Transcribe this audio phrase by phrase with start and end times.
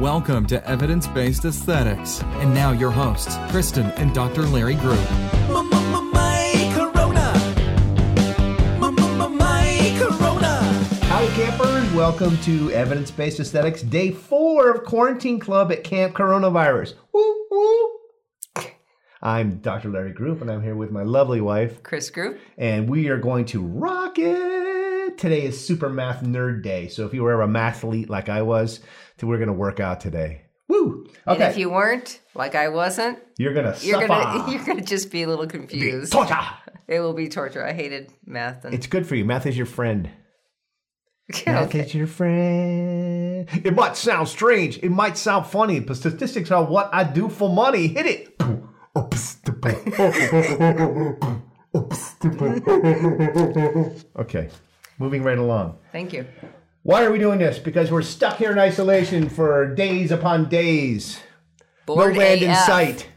[0.00, 2.22] Welcome to Evidence Based Aesthetics.
[2.40, 4.42] And now your hosts, Kristen and Dr.
[4.42, 4.98] Larry Group.
[10.02, 11.92] Howdy, campers.
[11.92, 16.94] Welcome to Evidence Based Aesthetics, day four of Quarantine Club at Camp Coronavirus.
[17.12, 17.90] Woo, woo.
[19.20, 19.90] I'm Dr.
[19.90, 22.40] Larry Group, and I'm here with my lovely wife, Chris Group.
[22.58, 24.51] and we are going to rock it.
[25.22, 28.42] Today is Super Math Nerd Day, so if you were ever a mathlete like I
[28.42, 28.80] was,
[29.22, 30.42] we're going to work out today.
[30.66, 31.06] Woo!
[31.24, 34.80] And Okay, if you weren't, like I wasn't, you're going to you're gonna you're gonna
[34.80, 36.10] just be a little confused.
[36.10, 36.40] Torture.
[36.88, 37.64] It will be torture.
[37.64, 39.24] I hated math and It's good for you.
[39.24, 40.10] Math is your friend.
[41.46, 43.48] Math is your friend.
[43.64, 44.78] It might sound strange.
[44.78, 47.86] It might sound funny, but statistics are what I do for money.
[47.86, 48.34] Hit it.
[54.16, 54.50] okay,
[55.02, 55.78] moving right along.
[55.90, 56.26] Thank you.
[56.84, 57.58] Why are we doing this?
[57.58, 61.20] Because we're stuck here in isolation for days upon days.
[61.86, 63.08] Bored no land in sight.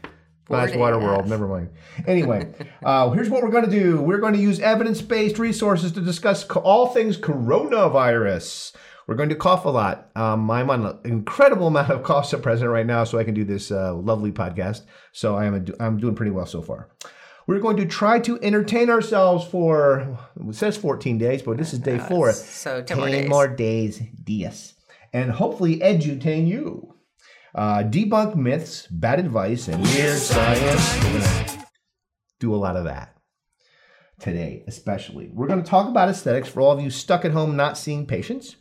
[0.48, 1.20] That's Bored Waterworld.
[1.20, 1.26] AF.
[1.26, 1.70] Never mind.
[2.06, 2.52] Anyway,
[2.84, 4.00] uh, here's what we're going to do.
[4.00, 8.76] We're going to use evidence-based resources to discuss co- all things coronavirus.
[9.06, 10.10] We're going to cough a lot.
[10.16, 13.44] Um, I'm on an incredible amount of cough suppressant right now, so I can do
[13.44, 14.82] this uh, lovely podcast.
[15.12, 16.88] So I am a, I'm doing pretty well so far.
[17.46, 21.78] We're going to try to entertain ourselves for it says 14 days, but this is
[21.78, 22.32] day four.
[22.32, 23.28] So 10 more days.
[23.28, 24.74] more days, dias,
[25.12, 26.94] and hopefully edutain you.
[27.54, 31.04] Uh, debunk myths, bad advice, and weird science.
[31.04, 31.66] We're gonna
[32.38, 33.16] do a lot of that
[34.20, 35.28] today, especially.
[35.32, 38.06] We're going to talk about aesthetics for all of you stuck at home not seeing
[38.06, 38.56] patients.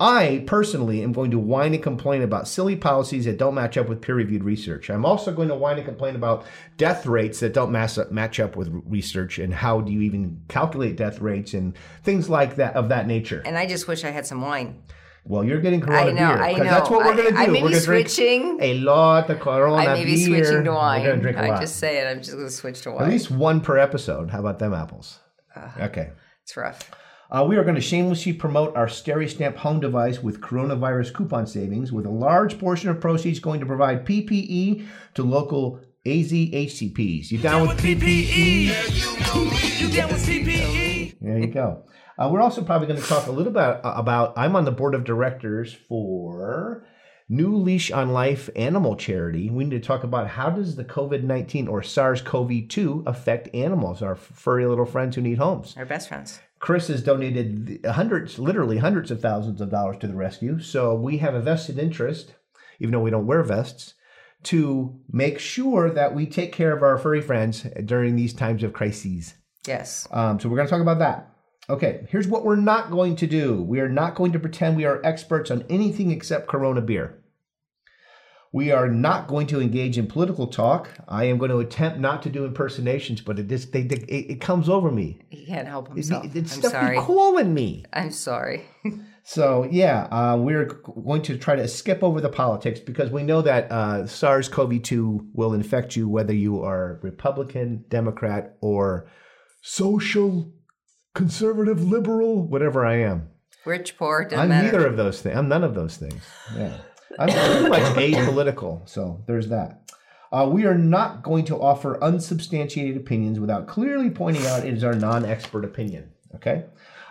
[0.00, 3.88] I personally am going to whine and complain about silly policies that don't match up
[3.88, 4.90] with peer reviewed research.
[4.90, 6.44] I'm also going to whine and complain about
[6.76, 10.42] death rates that don't mass up, match up with research and how do you even
[10.48, 13.40] calculate death rates and things like that of that nature.
[13.46, 14.82] And I just wish I had some wine.
[15.26, 16.70] Well, you're getting Corona I know, beer I because know.
[16.72, 17.38] that's what we're going to do.
[17.38, 18.58] I may we're be going to switching.
[18.60, 20.44] a lot of Corona I may be beer.
[20.44, 21.02] switching to We're wine.
[21.04, 21.60] going to drink a I lot.
[21.60, 22.06] just say it.
[22.10, 23.04] I'm just gonna switch to wine.
[23.04, 24.28] At least one per episode.
[24.30, 25.20] How about them apples?
[25.80, 26.10] okay.
[26.42, 26.90] It's rough.
[27.30, 31.90] Uh, we are going to shamelessly promote our SteriStamp home device with coronavirus coupon savings,
[31.90, 37.30] with a large portion of proceeds going to provide PPE to local AZHCPs.
[37.30, 38.66] You down with PPE?
[41.20, 41.84] There you go.
[42.18, 44.34] Uh, we're also probably going to talk a little bit about, about.
[44.36, 46.86] I'm on the board of directors for
[47.28, 49.48] New Leash on Life Animal Charity.
[49.48, 53.52] We need to talk about how does the COVID 19 or SARS CoV 2 affect
[53.54, 55.74] animals, our furry little friends who need homes.
[55.78, 56.38] Our best friends.
[56.64, 60.58] Chris has donated hundreds, literally hundreds of thousands of dollars to the rescue.
[60.58, 62.36] So we have a vested interest,
[62.80, 63.92] even though we don't wear vests,
[64.44, 68.72] to make sure that we take care of our furry friends during these times of
[68.72, 69.34] crises.
[69.66, 70.08] Yes.
[70.10, 71.28] Um, so we're going to talk about that.
[71.68, 73.60] Okay, here's what we're not going to do.
[73.60, 77.22] We are not going to pretend we are experts on anything except Corona beer.
[78.54, 80.88] We are not going to engage in political talk.
[81.08, 84.30] I am going to attempt not to do impersonations, but it just they, they, it,
[84.30, 85.18] it comes over me.
[85.28, 86.24] He can't help himself.
[86.24, 86.96] it, it's I'm stuff sorry.
[86.98, 87.84] calling me.
[87.92, 88.64] I'm sorry.
[89.26, 93.40] So yeah, uh, we're going to try to skip over the politics because we know
[93.40, 99.08] that uh, SARS-CoV-2 will infect you whether you are Republican, Democrat, or
[99.62, 100.52] social,
[101.14, 103.28] conservative, liberal, whatever I am.
[103.64, 104.64] Rich, poor, I'm matter.
[104.70, 105.38] neither of those things.
[105.38, 106.22] I'm none of those things.
[106.54, 106.76] Yeah,
[107.18, 107.28] I'm
[107.60, 108.88] pretty much apolitical.
[108.88, 109.80] So there's that.
[110.32, 114.82] Uh, we are not going to offer unsubstantiated opinions without clearly pointing out it is
[114.82, 116.10] our non-expert opinion.
[116.34, 116.64] Okay.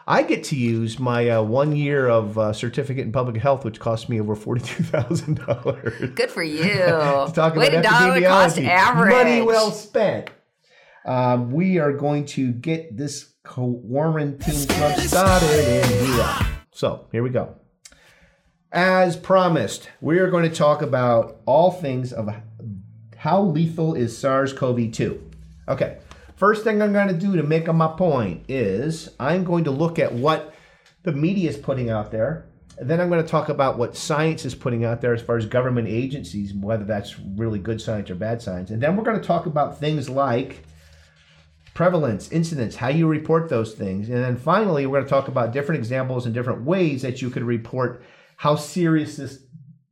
[0.06, 3.80] I get to use my uh, one year of uh, certificate in public health, which
[3.80, 6.09] cost me over forty-two thousand dollars.
[6.14, 6.68] Good for you.
[7.34, 9.14] Talking Way to about down the cost epidemiology, average.
[9.14, 10.30] money well spent.
[11.06, 16.47] Um, we are going to get this quarantine club started, and we are.
[16.74, 17.56] So here we go.
[18.73, 22.28] As promised, we are going to talk about all things of
[23.16, 25.22] how lethal is SARS-CoV-2.
[25.67, 26.00] Okay,
[26.38, 30.00] first thing I'm going to do to make my point is I'm going to look
[30.00, 30.56] at what
[31.03, 32.47] the media is putting out there.
[32.81, 35.46] Then I'm going to talk about what science is putting out there as far as
[35.46, 38.72] government agencies, whether that's really good science or bad science.
[38.72, 40.66] And then we're going to talk about things like
[41.75, 44.09] prevalence, incidence, how you report those things.
[44.09, 47.29] And then finally, we're going to talk about different examples and different ways that you
[47.29, 48.03] could report
[48.38, 49.44] how serious this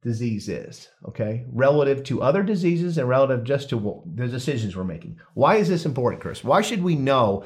[0.01, 1.45] disease is, okay?
[1.51, 5.19] Relative to other diseases and relative just to the decisions we're making.
[5.33, 6.43] Why is this important, Chris?
[6.43, 7.43] Why should we know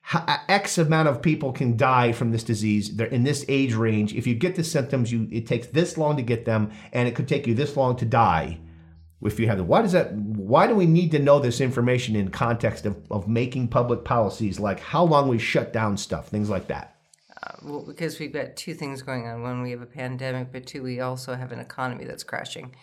[0.00, 3.74] how, uh, X amount of people can die from this disease They're in this age
[3.74, 4.14] range?
[4.14, 7.14] If you get the symptoms, you it takes this long to get them, and it
[7.14, 8.58] could take you this long to die
[9.22, 12.16] if you have the why does that why do we need to know this information
[12.16, 16.48] in context of, of making public policies like how long we shut down stuff things
[16.48, 16.96] like that
[17.62, 19.42] Well, because we've got two things going on.
[19.42, 22.74] One, we have a pandemic, but two, we also have an economy that's crashing.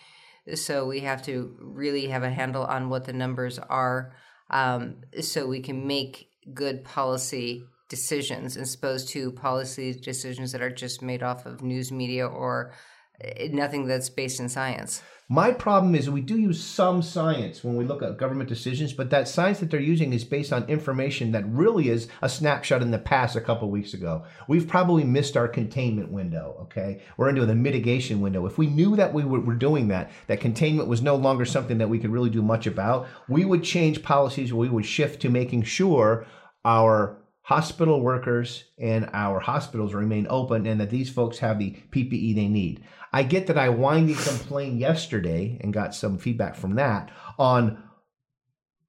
[0.54, 4.14] So we have to really have a handle on what the numbers are
[4.50, 10.70] um, so we can make good policy decisions as opposed to policy decisions that are
[10.70, 12.72] just made off of news media or
[13.20, 15.02] eh, nothing that's based in science.
[15.30, 19.10] My problem is we do use some science when we look at government decisions, but
[19.10, 22.92] that science that they're using is based on information that really is a snapshot in
[22.92, 24.24] the past a couple weeks ago.
[24.48, 27.02] We've probably missed our containment window, okay?
[27.18, 28.46] We're into the mitigation window.
[28.46, 31.90] If we knew that we were, doing that, that containment was no longer something that
[31.90, 35.64] we could really do much about, we would change policies, we would shift to making
[35.64, 36.26] sure
[36.64, 42.34] our hospital workers and our hospitals remain open and that these folks have the PPE
[42.34, 42.84] they need.
[43.12, 47.82] I get that I whined and complained yesterday and got some feedback from that on,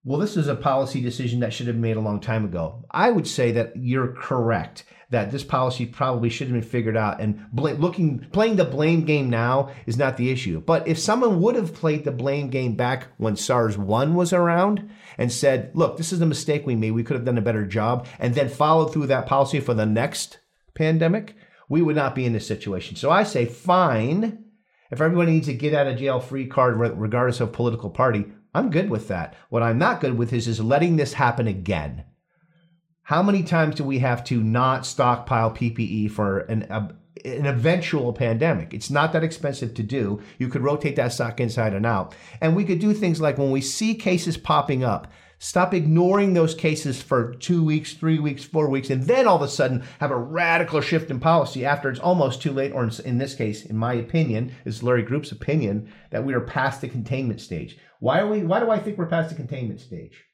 [0.04, 2.86] well, this is a policy decision that should have been made a long time ago.
[2.92, 7.20] I would say that you're correct that this policy probably should have been figured out
[7.20, 10.62] and bl- looking playing the blame game now is not the issue.
[10.62, 14.90] But if someone would have played the blame game back when SARS 1 was around
[15.18, 16.92] and said, "Look, this is a mistake we made.
[16.92, 19.86] We could have done a better job," and then followed through that policy for the
[19.86, 20.40] next
[20.76, 21.36] pandemic,
[21.70, 22.96] we would not be in this situation.
[22.96, 24.46] So I say fine.
[24.92, 28.72] If everybody needs a get out of jail free card regardless of political party, I'm
[28.72, 29.36] good with that.
[29.50, 32.06] What I'm not good with is, is letting this happen again.
[33.04, 36.92] How many times do we have to not stockpile PPE for an, a,
[37.28, 38.74] an eventual pandemic?
[38.74, 40.22] It's not that expensive to do.
[40.40, 42.16] You could rotate that stock inside and out.
[42.42, 46.54] And we could do things like when we see cases popping up, stop ignoring those
[46.54, 50.12] cases for two weeks, three weeks, four weeks, and then all of a sudden have
[50.12, 53.78] a radical shift in policy after it's almost too late, or in this case, in
[53.78, 57.78] my opinion, is Larry Group's opinion, that we are past the containment stage.
[58.00, 60.26] Why are we why do I think we're past the containment stage?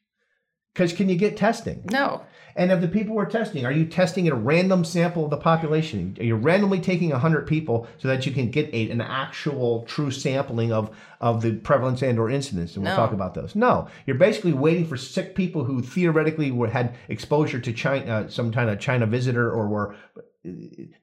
[0.73, 1.85] Because can you get testing?
[1.89, 2.25] No.
[2.57, 6.15] And of the people we're testing, are you testing a random sample of the population?
[6.19, 10.09] Are you randomly taking 100 people so that you can get a, an actual true
[10.09, 12.75] sampling of, of the prevalence and or incidence?
[12.75, 12.95] And we'll No.
[12.97, 13.55] talk about those.
[13.55, 18.27] No, you're basically waiting for sick people who theoretically were, had exposure to China, uh,
[18.29, 19.95] some kind of China visitor or were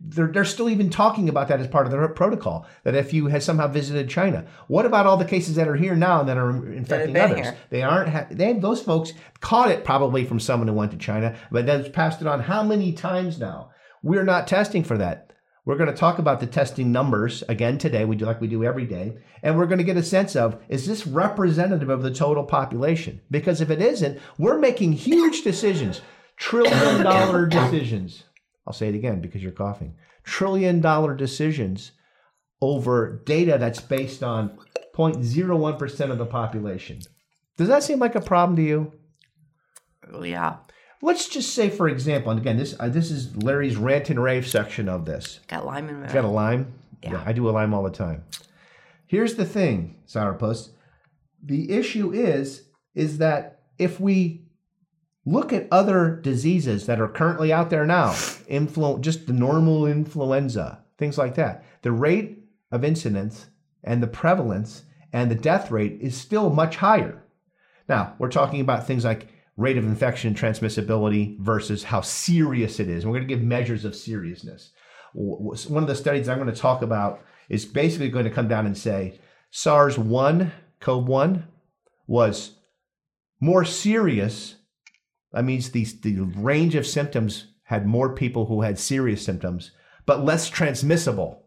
[0.01, 3.27] they're, they're still even talking about that as part of their protocol that if you
[3.27, 6.37] had somehow visited China, what about all the cases that are here now and that
[6.37, 7.41] are infecting others?
[7.41, 7.57] here.
[7.71, 8.09] They aren't.
[8.09, 11.91] Ha- they those folks caught it probably from someone who went to China, but then
[11.93, 13.71] passed it on how many times now?
[14.03, 15.33] We're not testing for that.
[15.65, 18.05] We're going to talk about the testing numbers again today.
[18.05, 20.61] We do like we do every day, and we're going to get a sense of
[20.69, 23.21] is this representative of the total population?
[23.31, 26.01] Because if it isn't, we're making huge decisions,
[26.37, 28.25] trillion dollar decisions.
[28.67, 29.97] I'll say it again because you're coughing.
[30.25, 31.93] Trillion dollar decisions
[32.61, 34.57] over data that's based on
[34.95, 37.01] 0.01% of the population.
[37.57, 38.93] Does that seem like a problem to you?
[40.23, 40.57] Yeah.
[41.01, 44.47] Let's just say, for example, and again, this uh, this is Larry's rant and rave
[44.47, 45.41] section of this.
[45.49, 46.73] Got lime in You got a lime?
[47.03, 47.23] Yeah.
[47.27, 48.23] I do a lime all the time.
[49.07, 50.71] Here's the thing, Sourpuss.
[51.43, 54.42] The issue is, is that if we
[55.25, 60.83] look at other diseases that are currently out there now, influ- just the normal influenza,
[60.99, 63.47] things like that, the rate of incidence
[63.85, 67.23] and the prevalence and the death rate is still much higher.
[67.89, 72.89] Now, we're talking about things like rate of infection and transmissibility versus how serious it
[72.89, 73.05] is.
[73.05, 74.71] And we're going to give measures of seriousness.
[75.13, 78.65] One of the studies I'm going to talk about is basically going to come down
[78.65, 81.49] and say SARS 1, CoV 1,
[82.07, 82.53] was
[83.41, 84.57] more serious.
[85.33, 89.71] That means the, the range of symptoms had more people who had serious symptoms,
[90.05, 91.43] but less transmissible.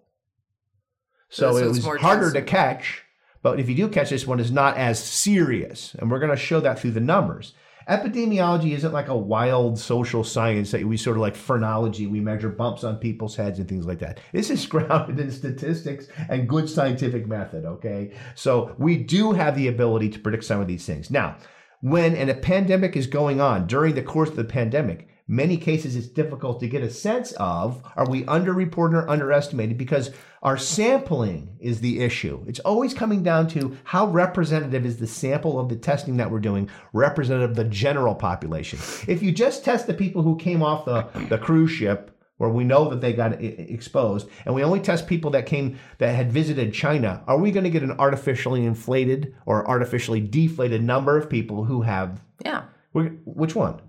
[1.29, 3.03] So So it was harder to catch,
[3.41, 5.95] but if you do catch this one, is not as serious.
[5.99, 7.53] And we're going to show that through the numbers.
[7.87, 12.07] Epidemiology isn't like a wild social science that we sort of like phrenology.
[12.07, 14.19] We measure bumps on people's heads and things like that.
[14.31, 18.13] This is grounded in statistics and good scientific method, okay?
[18.33, 21.11] So we do have the ability to predict some of these things.
[21.11, 21.37] Now,
[21.81, 25.95] when and a pandemic is going on during the course of the pandemic, many cases
[25.95, 30.11] it's difficult to get a sense of are we underreported or underestimated because
[30.43, 32.43] our sampling is the issue.
[32.47, 36.39] It's always coming down to how representative is the sample of the testing that we're
[36.39, 38.79] doing representative of the general population.
[39.07, 42.63] If you just test the people who came off the, the cruise ship where we
[42.63, 46.73] know that they got exposed, and we only test people that came that had visited
[46.73, 51.63] China, are we going to get an artificially inflated or artificially deflated number of people
[51.65, 52.63] who have Yeah.
[52.93, 53.81] which one?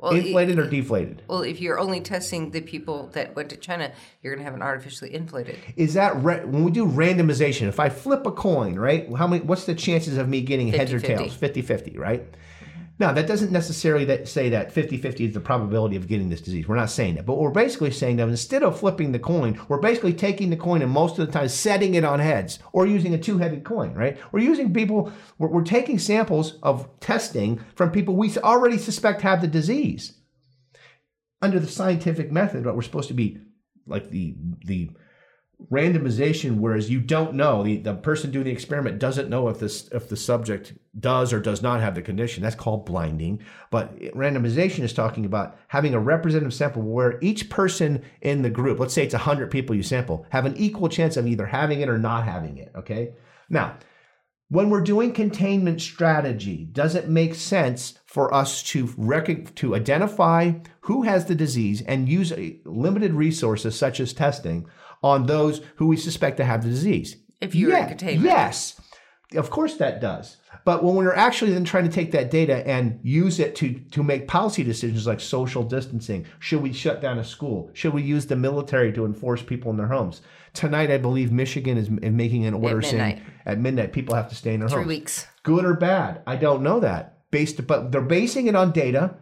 [0.00, 1.22] Well, Inflated or deflated?
[1.26, 3.90] Well, if you're only testing the people that went to China,
[4.22, 5.56] you're going to have an artificially inflated.
[5.74, 7.66] Is that ra- when we do randomization?
[7.66, 9.12] If I flip a coin, right?
[9.16, 9.42] How many?
[9.42, 11.02] What's the chances of me getting heads or 50-50.
[11.02, 11.36] tails?
[11.36, 12.22] 50-50, right?
[12.98, 16.66] Now, that doesn't necessarily that say that 50-50 is the probability of getting this disease.
[16.66, 17.26] We're not saying that.
[17.26, 20.82] But we're basically saying that instead of flipping the coin, we're basically taking the coin
[20.82, 24.18] and most of the time setting it on heads or using a two-headed coin, right?
[24.32, 29.40] We're using people, we're, we're taking samples of testing from people we already suspect have
[29.40, 30.14] the disease.
[31.40, 33.38] Under the scientific method, what we're supposed to be
[33.86, 34.90] like the the
[35.70, 39.88] randomization whereas you don't know the, the person doing the experiment doesn't know if this
[39.92, 42.42] if the subject does or does not have the condition.
[42.42, 43.42] That's called blinding.
[43.70, 48.78] But randomization is talking about having a representative sample where each person in the group
[48.78, 51.88] let's say it's 100 people you sample have an equal chance of either having it
[51.88, 53.14] or not having it okay?
[53.48, 53.76] Now
[54.50, 60.52] when we're doing containment strategy does it make sense for us to rec- to identify
[60.82, 62.32] who has the disease and use
[62.64, 64.66] limited resources such as testing
[65.02, 67.16] on those who we suspect to have the disease.
[67.40, 68.24] If you're yeah, in containment.
[68.24, 68.80] Yes.
[69.34, 70.38] Of course that does.
[70.64, 74.02] But when we're actually then trying to take that data and use it to, to
[74.02, 77.70] make policy decisions like social distancing, should we shut down a school?
[77.74, 80.22] Should we use the military to enforce people in their homes?
[80.54, 84.54] Tonight, I believe Michigan is making an order saying at midnight people have to stay
[84.54, 84.86] in their Three homes.
[84.86, 85.26] Three weeks.
[85.42, 86.22] Good or bad?
[86.26, 87.30] I don't know that.
[87.30, 89.14] Based, but they're basing it on data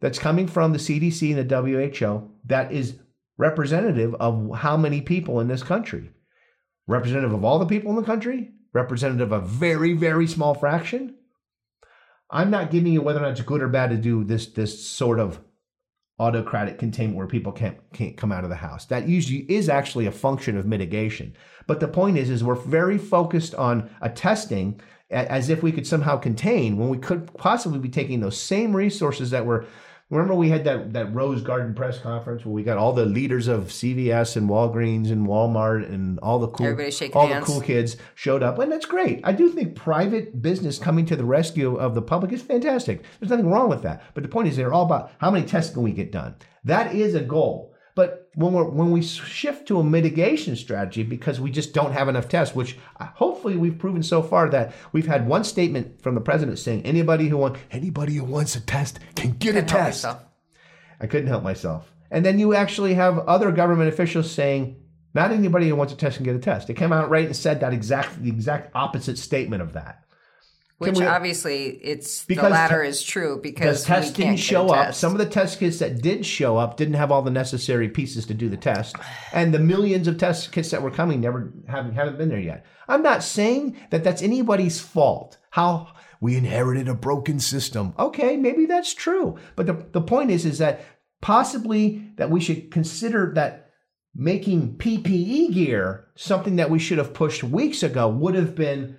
[0.00, 2.98] that's coming from the CDC and the WHO that is
[3.38, 6.10] representative of how many people in this country.
[6.86, 8.50] Representative of all the people in the country?
[8.72, 11.14] Representative of a very, very small fraction?
[12.30, 14.86] I'm not giving you whether or not it's good or bad to do this this
[14.86, 15.40] sort of
[16.18, 18.84] autocratic containment where people can't can't come out of the house.
[18.86, 21.34] That usually is actually a function of mitigation.
[21.66, 24.80] But the point is, is we're very focused on a testing
[25.10, 29.30] as if we could somehow contain when we could possibly be taking those same resources
[29.30, 29.64] that were
[30.10, 33.46] Remember we had that, that Rose Garden press conference where we got all the leaders
[33.46, 36.66] of CVS and Walgreens and Walmart and all the cool
[37.14, 37.46] all hands.
[37.46, 39.20] the cool kids showed up, and that's great.
[39.22, 43.02] I do think private business coming to the rescue of the public is fantastic.
[43.20, 44.02] There's nothing wrong with that.
[44.14, 46.36] But the point is, they're all about how many tests can we get done.
[46.64, 47.74] That is a goal.
[47.98, 52.08] But when we when we shift to a mitigation strategy because we just don't have
[52.08, 56.14] enough tests, which uh, hopefully we've proven so far that we've had one statement from
[56.14, 60.06] the president saying anybody who wants anybody who wants a test can get a test.
[61.00, 61.92] I couldn't help myself.
[62.12, 64.76] And then you actually have other government officials saying
[65.12, 66.68] not anybody who wants a test can get a test.
[66.68, 70.04] They came out right and said that exact the exact opposite statement of that.
[70.78, 74.94] Which we, obviously it's the latter te- is true because the test didn't show up.
[74.94, 78.26] Some of the test kits that did show up didn't have all the necessary pieces
[78.26, 78.94] to do the test,
[79.32, 82.64] and the millions of test kits that were coming never haven't haven't been there yet.
[82.86, 85.38] I'm not saying that that's anybody's fault.
[85.50, 85.88] How
[86.20, 87.92] we inherited a broken system.
[87.98, 90.84] Okay, maybe that's true, but the the point is is that
[91.20, 93.70] possibly that we should consider that
[94.14, 98.96] making PPE gear something that we should have pushed weeks ago would have been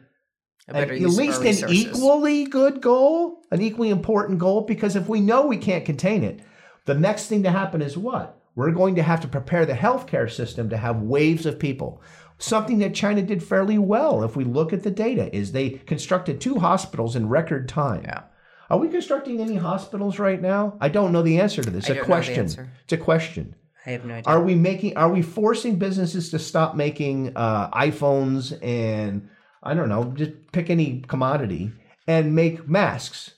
[0.75, 5.57] at least an equally good goal, an equally important goal, because if we know we
[5.57, 6.39] can't contain it,
[6.85, 8.37] the next thing to happen is what?
[8.55, 12.01] We're going to have to prepare the healthcare system to have waves of people.
[12.37, 16.39] Something that China did fairly well, if we look at the data, is they constructed
[16.39, 18.03] two hospitals in record time.
[18.03, 18.23] Yeah.
[18.69, 20.77] Are we constructing any hospitals right now?
[20.79, 21.89] I don't know the answer to this.
[21.89, 22.45] It's a question.
[22.83, 23.55] It's a question.
[23.85, 24.31] I have no idea.
[24.31, 24.95] Are we making?
[24.95, 29.29] Are we forcing businesses to stop making uh, iPhones and
[29.63, 31.71] I don't know, just pick any commodity
[32.07, 33.35] and make masks.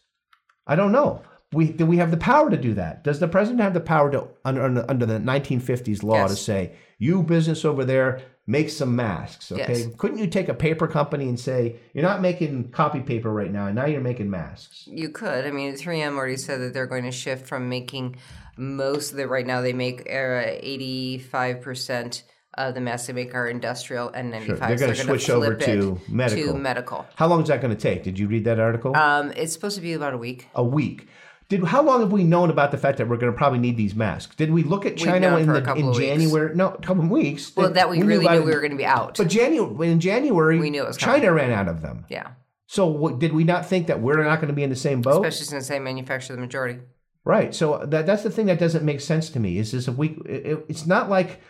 [0.67, 1.21] I don't know.
[1.53, 3.03] We do we have the power to do that?
[3.03, 6.29] Does the president have the power to under, under the 1950s law yes.
[6.29, 9.51] to say, "You business over there, make some masks"?
[9.51, 9.87] Okay, yes.
[9.97, 13.65] couldn't you take a paper company and say, "You're not making copy paper right now,
[13.65, 14.87] and now you're making masks"?
[14.87, 15.45] You could.
[15.45, 18.15] I mean, 3M already said that they're going to shift from making
[18.55, 22.23] most of the right now they make 85 uh, percent
[22.57, 24.67] uh, the masks they make are industrial and 95 sure.
[24.67, 27.81] they're going to switch over to medical to medical how long is that going to
[27.81, 30.63] take did you read that article um, it's supposed to be about a week a
[30.63, 31.07] week
[31.51, 33.75] did how long have we known about the fact that we're going to probably need
[33.75, 34.33] these masks?
[34.37, 36.55] Did we look at China in, the, in January?
[36.55, 37.53] No, a couple of weeks.
[37.53, 39.17] Well, that we, we really knew, knew we were going to be out.
[39.17, 41.49] But January in January, we knew it was China coming.
[41.49, 42.05] ran out of them.
[42.07, 42.29] Yeah.
[42.67, 45.25] So did we not think that we're not going to be in the same boat?
[45.25, 46.79] Especially since they manufacture the majority.
[47.25, 47.53] Right.
[47.53, 49.57] So that that's the thing that doesn't make sense to me.
[49.57, 50.21] Is this if we?
[50.25, 51.41] It, it's not like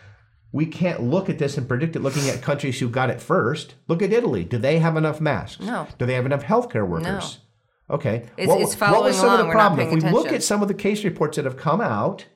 [0.52, 3.74] we can't look at this and predict it looking at countries who got it first.
[3.88, 4.44] Look at Italy.
[4.44, 5.64] Do they have enough masks?
[5.64, 5.88] No.
[5.98, 7.38] Do they have enough healthcare workers?
[7.88, 7.94] No.
[7.96, 8.28] Okay.
[8.36, 9.40] It's, what, it's following what was some along.
[9.40, 9.80] of the problem?
[9.80, 10.14] If we attention.
[10.14, 12.26] look at some of the case reports that have come out,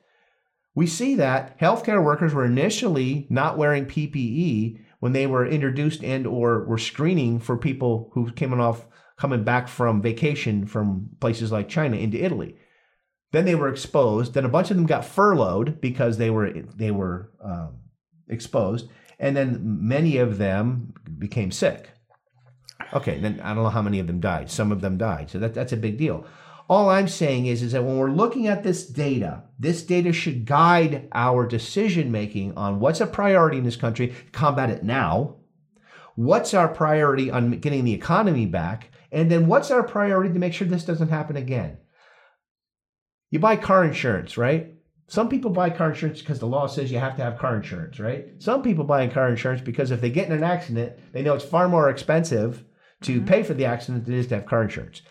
[0.74, 6.26] we see that healthcare workers were initially not wearing PPE when they were introduced and
[6.26, 8.86] or were screening for people who came off
[9.18, 12.56] coming back from vacation from places like China into Italy.
[13.32, 14.34] Then they were exposed.
[14.34, 17.80] Then a bunch of them got furloughed because they were they were um,
[18.28, 21.90] exposed, and then many of them became sick.
[22.92, 24.50] Okay, then I don't know how many of them died.
[24.50, 26.26] Some of them died, so that, that's a big deal.
[26.68, 30.46] All I'm saying is, is that when we're looking at this data, this data should
[30.46, 35.36] guide our decision making on what's a priority in this country, combat it now.
[36.16, 38.90] What's our priority on getting the economy back?
[39.12, 41.78] And then what's our priority to make sure this doesn't happen again?
[43.30, 44.75] You buy car insurance, right?
[45.08, 48.00] Some people buy car insurance because the law says you have to have car insurance,
[48.00, 48.26] right?
[48.38, 51.44] Some people buy car insurance because if they get in an accident, they know it's
[51.44, 52.64] far more expensive
[53.02, 53.26] to mm-hmm.
[53.26, 55.02] pay for the accident than it is to have car insurance.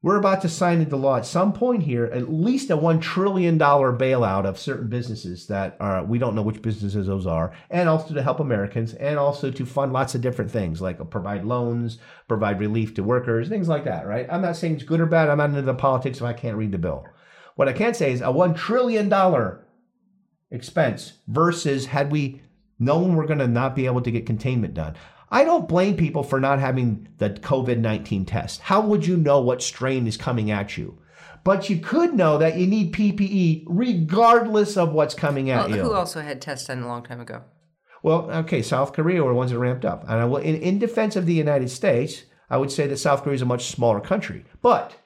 [0.00, 3.56] We're about to sign into law at some point here at least a $1 trillion
[3.56, 8.12] bailout of certain businesses that are, we don't know which businesses those are, and also
[8.12, 11.98] to help Americans, and also to fund lots of different things like uh, provide loans,
[12.26, 14.26] provide relief to workers, things like that, right?
[14.28, 15.28] I'm not saying it's good or bad.
[15.28, 17.06] I'm not into the politics if I can't read the bill.
[17.56, 19.12] What I can say is a $1 trillion
[20.50, 22.42] expense versus had we
[22.78, 24.94] known we're going to not be able to get containment done.
[25.30, 28.60] I don't blame people for not having the COVID 19 test.
[28.60, 30.98] How would you know what strain is coming at you?
[31.44, 35.82] But you could know that you need PPE regardless of what's coming at Well, you.
[35.82, 37.42] who also had tests done a long time ago?
[38.02, 40.02] Well, okay, South Korea were ones that ramped up.
[40.02, 43.22] And I will, in, in defense of the United States, I would say that South
[43.22, 44.44] Korea is a much smaller country.
[44.60, 44.96] But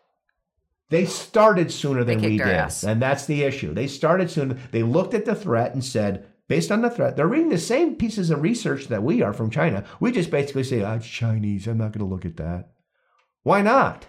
[0.90, 2.47] they started sooner than we did.
[2.49, 2.85] ass.
[2.85, 3.75] And that's the issue.
[3.75, 4.57] They started sooner.
[4.71, 7.97] They looked at the threat and said, based on the threat, they're reading the same
[7.97, 9.85] pieces of research that we are from China.
[9.99, 11.66] We just basically say, ah, it's Chinese.
[11.66, 12.71] I'm not going to look at that.
[13.43, 14.07] Why not?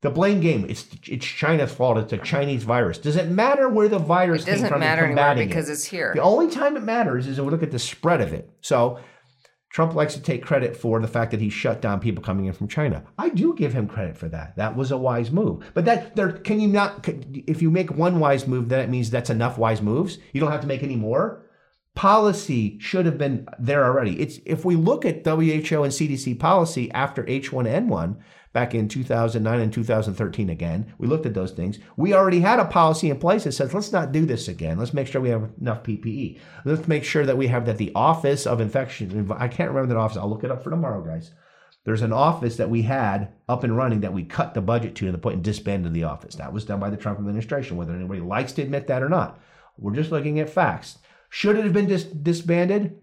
[0.00, 0.64] The blame game.
[0.68, 1.98] It's it's China's fault.
[1.98, 2.98] It's a Chinese virus.
[2.98, 4.76] Does it matter where the virus It came doesn't from?
[4.76, 5.72] in matter anymore because it?
[5.72, 6.12] it's here.
[6.14, 8.48] The only time it matters is when we look at the spread of it.
[8.60, 9.00] So
[9.70, 12.52] Trump likes to take credit for the fact that he shut down people coming in
[12.52, 13.04] from China.
[13.18, 14.56] I do give him credit for that.
[14.56, 15.70] That was a wise move.
[15.74, 17.06] But that there can you not
[17.46, 20.18] if you make one wise move, then it means that's enough wise moves.
[20.32, 21.44] You don't have to make any more.
[21.94, 24.18] Policy should have been there already.
[24.20, 28.16] It's if we look at WHO and CDC policy after H1N1
[28.52, 31.78] back in 2009 and 2013 again, we looked at those things.
[31.96, 34.78] We already had a policy in place that says let's not do this again.
[34.78, 36.40] Let's make sure we have enough PPE.
[36.64, 39.30] Let's make sure that we have that the Office of Infection.
[39.36, 40.16] I can't remember that office.
[40.16, 41.32] I'll look it up for tomorrow, guys.
[41.84, 45.06] There's an office that we had up and running that we cut the budget to
[45.06, 46.34] and the point and disbanded the office.
[46.34, 49.40] That was done by the Trump administration, whether anybody likes to admit that or not.
[49.78, 50.98] We're just looking at facts.
[51.30, 53.00] Should it have been dis- disbanded?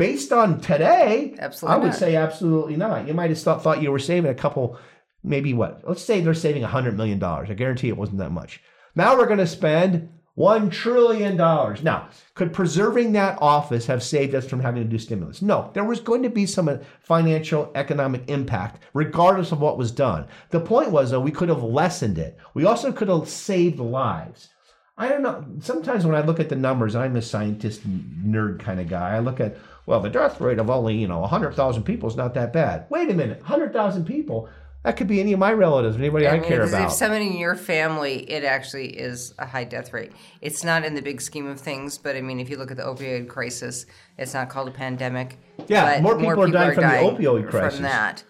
[0.00, 1.96] Based on today, Absolutely I would not.
[1.96, 3.06] say absolutely not.
[3.06, 4.78] You might have thought, you were saving a couple,
[5.22, 5.86] maybe what?
[5.86, 7.22] Let's say they're saving $100 million.
[7.22, 8.62] I guarantee it wasn't that much.
[8.94, 10.08] Now we're going to spend
[10.38, 11.36] $1 trillion.
[11.36, 15.42] Now, could preserving that office have saved us from having to do stimulus?
[15.42, 19.92] No, there was going to be some uh, financial economic impact regardless of what was
[19.92, 20.26] done.
[20.48, 22.38] The point was, though, we could have lessened it.
[22.54, 24.48] We also could have saved lives.
[24.96, 25.44] I don't know.
[25.60, 29.16] Sometimes when I look at the numbers, I'm a scientist nerd kind of guy.
[29.16, 32.34] I look at, well, the death rate of only, you know, 100,000 people is not
[32.34, 32.86] that bad.
[32.90, 34.48] Wait a minute, 100,000 people?
[34.82, 36.86] That could be any of my relatives, anybody I, mean, care about.
[36.86, 40.12] If somebody in your family, it actually is a high death rate.
[40.40, 42.78] It's not in the big scheme of things, but I mean, if you look at
[42.78, 43.84] the opioid crisis,
[44.16, 45.36] it's not called a pandemic.
[45.68, 47.74] Yeah, but more people are dying from the opioid crisis.
[47.74, 48.24] From that.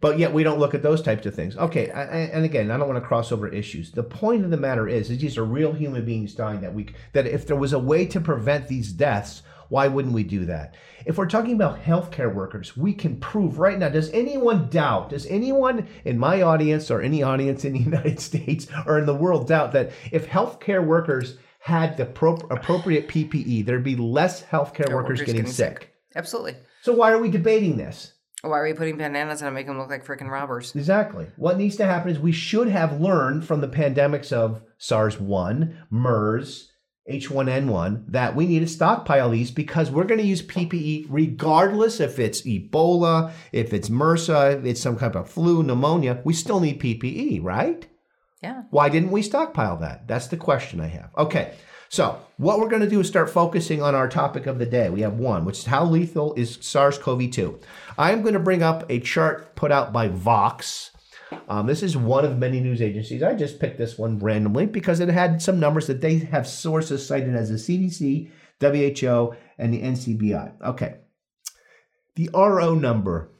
[0.00, 1.56] But yet we don't look at those types of things.
[1.56, 3.92] Okay, I- I- and again, I don't want to cross over issues.
[3.92, 6.60] The point of the matter is, is these are real human beings dying.
[6.62, 10.22] That we that if there was a way to prevent these deaths, why wouldn't we
[10.22, 10.74] do that?
[11.06, 13.88] If we're talking about healthcare workers, we can prove right now.
[13.88, 15.08] Does anyone doubt?
[15.08, 19.14] Does anyone in my audience or any audience in the United States or in the
[19.14, 24.90] world doubt that if healthcare workers had the pro- appropriate PPE, there'd be less healthcare
[24.90, 25.94] Or workers, getting, sick.
[26.14, 26.56] Absolutely.
[26.82, 28.12] So why are we debating this?
[28.42, 30.76] Why are we putting bananas on and make them look like freaking robbers?
[30.76, 31.28] Exactly.
[31.36, 35.86] What needs to happen is we should have learned from the pandemics of SARS 1,
[35.88, 36.71] MERS,
[37.10, 42.18] H1N1 that we need to stockpile these because we're going to use PPE regardless if
[42.18, 46.20] it's Ebola, if it's MRSA, if it's some kind of flu, pneumonia.
[46.24, 47.86] We still need PPE, right?
[48.42, 48.62] Yeah.
[48.70, 50.06] Why didn't we stockpile that?
[50.06, 51.10] That's the question I have.
[51.18, 51.54] Okay,
[51.88, 54.88] so what we're going to do is start focusing on our topic of the day.
[54.88, 57.60] We have one, which is how lethal is SARS CoV 2.
[57.98, 60.91] I'm going to bring up a chart put out by Vox.
[61.48, 63.22] Um, this is one of many news agencies.
[63.22, 67.06] I just picked this one randomly because it had some numbers that they have sources
[67.06, 70.62] cited as the CDC, WHO, and the NCBI.
[70.62, 70.96] Okay.
[72.14, 73.30] The RO number,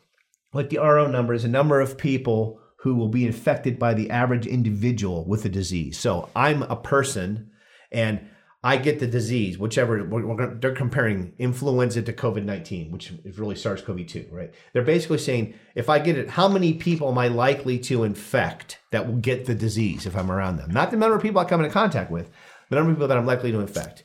[0.50, 4.10] what the RO number is a number of people who will be infected by the
[4.10, 5.98] average individual with the disease.
[5.98, 7.50] So I'm a person
[7.92, 8.28] and
[8.64, 13.38] I get the disease, whichever we're, we're they're comparing influenza to COVID 19, which is
[13.38, 14.54] really SARS CoV 2, right?
[14.72, 18.78] They're basically saying if I get it, how many people am I likely to infect
[18.92, 20.70] that will get the disease if I'm around them?
[20.70, 22.30] Not the number of people I come into contact with,
[22.70, 24.04] the number of people that I'm likely to infect.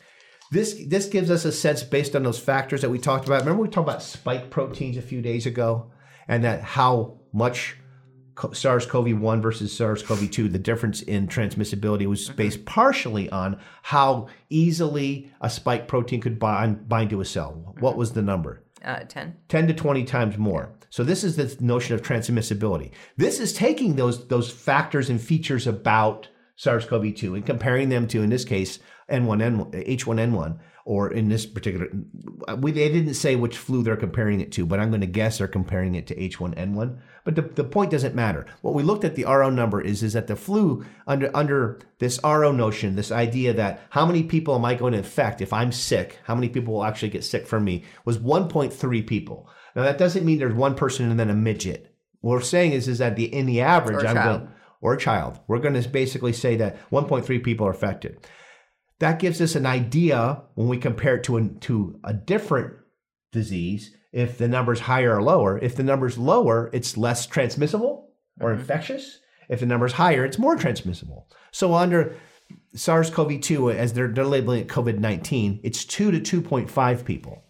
[0.50, 3.42] This this gives us a sense based on those factors that we talked about.
[3.42, 5.92] Remember we talked about spike proteins a few days ago,
[6.28, 7.76] and that how much
[8.54, 15.88] SARS-CoV-1 versus SARS-CoV-2, the difference in transmissibility was based partially on how easily a spike
[15.88, 17.76] protein could bind, bind to a cell.
[17.80, 18.64] What was the number?
[18.84, 19.36] Uh, 10.
[19.50, 20.72] 10 to 20 times more.
[20.90, 22.92] So this is the notion of transmissibility.
[23.18, 28.30] This is taking those those factors and features about SARS-CoV-2 and comparing them to, in
[28.30, 31.90] this case, N1N H1N1, or in this particular,
[32.60, 35.38] we, they didn't say which flu they're comparing it to, but I'm going to guess
[35.38, 36.98] they're comparing it to H1N1.
[37.26, 38.46] But the, the point doesn't matter.
[38.62, 42.22] What we looked at the RO number is is that the flu under under this
[42.24, 45.74] RO notion, this idea that how many people am I going to infect if I'm
[45.74, 46.20] sick?
[46.24, 47.84] How many people will actually get sick from me?
[48.06, 49.50] Was 1.3 people.
[49.76, 51.94] Now that doesn't mean there's one person and then a midget.
[52.22, 54.40] What we're saying is is that the in the average, Or I'm child.
[54.40, 55.40] going or a child.
[55.48, 58.26] We're going to basically say that 1.3 people are affected.
[59.00, 62.74] That gives us an idea when we compare it to a, to a different
[63.32, 65.60] disease if the number's higher or lower.
[65.60, 68.62] If the number's lower, it's less transmissible or mm-hmm.
[68.62, 69.20] infectious.
[69.50, 71.30] If the number's higher, it's more transmissible.
[71.52, 72.16] So under
[72.76, 77.44] SARS-CoV-2, as they're, they're labeling it COVID-19, it's 2 to 2.5 people.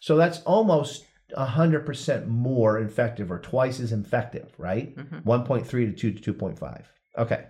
[0.00, 1.04] So that's almost
[1.36, 4.96] 100% more infective or twice as infective, right?
[4.96, 5.28] Mm-hmm.
[5.28, 6.84] 1.3 to 2 to 2.5.
[7.18, 7.46] Okay.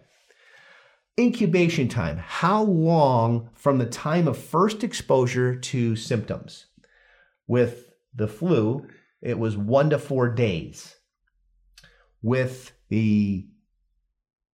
[1.20, 2.16] Incubation time.
[2.16, 6.66] How long from the time of first exposure to symptoms?
[7.46, 8.86] With the flu,
[9.20, 10.96] it was one to four days.
[12.22, 13.46] With the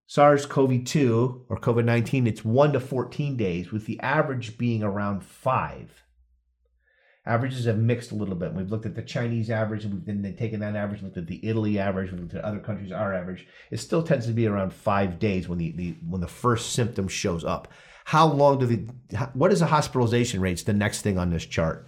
[0.07, 4.83] SARS CoV 2 or COVID 19, it's one to 14 days, with the average being
[4.83, 6.03] around five.
[7.29, 8.53] Averages have mixed a little bit.
[8.53, 11.39] We've looked at the Chinese average, and we've then taken that average, looked at the
[11.47, 13.47] Italy average, we've looked at other countries, our average.
[13.69, 17.07] It still tends to be around five days when the, the when the first symptom
[17.07, 17.67] shows up.
[18.05, 18.77] How long do the
[19.33, 20.63] what is the hospitalization rates?
[20.63, 21.87] The next thing on this chart,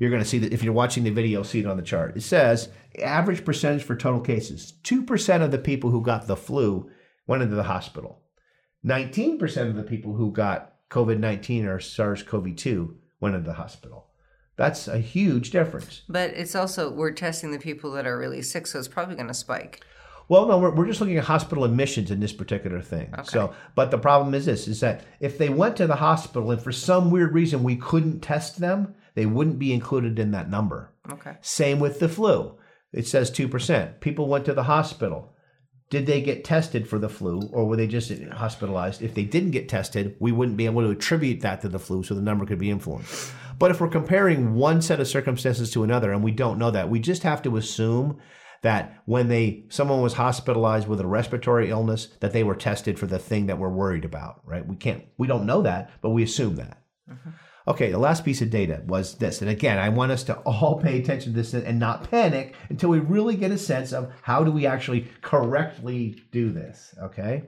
[0.00, 2.16] you're going to see that if you're watching the video, see it on the chart.
[2.16, 4.72] It says average percentage for total cases.
[4.82, 6.90] Two percent of the people who got the flu
[7.28, 8.22] went into the hospital.
[8.84, 13.54] 19% of the people who got COVID 19 or SARS CoV 2 went into the
[13.54, 14.09] hospital.
[14.56, 16.02] That's a huge difference.
[16.08, 19.28] But it's also, we're testing the people that are really sick, so it's probably going
[19.28, 19.84] to spike.
[20.28, 23.12] Well, no, we're, we're just looking at hospital admissions in this particular thing.
[23.24, 26.62] So, but the problem is this: is that if they went to the hospital and
[26.62, 30.92] for some weird reason we couldn't test them, they wouldn't be included in that number.
[31.10, 31.36] Okay.
[31.40, 32.56] Same with the flu.
[32.92, 34.00] It says two percent.
[34.00, 35.34] People went to the hospital.
[35.90, 39.02] Did they get tested for the flu, or were they just hospitalized?
[39.02, 42.04] If they didn't get tested, we wouldn't be able to attribute that to the flu,
[42.04, 43.32] so the number could be influenced.
[43.60, 46.88] But if we're comparing one set of circumstances to another, and we don't know that,
[46.88, 48.18] we just have to assume
[48.62, 53.06] that when they someone was hospitalized with a respiratory illness, that they were tested for
[53.06, 54.40] the thing that we're worried about.
[54.46, 54.66] Right?
[54.66, 56.82] We can't, we don't know that, but we assume that.
[57.08, 57.30] Mm-hmm.
[57.68, 59.42] Okay, the last piece of data was this.
[59.42, 62.88] And again, I want us to all pay attention to this and not panic until
[62.88, 66.94] we really get a sense of how do we actually correctly do this.
[66.98, 67.44] Okay?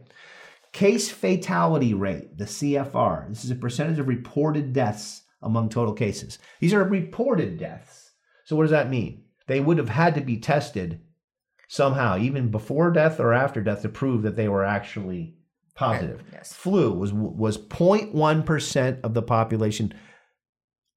[0.73, 3.31] Case fatality rate, the CFR.
[3.31, 6.39] This is a percentage of reported deaths among total cases.
[6.61, 8.13] These are reported deaths.
[8.45, 9.25] So what does that mean?
[9.47, 11.01] They would have had to be tested
[11.69, 15.37] somehow, even before death or after death, to prove that they were actually
[15.75, 16.23] positive.
[16.33, 16.53] yes.
[16.53, 19.95] Flu was was 0.1% of the population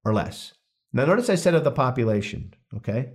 [0.04, 0.52] or less.
[0.92, 3.10] Now notice I said of the population, okay?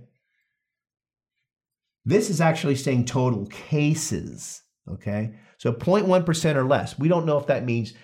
[2.04, 5.34] This is actually saying total cases, okay?
[5.58, 6.98] So 0.1% or less.
[6.98, 7.94] We don't know if that means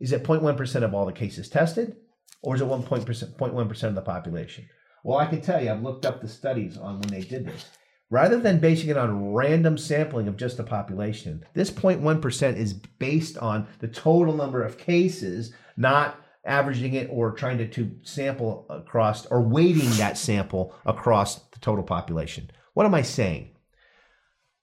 [0.00, 1.96] is it 0.1% of all the cases tested
[2.42, 4.68] or is it 1.1% 0.1% of the population?
[5.04, 7.66] Well, I can tell you, I've looked up the studies on when they did this.
[8.10, 13.36] Rather than basing it on random sampling of just the population, this 0.1% is based
[13.38, 19.26] on the total number of cases, not averaging it or trying to, to sample across
[19.26, 22.50] or weighting that sample across the total population.
[22.72, 23.50] What am I saying?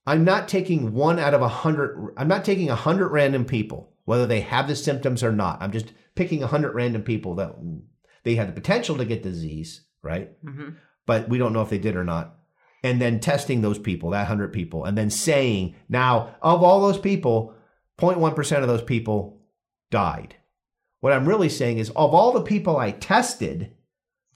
[0.07, 2.13] I'm not taking one out of a hundred.
[2.17, 5.61] I'm not taking a hundred random people, whether they have the symptoms or not.
[5.61, 7.55] I'm just picking a hundred random people that
[8.23, 10.31] they had the potential to get disease, right?
[10.43, 10.69] Mm-hmm.
[11.05, 12.35] But we don't know if they did or not.
[12.83, 16.99] And then testing those people, that hundred people, and then saying, now of all those
[16.99, 17.53] people,
[17.99, 19.41] 0.1% of those people
[19.89, 20.35] died.
[20.99, 23.71] What I'm really saying is, of all the people I tested,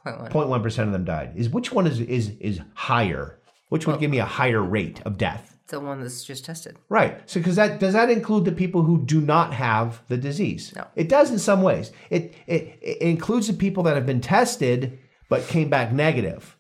[0.04, 0.62] Point one.
[0.62, 1.34] 0.1% of them died.
[1.36, 3.40] Is which one is is is higher?
[3.70, 5.59] Which would give me a higher rate of death?
[5.70, 6.78] The one that's just tested.
[6.90, 7.22] Right.
[7.30, 10.74] So, because that does that include the people who do not have the disease?
[10.76, 10.88] No.
[10.96, 11.92] It does in some ways.
[12.10, 14.98] It, it it includes the people that have been tested
[15.30, 16.58] but came back negative.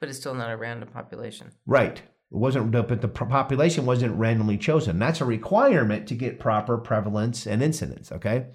[0.00, 1.52] But it's still not a random population.
[1.64, 1.98] Right.
[1.98, 4.98] It wasn't, but the population wasn't randomly chosen.
[4.98, 8.10] That's a requirement to get proper prevalence and incidence.
[8.10, 8.46] Okay.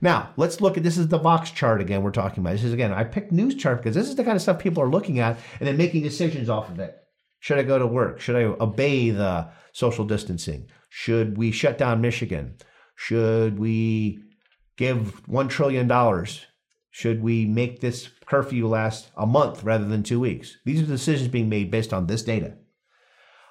[0.00, 2.02] Now let's look at this is the Vox chart again.
[2.02, 2.92] We're talking about this is again.
[2.92, 5.38] I picked news chart because this is the kind of stuff people are looking at
[5.58, 7.01] and then making decisions off of it.
[7.42, 8.20] Should I go to work?
[8.20, 10.68] Should I obey the social distancing?
[10.88, 12.54] Should we shut down Michigan?
[12.94, 14.22] Should we
[14.76, 15.90] give $1 trillion?
[16.92, 20.58] Should we make this curfew last a month rather than two weeks?
[20.64, 22.58] These are decisions being made based on this data.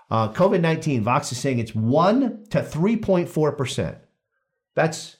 [0.09, 3.97] Uh, COVID 19, Vox is saying it's 1 to 3.4%.
[4.73, 5.17] That's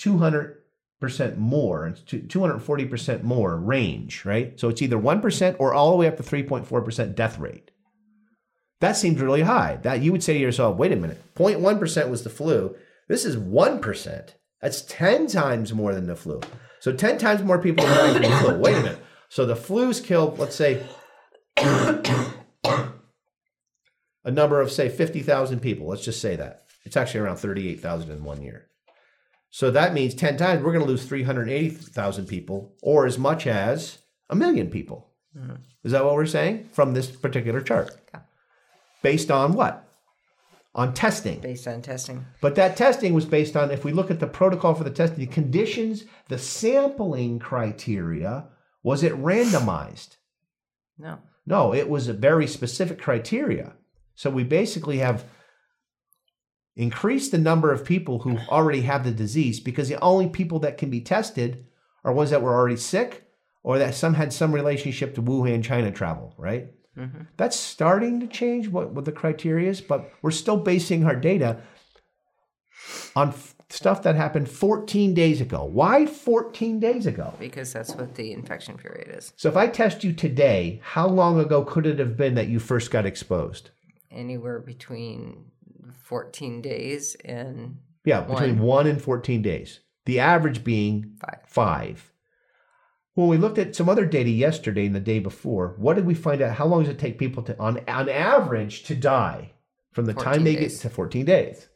[0.00, 4.58] 200% more, it's 240% more range, right?
[4.58, 7.70] So it's either 1% or all the way up to 3.4% death rate.
[8.80, 9.78] That seems really high.
[9.82, 12.76] That you would say to yourself, wait a minute, 0.1% was the flu.
[13.08, 14.28] This is 1%.
[14.60, 16.40] That's 10 times more than the flu.
[16.80, 18.58] So 10 times more people are dying from the flu.
[18.58, 18.98] Wait a minute.
[19.28, 20.86] So the flu's killed, let's say,
[21.56, 22.02] a
[24.30, 25.88] number of, say, 50,000 people.
[25.88, 26.64] Let's just say that.
[26.84, 28.68] It's actually around 38,000 in one year.
[29.50, 33.98] So that means 10 times we're going to lose 380,000 people or as much as
[34.30, 35.10] a million people.
[35.36, 35.56] Mm-hmm.
[35.84, 37.90] Is that what we're saying from this particular chart?
[38.12, 38.20] Yeah.
[39.02, 39.84] Based on what?
[40.74, 41.40] On testing.
[41.40, 42.24] Based on testing.
[42.40, 45.18] But that testing was based on, if we look at the protocol for the testing,
[45.18, 48.46] the conditions, the sampling criteria,
[48.82, 50.16] was it randomized?
[50.98, 51.18] No.
[51.46, 53.72] No, it was a very specific criteria.
[54.14, 55.24] So we basically have
[56.76, 60.78] increased the number of people who already have the disease because the only people that
[60.78, 61.66] can be tested
[62.04, 63.24] are ones that were already sick
[63.62, 66.68] or that some had some relationship to Wuhan, China travel, right?
[66.98, 67.22] Mm-hmm.
[67.36, 71.58] That's starting to change what, what the criteria is, but we're still basing our data
[73.14, 75.64] on f- stuff that happened 14 days ago.
[75.64, 77.34] Why 14 days ago?
[77.38, 79.32] Because that's what the infection period is.
[79.36, 82.58] So if I test you today, how long ago could it have been that you
[82.58, 83.70] first got exposed?
[84.10, 85.44] Anywhere between
[86.02, 89.80] 14 days and yeah, between one, one and 14 days.
[90.06, 91.40] The average being five.
[91.46, 92.12] five.
[93.18, 96.14] When we looked at some other data yesterday and the day before, what did we
[96.14, 96.54] find out?
[96.54, 99.50] How long does it take people to, on, on average, to die
[99.90, 100.74] from the time they days.
[100.74, 101.66] get to 14 days?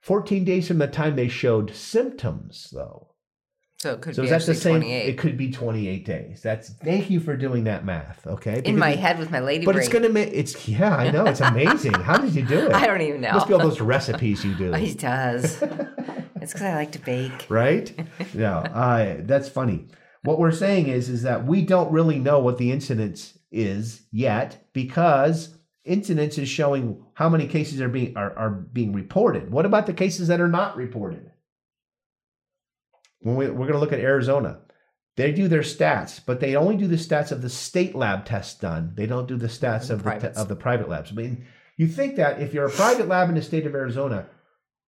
[0.00, 3.12] 14 days from the time they showed symptoms, though.
[3.78, 4.80] So it could so be that's the same.
[4.80, 5.08] 28.
[5.08, 6.42] It could be 28 days.
[6.42, 8.26] That's thank you for doing that math.
[8.26, 9.66] Okay, because in my head with my lady.
[9.66, 9.84] But brain.
[9.84, 10.96] it's gonna make it's yeah.
[10.96, 11.94] I know it's amazing.
[11.94, 12.72] How did you do it?
[12.74, 13.28] I don't even know.
[13.28, 14.72] It must be all those recipes you do.
[14.72, 15.62] he does.
[15.62, 17.46] it's because I like to bake.
[17.48, 17.94] Right?
[18.34, 18.58] Yeah.
[18.58, 19.86] Uh, that's funny.
[20.22, 24.68] What we're saying is, is that we don't really know what the incidence is yet
[24.72, 29.50] because incidence is showing how many cases are being are, are being reported.
[29.50, 31.30] What about the cases that are not reported?
[33.20, 34.60] When we, we're going to look at Arizona,
[35.16, 38.58] they do their stats, but they only do the stats of the state lab tests
[38.58, 38.92] done.
[38.94, 41.10] They don't do the stats of the, of the private labs.
[41.10, 44.26] I mean, you think that if you're a private lab in the state of Arizona,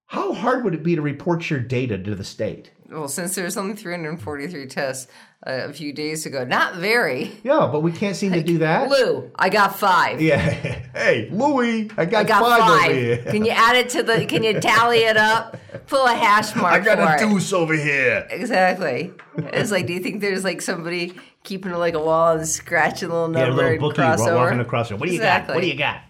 [0.07, 2.73] how hard would it be to report your data to the state?
[2.91, 5.13] Well, since there's only 343 tests
[5.47, 7.33] uh, a few days ago, not very.
[7.45, 8.89] Yeah, but we can't seem like, to do that.
[8.89, 10.21] Lou, I got five.
[10.21, 10.85] Yeah.
[10.99, 12.91] Hey, Louie, I got, I got five, five.
[12.91, 13.19] over here.
[13.19, 14.27] Can you add it to the?
[14.27, 15.57] Can you tally it up?
[15.87, 16.75] Pull a hash mark.
[16.75, 17.29] I got a it.
[17.29, 18.27] deuce over here.
[18.31, 19.13] Exactly.
[19.37, 23.13] It's like, do you think there's like somebody keeping like a wall and scratching a
[23.13, 24.37] little number yeah, a little bookie crossover?
[24.37, 24.99] walking across it.
[24.99, 25.47] What do you exactly.
[25.47, 25.55] got?
[25.55, 26.01] What do you got?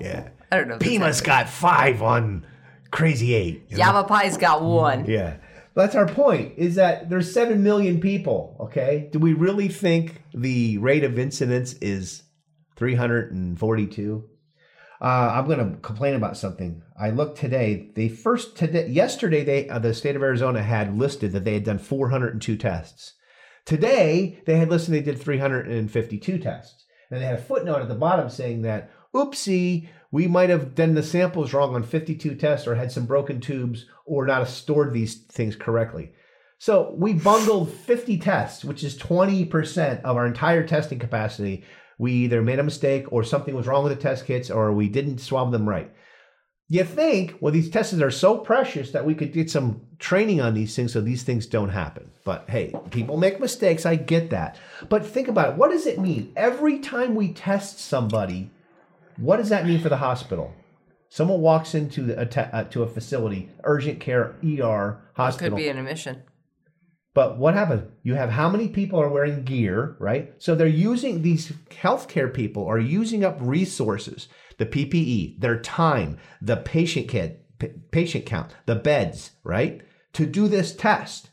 [0.00, 0.28] Yeah.
[0.52, 0.78] I don't know.
[0.78, 2.44] Pima's got five on
[2.90, 3.68] Crazy Eight.
[3.70, 5.04] Yavapai's got one.
[5.06, 5.36] Yeah.
[5.74, 6.54] That's our point.
[6.58, 8.56] Is that there's seven million people.
[8.60, 9.08] Okay.
[9.12, 12.24] Do we really think the rate of incidence is
[12.76, 14.28] 342?
[15.02, 16.82] Uh, I'm going to complain about something.
[17.00, 17.90] I looked today.
[17.94, 21.64] They first today, yesterday, they uh, the state of Arizona had listed that they had
[21.64, 23.14] done 402 tests.
[23.64, 26.84] Today, they had listed they did 352 tests.
[27.10, 30.94] And they had a footnote at the bottom saying that, oopsie, we might have done
[30.94, 35.16] the samples wrong on 52 tests or had some broken tubes or not stored these
[35.16, 36.12] things correctly.
[36.58, 41.64] So we bungled 50 tests, which is 20% of our entire testing capacity.
[41.98, 44.88] We either made a mistake or something was wrong with the test kits or we
[44.88, 45.92] didn't swab them right.
[46.72, 50.54] You think, well, these tests are so precious that we could get some training on
[50.54, 52.12] these things so these things don't happen.
[52.24, 53.84] But hey, people make mistakes.
[53.84, 54.56] I get that.
[54.88, 55.56] But think about it.
[55.56, 56.32] What does it mean?
[56.36, 58.50] Every time we test somebody,
[59.20, 60.54] what does that mean for the hospital?
[61.08, 65.48] Someone walks into a te- uh, to a facility, urgent care, ER, hospital.
[65.48, 66.22] It could be an admission.
[67.12, 67.90] But what happens?
[68.04, 70.32] You have how many people are wearing gear, right?
[70.38, 74.28] So they're using these healthcare people are using up resources,
[74.58, 80.46] the PPE, their time, the patient kit, p- patient count, the beds, right, to do
[80.46, 81.30] this test.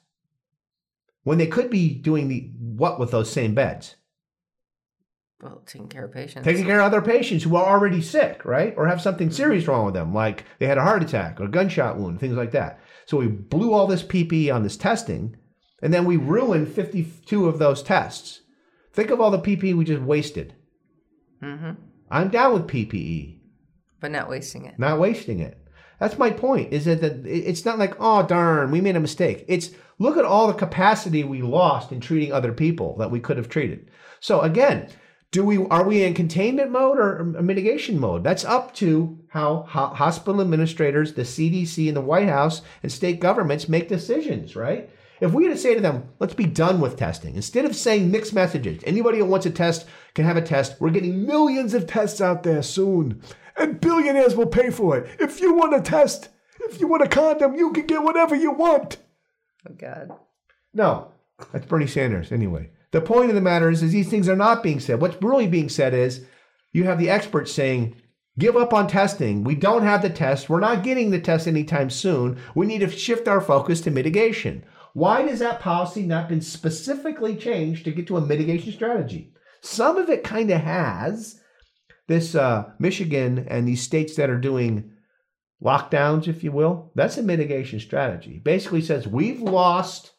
[1.23, 3.96] When they could be doing the what with those same beds?
[5.41, 6.45] Well, taking care of patients.
[6.45, 8.73] Taking care of other patients who are already sick, right?
[8.75, 11.49] Or have something serious wrong with them, like they had a heart attack or a
[11.51, 12.79] gunshot wound, things like that.
[13.05, 15.37] So we blew all this PPE on this testing,
[15.81, 18.41] and then we ruined 52 of those tests.
[18.93, 20.55] Think of all the PPE we just wasted.
[21.43, 21.71] Mm-hmm.
[22.09, 23.37] I'm down with PPE,
[23.99, 24.79] But not wasting it.
[24.79, 25.57] not wasting it.
[25.99, 26.73] That's my point.
[26.73, 29.45] Is that the, it's not like oh darn we made a mistake.
[29.47, 33.37] It's look at all the capacity we lost in treating other people that we could
[33.37, 33.89] have treated.
[34.19, 34.89] So again,
[35.31, 38.23] do we are we in containment mode or mitigation mode?
[38.23, 43.19] That's up to how ho- hospital administrators, the CDC, and the White House and state
[43.19, 44.55] governments make decisions.
[44.55, 44.89] Right?
[45.19, 48.11] If we were to say to them, let's be done with testing, instead of saying
[48.11, 50.79] mixed messages, anybody who wants a test can have a test.
[50.79, 53.21] We're getting millions of tests out there soon,
[53.57, 55.09] and billionaires will pay for it.
[55.19, 56.29] If you want a test,
[56.61, 58.97] if you want a condom, you can get whatever you want.
[59.67, 60.11] Oh God.
[60.73, 61.11] No,
[61.51, 62.69] that's Bernie Sanders anyway.
[62.91, 65.01] The point of the matter is, is these things are not being said.
[65.01, 66.25] What's really being said is
[66.71, 67.95] you have the experts saying,
[68.39, 69.43] give up on testing.
[69.43, 70.49] We don't have the test.
[70.49, 72.39] We're not getting the test anytime soon.
[72.55, 74.63] We need to shift our focus to mitigation.
[74.93, 79.33] Why has that policy not been specifically changed to get to a mitigation strategy?
[79.61, 81.39] Some of it kind of has.
[82.07, 84.91] This uh, Michigan and these states that are doing
[85.61, 88.39] lockdowns, if you will, that's a mitigation strategy.
[88.43, 90.13] Basically says we've lost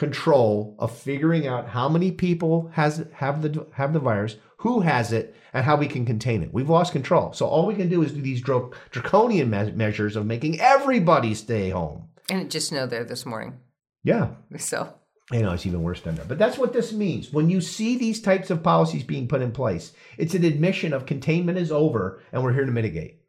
[0.00, 5.12] control of figuring out how many people has have the have the virus, who has
[5.12, 6.54] it, and how we can contain it.
[6.54, 7.34] We've lost control.
[7.34, 11.34] So all we can do is do these dra- draconian me- measures of making everybody
[11.34, 12.08] stay home.
[12.30, 13.58] And it just snowed there this morning.
[14.02, 14.94] Yeah, So
[15.30, 16.28] you know, it's even worse than that.
[16.28, 17.30] But that's what this means.
[17.30, 21.04] When you see these types of policies being put in place, it's an admission of
[21.04, 23.20] containment is over and we're here to mitigate.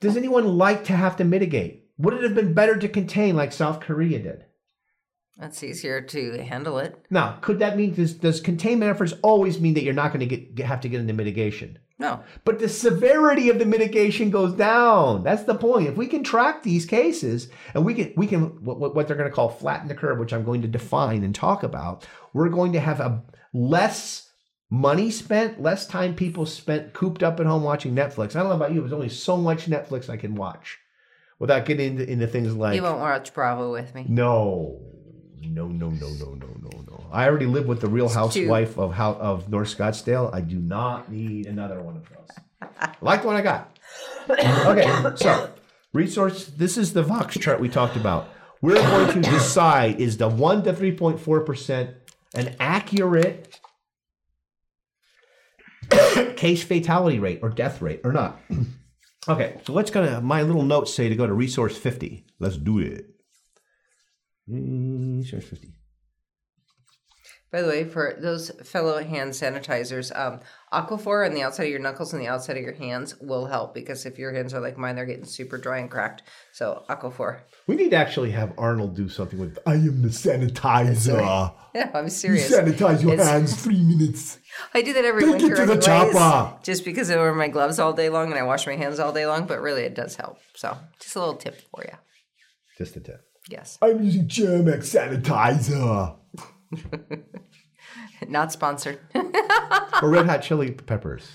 [0.00, 1.86] Does anyone like to have to mitigate?
[1.96, 4.44] Would it have been better to contain like South Korea did?
[5.38, 7.04] That's easier to handle it.
[7.10, 10.36] Now, could that mean does, does containment efforts always mean that you're not going to
[10.36, 11.78] get have to get into mitigation?
[11.98, 12.22] No.
[12.44, 15.24] But the severity of the mitigation goes down.
[15.24, 15.88] That's the point.
[15.88, 19.30] If we can track these cases and we can we can what, what they're going
[19.30, 22.72] to call flatten the curve, which I'm going to define and talk about, we're going
[22.72, 23.22] to have a
[23.52, 24.30] less
[24.70, 28.36] money spent, less time people spent cooped up at home watching Netflix.
[28.36, 30.78] I don't know about you, but there's only so much Netflix I can watch
[31.38, 34.04] without getting into, into things like you won't watch Bravo with me.
[34.08, 34.80] no,
[35.42, 37.06] no, no, no, no, no, no, no.
[37.12, 40.32] I already live with the Real Housewife of how of North Scottsdale.
[40.34, 42.70] I do not need another one of those.
[42.80, 43.78] I like the one I got.
[44.30, 45.50] Okay, so
[45.92, 46.46] resource.
[46.46, 48.28] This is the Vox chart we talked about.
[48.60, 51.90] We're going to decide is the one to three point four percent
[52.34, 53.58] an accurate
[56.36, 58.40] case fatality rate or death rate or not.
[59.28, 62.24] Okay, so let's gonna my little notes say to go to resource 50.
[62.38, 63.07] Let's do it.
[64.48, 65.72] Resource 50.
[67.50, 71.78] By the way, for those fellow hand sanitizers, um, Aquaphor on the outside of your
[71.80, 74.76] knuckles and the outside of your hands will help because if your hands are like
[74.76, 76.24] mine, they're getting super dry and cracked.
[76.52, 77.40] So Aquaphor.
[77.66, 81.54] We need to actually have Arnold do something with I am the sanitizer.
[81.74, 82.50] Yeah, I'm serious.
[82.50, 84.38] You sanitize your It's- hands three minutes.
[84.74, 85.84] I do that every Take it winter to the anyways,
[86.14, 86.58] chopper.
[86.64, 89.12] just because I wear my gloves all day long and I wash my hands all
[89.12, 89.46] day long.
[89.46, 90.38] But really, it does help.
[90.56, 91.96] So just a little tip for you.
[92.76, 93.22] Just a tip.
[93.48, 96.16] Yes, I'm using Germ-X sanitizer.
[98.28, 99.00] not sponsored.
[99.14, 101.26] or red hot chili peppers.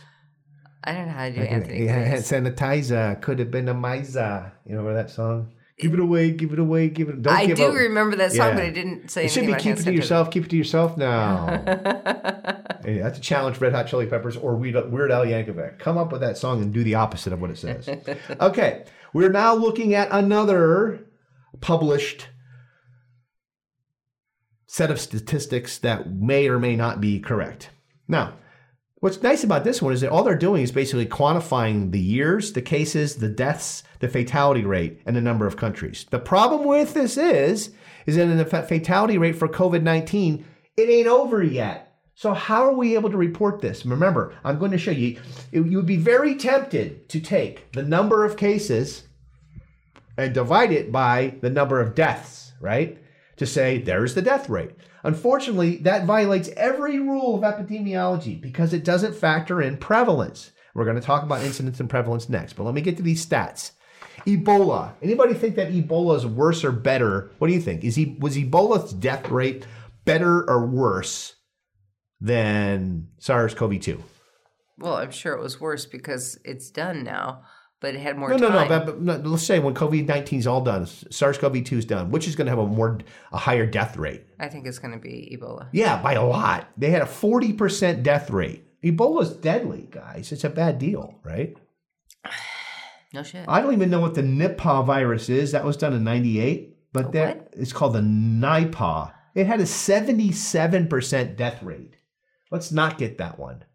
[0.83, 1.85] I don't know how to do Anthony.
[1.85, 4.51] Yeah, sanitizer could have been a miser.
[4.65, 5.53] You know that song?
[5.79, 7.21] Give it away, give it away, give it.
[7.21, 7.73] Don't I give do up.
[7.73, 8.53] remember that song, Yeah.
[8.55, 10.29] but I didn't say It should be about keep it to yourself.
[10.29, 11.63] Keep it to yourself now.
[12.83, 15.79] Hey, that's a challenge, Red Hot Chili Peppers or Weird, Weird Al Yankovic.
[15.79, 17.87] Come up with that song and do the opposite of what it says.
[18.41, 20.99] okay, we're now looking at another
[21.61, 22.29] published
[24.67, 27.69] set of statistics that may or may not be correct.
[28.07, 28.33] Now,
[28.95, 32.53] what's nice about this one is that all they're doing is basically quantifying the years,
[32.53, 36.07] the cases, the deaths, the fatality rate, and the number of countries.
[36.09, 37.71] The problem with this is,
[38.05, 40.43] is that in the fatality rate for COVID-19,
[40.75, 41.95] it ain't over yet.
[42.15, 43.85] So how are we able to report this?
[43.85, 45.19] Remember, I'm going to show you.
[45.51, 49.07] You would be very tempted to take the number of cases
[50.17, 52.97] and divide it by the number of deaths, right?
[53.37, 54.71] To say there's the death rate.
[55.03, 60.51] Unfortunately, that violates every rule of epidemiology because it doesn't factor in prevalence.
[60.73, 63.25] We're going to talk about incidence and prevalence next, but let me get to these
[63.25, 63.71] stats.
[64.25, 64.93] Ebola.
[65.01, 67.31] Anybody think that Ebola is worse or better?
[67.39, 67.83] What do you think?
[67.83, 69.67] Is he was Ebola's death rate
[70.05, 71.35] better or worse
[72.21, 74.01] than SARS-CoV-2?
[74.77, 77.43] Well, I'm sure it was worse because it's done now,
[77.83, 78.69] but it had more No, no, time.
[78.69, 82.11] no, but, but no, Let's say when COVID nineteen is all done, SARS-CoV-2 is done,
[82.11, 82.99] which is going to have a more
[83.33, 84.23] a higher death rate.
[84.39, 85.67] I think it's going to be Ebola.
[85.73, 86.69] Yeah, by a lot.
[86.77, 88.63] They had a forty percent death rate.
[88.81, 90.31] Ebola's deadly, guys.
[90.31, 91.55] It's a bad deal, right?
[93.15, 93.45] No shit.
[93.47, 95.51] I don't even know what the Nipah virus is.
[95.51, 99.11] That was done in '98, but that it's called the Nipah.
[99.35, 101.97] It had a seventy-seven percent death rate.
[102.49, 103.65] Let's not get that one.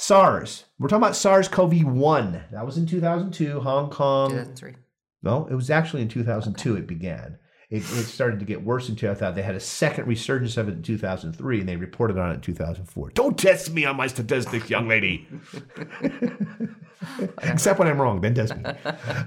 [0.00, 0.64] SARS.
[0.78, 2.52] We're talking about SARS-CoV-1.
[2.52, 4.30] That was in 2002, Hong Kong.
[4.30, 4.76] 2003.
[5.24, 7.36] No, it was actually in 2002 it began.
[7.68, 9.34] It, it started to get worse in 2000.
[9.34, 12.40] They had a second resurgence of it in 2003, and they reported on it in
[12.42, 13.10] 2004.
[13.10, 15.26] Don't test me on my statistics, young lady.
[17.42, 18.62] Except when I'm wrong, then test me.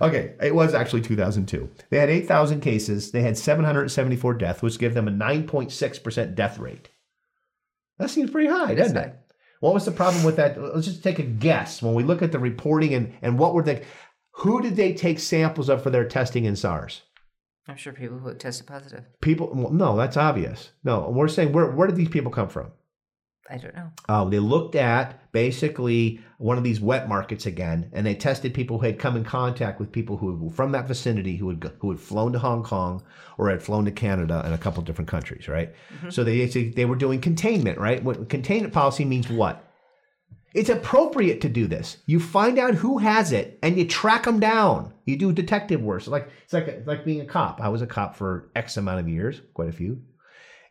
[0.02, 1.70] Okay, it was actually 2002.
[1.90, 3.12] They had 8,000 cases.
[3.12, 6.88] They had 774 deaths, which gave them a 9.6% death rate.
[7.98, 9.18] That seems pretty high, doesn't it?
[9.62, 10.62] What was the problem with that?
[10.62, 11.82] Let's just take a guess.
[11.82, 13.84] When we look at the reporting and, and what were they,
[14.32, 17.04] who did they take samples of for their testing in SARS?
[17.68, 19.06] I'm sure people who tested positive.
[19.22, 20.72] People, well, no, that's obvious.
[20.84, 22.72] No, we're saying where where did these people come from?
[23.50, 23.92] I don't know.
[24.10, 28.80] Uh, they looked at basically one of these wet markets again, and they tested people
[28.80, 31.92] who had come in contact with people who were from that vicinity, who had who
[31.92, 33.04] had flown to Hong Kong
[33.38, 35.74] or had flown to Canada and a couple of different countries, right?
[35.94, 36.10] Mm-hmm.
[36.10, 38.04] So they they were doing containment, right?
[38.04, 39.68] What containment policy means what?
[40.54, 41.98] It's appropriate to do this.
[42.08, 44.94] You find out who has it and you track them down.
[45.06, 46.02] You do detective work.
[46.02, 47.62] So like it's like it's like being a cop.
[47.62, 50.02] I was a cop for X amount of years, quite a few.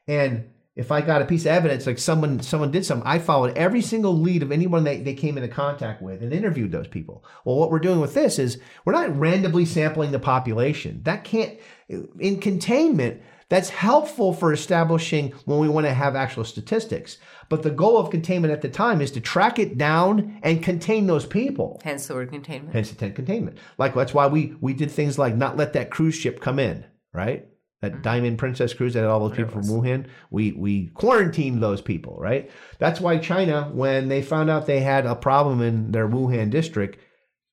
[0.08, 3.56] And if I got a piece of evidence, like someone someone did something, I followed
[3.56, 7.24] every single lead of anyone they, they came into contact with and interviewed those people.
[7.44, 11.02] Well, what we're doing with this is we're not randomly sampling the population.
[11.02, 11.58] That can't
[11.88, 17.18] in containment, that's helpful for establishing when we want to have actual statistics.
[17.48, 21.08] But the goal of containment at the time is to track it down and contain
[21.08, 21.80] those people.
[21.82, 22.72] Hence the word containment.
[22.72, 23.58] Hence the tent containment.
[23.76, 26.86] Like that's why we we did things like not let that cruise ship come in,
[27.12, 27.48] right?
[27.82, 30.06] That Diamond Princess cruise that had all those people from Wuhan.
[30.30, 32.50] We we quarantined those people, right?
[32.78, 36.98] That's why China, when they found out they had a problem in their Wuhan district,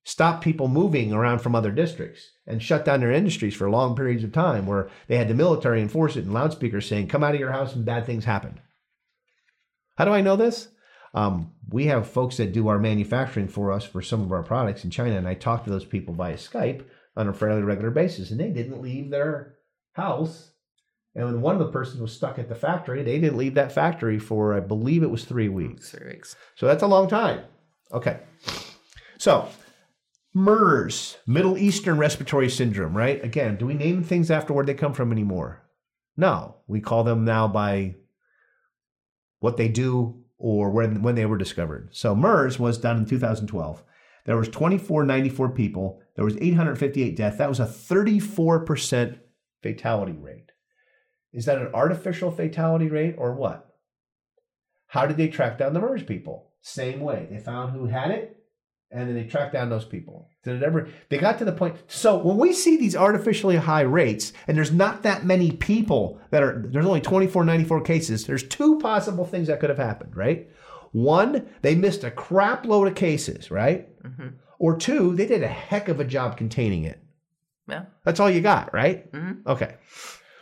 [0.04, 4.24] stopped people moving around from other districts and shut down their industries for long periods
[4.24, 7.40] of time where they had the military enforce it and loudspeakers saying, come out of
[7.40, 8.58] your house and bad things happen.
[9.96, 10.68] How do I know this?
[11.12, 14.84] Um, we have folks that do our manufacturing for us for some of our products
[14.84, 18.30] in China, and I talk to those people via Skype on a fairly regular basis,
[18.30, 19.56] and they didn't leave their
[19.98, 20.52] house.
[21.14, 23.72] And when one of the persons was stuck at the factory, they didn't leave that
[23.72, 25.90] factory for, I believe it was three weeks.
[25.90, 26.36] Three weeks.
[26.54, 27.42] So that's a long time.
[27.92, 28.20] Okay.
[29.18, 29.48] So,
[30.32, 33.22] MERS, Middle Eastern Respiratory Syndrome, right?
[33.24, 35.62] Again, do we name things after where they come from anymore?
[36.16, 36.56] No.
[36.66, 37.96] We call them now by
[39.40, 41.88] what they do or when, when they were discovered.
[41.92, 43.82] So, MERS was done in 2012.
[44.24, 46.00] There was 2494 people.
[46.14, 47.38] There was 858 deaths.
[47.38, 49.18] That was a 34%
[49.62, 50.50] fatality rate.
[51.32, 53.66] Is that an artificial fatality rate or what?
[54.86, 56.52] How did they track down the MERS people?
[56.62, 57.28] Same way.
[57.30, 58.36] They found who had it,
[58.90, 60.28] and then they tracked down those people.
[60.44, 60.88] Did it ever?
[61.10, 61.76] They got to the point.
[61.86, 66.42] So when we see these artificially high rates, and there's not that many people that
[66.42, 68.26] are, there's only 24, 94 cases.
[68.26, 70.48] There's two possible things that could have happened, right?
[70.92, 73.88] One, they missed a crap load of cases, right?
[74.02, 74.28] Mm-hmm.
[74.58, 77.02] Or two, they did a heck of a job containing it.
[77.68, 77.84] Yeah.
[78.04, 79.10] That's all you got, right?
[79.12, 79.48] Mm-hmm.
[79.48, 79.74] Okay.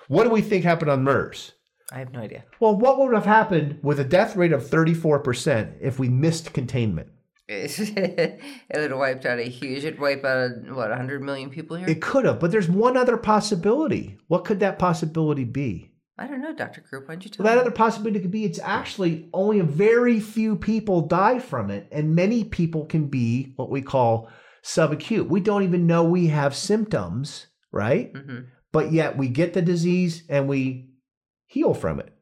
[0.09, 1.53] What do we think happened on MERS?
[1.93, 2.45] I have no idea.
[2.61, 7.09] Well, what would have happened with a death rate of 34% if we missed containment?
[7.49, 8.41] it
[8.75, 9.85] would have wiped out a huge.
[9.85, 11.89] It wipe out what 100 million people here.
[11.89, 14.19] It could have, but there's one other possibility.
[14.27, 15.93] What could that possibility be?
[16.19, 17.07] I don't know, Doctor Group.
[17.07, 17.67] Why don't you tell Well, that me?
[17.67, 22.17] other possibility could be it's actually only a very few people die from it, and
[22.17, 24.29] many people can be what we call
[24.67, 25.29] subacute.
[25.29, 28.13] We don't even know we have symptoms, right?
[28.13, 28.47] Mhm.
[28.73, 30.91] But yet we get the disease and we
[31.47, 32.13] heal from it.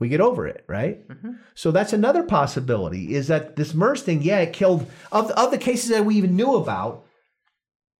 [0.00, 1.06] We get over it, right?
[1.08, 1.36] Mhm.
[1.54, 5.58] So that's another possibility is that this MERS thing, yeah, it killed, of, of the
[5.58, 7.04] cases that we even knew about,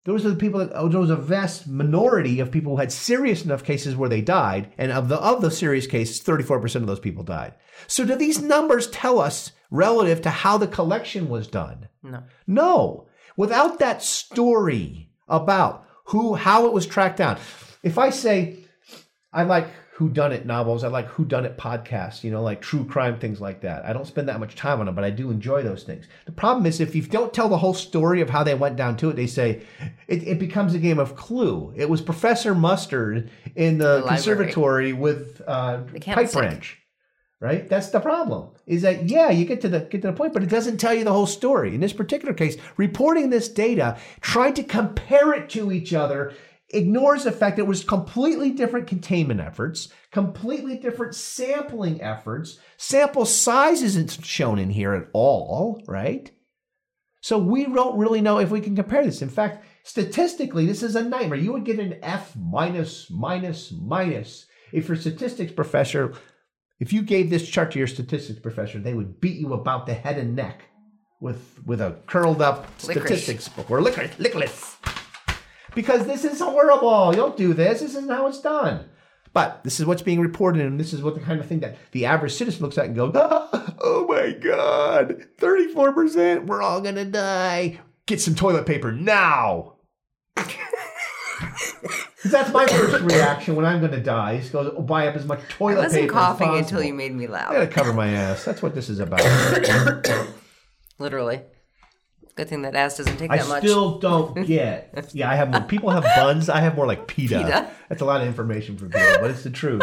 [0.04, 2.90] those are the people that, oh, there was a vast minority of people who had
[2.90, 4.72] serious enough cases where they died.
[4.78, 7.54] And of the, of the serious cases, 34% of those people died.
[7.86, 11.88] So do these numbers tell us relative to how the collection was done?
[12.02, 12.22] No.
[12.48, 13.06] No.
[13.36, 17.38] Without that story about who how it was tracked down.
[17.82, 18.58] If I say
[19.32, 22.60] I like who done it novels, I like who done it podcasts, you know, like
[22.60, 23.84] true crime things like that.
[23.84, 26.06] I don't spend that much time on them, but I do enjoy those things.
[26.26, 28.96] The problem is if you don't tell the whole story of how they went down
[28.98, 29.62] to it, they say
[30.08, 31.72] it, it becomes a game of clue.
[31.76, 34.08] It was Professor Mustard in the, library.
[34.08, 36.81] conservatory with uh, The pipe branch
[37.42, 37.68] right?
[37.68, 38.50] That's the problem.
[38.66, 40.94] Is that yeah, you get to the get to the point, but it doesn't tell
[40.94, 41.74] you the whole story.
[41.74, 46.32] In this particular case, reporting this data, trying to compare it to each other,
[46.70, 52.60] ignores the fact that it was completely different containment efforts, completely different sampling efforts.
[52.76, 56.30] Sample size isn't shown in here at all, right?
[57.22, 59.20] So we don't really know if we can compare this.
[59.20, 61.38] In fact, statistically, this is a nightmare.
[61.38, 66.14] You would get an F minus, minus, minus if your statistics professor
[66.82, 69.94] if you gave this chart to your statistics professor, they would beat you about the
[69.94, 70.64] head and neck
[71.20, 73.06] with with a curled up Licorice.
[73.06, 74.78] statistics book or licorice, licorice.
[75.76, 77.10] Because this is horrible.
[77.12, 77.80] You don't do this.
[77.80, 78.90] This isn't how it's done.
[79.32, 81.76] But this is what's being reported, and this is what the kind of thing that
[81.92, 86.46] the average citizen looks at and goes, "Ah, "Oh my God, thirty-four percent.
[86.46, 87.78] We're all gonna die.
[88.06, 89.71] Get some toilet paper now."
[92.24, 94.34] That's my first reaction when I'm going to die.
[94.34, 95.80] Is go oh, buy up as much toilet paper.
[95.80, 97.50] I wasn't paper coughing as until you made me laugh.
[97.50, 98.44] I gotta cover my ass.
[98.44, 99.22] That's what this is about.
[100.98, 101.42] Literally.
[102.34, 103.62] Good thing that ass doesn't take I that much.
[103.64, 105.10] I still don't get.
[105.12, 105.60] Yeah, I have more.
[105.62, 106.48] People have buns.
[106.48, 107.38] I have more like pita.
[107.38, 107.70] Pita?
[107.88, 109.82] That's a lot of information for people, but it's the truth.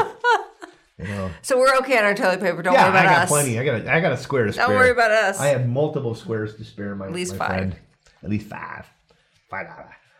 [0.98, 1.30] You know.
[1.42, 2.62] So we're okay on our toilet paper.
[2.62, 3.12] Don't Yeah, worry about us.
[3.12, 3.30] I got us.
[3.30, 3.60] plenty.
[3.60, 3.82] I got.
[3.82, 4.68] A, I got a square to spare.
[4.68, 5.40] Don't worry about us.
[5.40, 6.96] I have multiple squares to spare.
[6.96, 7.48] My At least my five.
[7.50, 7.76] friend.
[8.24, 8.86] At least five.
[9.50, 9.68] Five.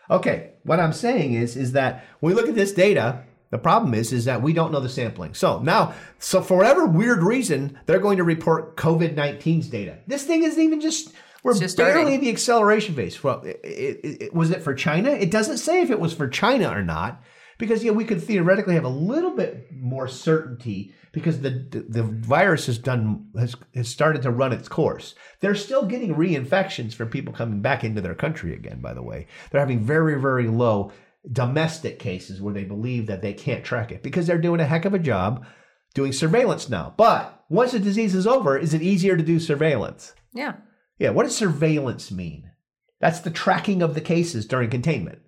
[0.10, 0.51] Okay.
[0.64, 4.14] What I'm saying is, is that when we look at this data, the problem is,
[4.14, 5.34] is that we don't know the sampling.
[5.34, 9.97] So now, so for whatever weird reason, they're going to report COVID 19's data.
[10.07, 11.14] This thing isn't even just.
[11.41, 12.14] We're just barely starting.
[12.16, 13.24] in the acceleration phase.
[13.24, 15.10] Well, it, it, it, was it for China?
[15.12, 17.24] It doesn't say if it was for China or not,
[17.57, 22.03] because yeah, we could theoretically have a little bit more certainty because the the, the
[22.03, 25.16] virus has done has, has started to run its course.
[25.39, 28.82] They're still getting reinfections from people coming back into their country again.
[28.82, 30.91] By the way, they're having very very low
[31.32, 34.86] domestic cases where they believe that they can't track it because they're doing a heck
[34.86, 35.45] of a job
[35.93, 36.93] doing surveillance now.
[36.95, 40.14] But once the disease is over, is it easier to do surveillance?
[40.34, 40.53] yeah.
[40.99, 42.51] Yeah, what does surveillance mean?
[42.99, 45.20] That's the tracking of the cases during containment.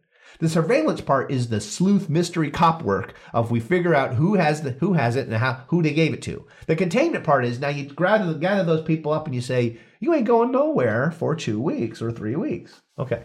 [0.42, 4.64] The surveillance part is the sleuth mystery cop work of we figure out who has
[4.64, 6.48] the who has it and how who they gave it to.
[6.66, 10.16] The containment part is now you gather gather those people up and you say you
[10.16, 12.82] ain't going nowhere for two weeks or three weeks.
[12.98, 13.24] Okay.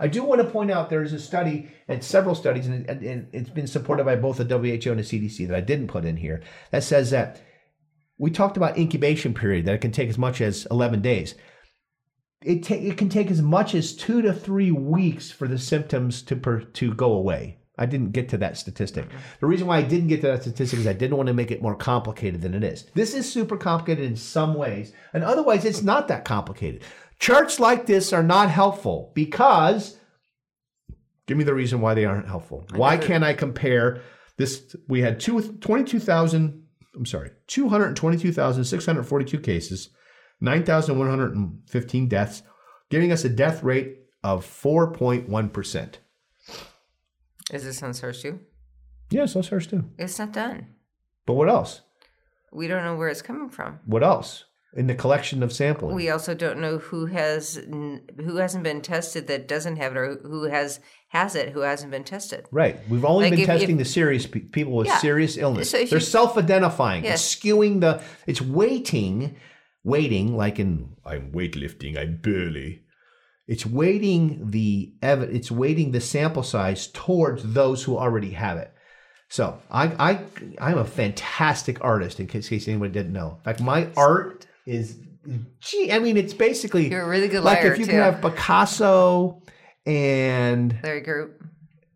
[0.00, 3.28] I do want to point out there's a study and several studies, and, and, and
[3.32, 6.16] it's been supported by both the WHO and the CDC that I didn't put in
[6.16, 6.40] here
[6.70, 7.42] that says that
[8.16, 11.34] we talked about incubation period that it can take as much as 11 days
[12.42, 16.22] it, ta- it can take as much as two to three weeks for the symptoms
[16.22, 17.58] to per- to go away.
[17.80, 19.06] I didn't get to that statistic.
[19.38, 21.52] The reason why I didn't get to that statistic is I didn't want to make
[21.52, 22.86] it more complicated than it is.
[22.94, 26.82] This is super complicated in some ways, and otherwise it's not that complicated.
[27.20, 29.96] Charts like this are not helpful because
[31.26, 32.66] give me the reason why they aren't helpful.
[32.74, 34.00] Why can't I compare
[34.36, 34.74] this?
[34.88, 36.64] We had two, 22,000,
[36.96, 39.90] I'm sorry, 222,642 cases.
[40.40, 42.42] 9,115 deaths,
[42.90, 45.94] giving us a death rate of 4.1%.
[47.52, 48.40] Is this on source two?
[49.10, 49.84] Yes, on ours too.
[49.98, 50.66] It's not done.
[51.24, 51.80] But what else?
[52.52, 53.80] We don't know where it's coming from.
[53.86, 54.44] What else?
[54.76, 55.94] In the collection of sampling.
[55.96, 60.16] We also don't know who has who hasn't been tested that doesn't have it, or
[60.16, 62.44] who has has it who hasn't been tested.
[62.50, 62.78] right.
[62.90, 64.98] We've only Like been if- testing if- the serious pe- people with Yeah.
[64.98, 65.70] serious illness.
[65.70, 67.04] So They're you- self-identifying.
[67.04, 67.14] Yes.
[67.32, 68.02] It's skewing the.
[68.26, 69.36] It's weighting,
[69.88, 70.70] weighting like in
[71.04, 71.96] I'm weightlifting.
[71.98, 72.82] I'm burly.
[73.46, 78.70] It's weighting the ev- It's weighting the sample size towards those who already have it.
[79.30, 80.20] So I I
[80.66, 82.20] I'm a fantastic artist.
[82.20, 83.36] In case, in case anyone didn't know.
[83.38, 84.96] In fact, my art is.
[85.60, 87.90] Gee, I mean, it's basically You're a really good like liar if you too.
[87.92, 89.42] can have Picasso
[89.84, 91.42] and Larry Group.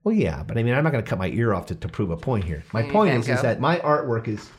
[0.04, 1.88] well, yeah, but I mean, I'm not going to cut my ear off to, to
[1.88, 2.62] prove a point here.
[2.74, 4.50] My point is, is that my artwork is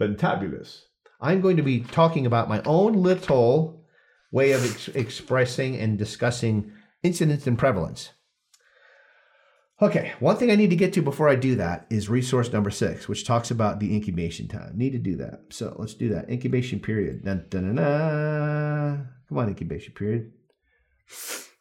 [0.00, 0.80] fantabulous.
[1.20, 3.84] I'm going to be talking about my own little
[4.30, 8.10] way of ex- expressing and discussing incidence and prevalence.
[9.82, 12.70] Okay, one thing I need to get to before I do that is resource number
[12.70, 14.72] six, which talks about the incubation time.
[14.76, 15.40] Need to do that.
[15.50, 16.30] So let's do that.
[16.30, 17.24] Incubation period.
[17.24, 19.08] Dun, dun, dun.
[19.28, 20.32] Come on, incubation period.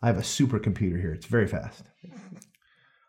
[0.01, 1.13] I have a supercomputer here.
[1.13, 1.83] It's very fast.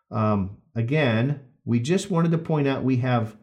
[0.09, 3.37] Um, again, we just wanted to point out we have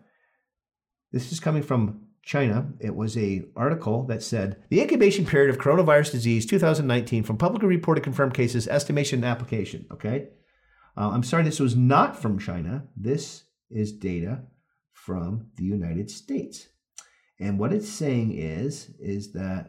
[1.12, 2.72] this is coming from China.
[2.80, 7.68] It was a article that said the incubation period of coronavirus disease 2019 from publicly
[7.68, 9.86] reported confirmed cases, estimation, and application.
[9.92, 10.28] Okay,
[10.96, 12.84] uh, I'm sorry, this was not from China.
[12.96, 14.42] This is data
[14.92, 16.68] from the United States,
[17.40, 19.68] and what it's saying is is that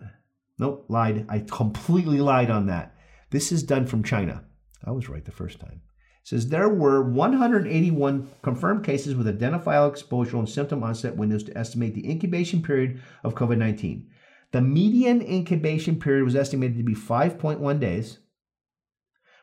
[0.59, 1.25] nope, lied.
[1.29, 2.95] I completely lied on that.
[3.31, 4.43] This is done from China.
[4.85, 5.81] I was right the first time
[6.23, 11.93] says there were 181 confirmed cases with identifiable exposure and symptom onset windows to estimate
[11.93, 14.09] the incubation period of COVID 19.
[14.51, 18.19] The median incubation period was estimated to be 5.1 days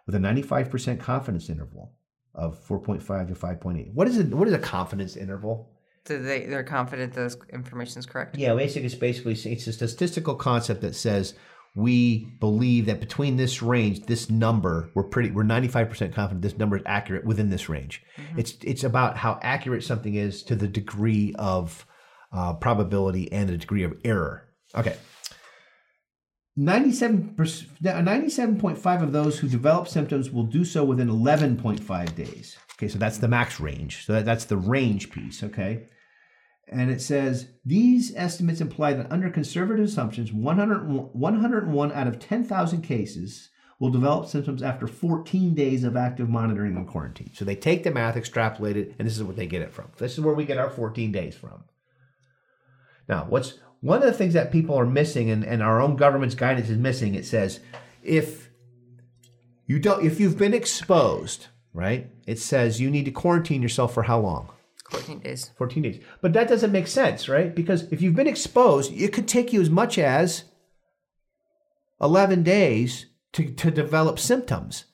[0.07, 1.93] with a 95% confidence interval
[2.35, 3.93] of 4.5 to 5.8.
[3.93, 4.33] What is it?
[4.33, 5.70] What is a confidence interval?
[6.07, 8.39] So they they're confident this information is correct.
[8.39, 11.35] Yeah, basically, it's basically it's a statistical concept that says
[11.74, 16.42] we believe that between this range, this number, we're pretty, we're ninety five percent confident
[16.42, 18.02] this number is accurate within this range.
[18.36, 21.86] It's it's about how accurate something is to the degree of
[22.32, 24.48] uh, probability and the degree of error.
[24.74, 24.96] Okay.
[26.56, 32.56] 97 97.5 of those who develop symptoms will do so within 11.5 days.
[32.74, 34.04] Okay, so that's the max range.
[34.04, 35.88] So that, that's the range piece, okay?
[36.70, 42.82] And it says these estimates imply that under conservative assumptions, 100, 101 out of 10,000
[42.82, 43.50] cases
[43.80, 47.32] will develop symptoms after 14 days of active monitoring and quarantine.
[47.34, 49.90] So they take the math, extrapolate it, and this is what they get it from.
[49.98, 51.64] This is where we get our 14 days from.
[53.08, 56.36] Now, what's one of the things that people are missing and, and our own government's
[56.36, 57.60] guidance is missing, it says
[58.02, 58.50] if
[59.66, 62.10] you don't if you've been exposed, right?
[62.26, 64.50] It says you need to quarantine yourself for how long?
[64.91, 65.51] 14 days.
[65.57, 66.03] 14 days.
[66.20, 67.55] But that doesn't make sense, right?
[67.55, 70.45] Because if you've been exposed, it could take you as much as
[72.01, 74.84] 11 days to, to develop symptoms.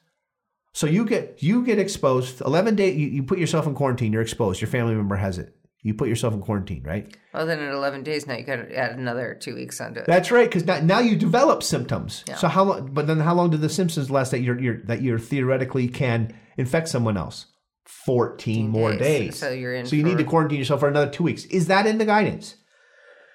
[0.73, 4.21] So you get you get exposed 11 days you, you put yourself in quarantine, you're
[4.21, 5.57] exposed, your family member has it.
[5.81, 7.17] You put yourself in quarantine, right?
[7.33, 10.07] Well, then in 11 days now you got to add another two weeks onto it.
[10.07, 12.25] That's right, because now, now you develop symptoms.
[12.29, 12.35] Yeah.
[12.35, 12.91] So how long?
[12.93, 16.39] But then how long do the symptoms last that you're, you're that you're theoretically can
[16.59, 17.47] infect someone else?
[17.87, 19.01] Fourteen more days.
[19.01, 19.39] days.
[19.39, 21.45] So you're in So you need to quarantine yourself for another two weeks.
[21.47, 22.57] Is that in the guidance?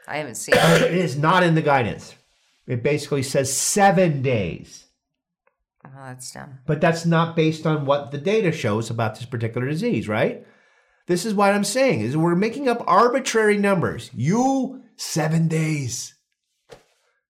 [0.08, 0.82] I haven't seen it.
[0.82, 2.16] it is not in the guidance.
[2.68, 4.86] It basically says seven days,
[5.84, 6.60] Well, that's dumb.
[6.66, 10.46] but that's not based on what the data shows about this particular disease, right?
[11.08, 14.10] This is what I'm saying is we're making up arbitrary numbers.
[14.14, 16.14] You seven days.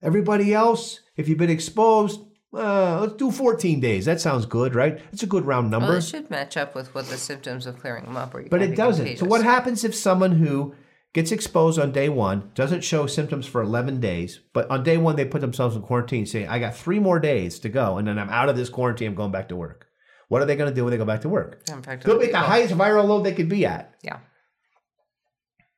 [0.04, 2.22] Everybody else, if you've been exposed,
[2.54, 4.06] uh, let's do 14 days.
[4.06, 5.00] That sounds good, right?
[5.14, 5.90] It's a good round number.
[5.90, 8.44] Well, it should match up with what the symptoms of clearing them up are.
[8.44, 9.18] But it doesn't.
[9.18, 10.76] So what happens if someone who
[11.14, 15.16] gets exposed on day one doesn't show symptoms for 11 days, but on day one
[15.16, 18.20] they put themselves in quarantine, saying, "I got three more days to go, and then
[18.20, 19.08] I'm out of this quarantine.
[19.10, 19.88] I'm going back to work."
[20.28, 21.62] What are they going to do when they go back to work?
[22.06, 23.96] They'll be at the highest viral load they could be at.
[24.02, 24.20] Yeah.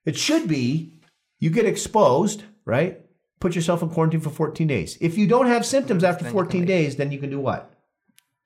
[0.05, 0.99] It should be
[1.39, 3.03] you get exposed, right?
[3.44, 4.98] Put yourself in quarantine for 14 days.
[5.02, 7.41] If you don't have symptoms after Then you can 14 days, then you can do
[7.41, 7.74] what?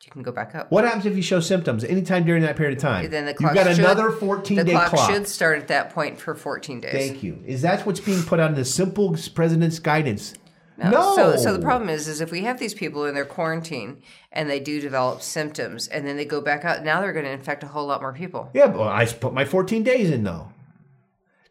[0.04, 0.72] You can go back up.
[0.72, 3.08] What happens if you show symptoms anytime during that period of time?
[3.12, 5.12] Then the clock You've got should, another 14 The day clock, clock.
[5.12, 6.94] should start at that point for 14 days.
[6.94, 7.44] Thank you.
[7.46, 10.34] Is that what's being put on the simple president's guidance?
[10.80, 11.16] No.
[11.16, 14.50] So, so the problem is, is if we have these people in their quarantine and
[14.50, 17.64] they do develop symptoms and then they go back out, now they're going to infect
[17.64, 18.50] a whole lot more people.
[18.56, 20.50] Yeah, but I put my 14 days in though.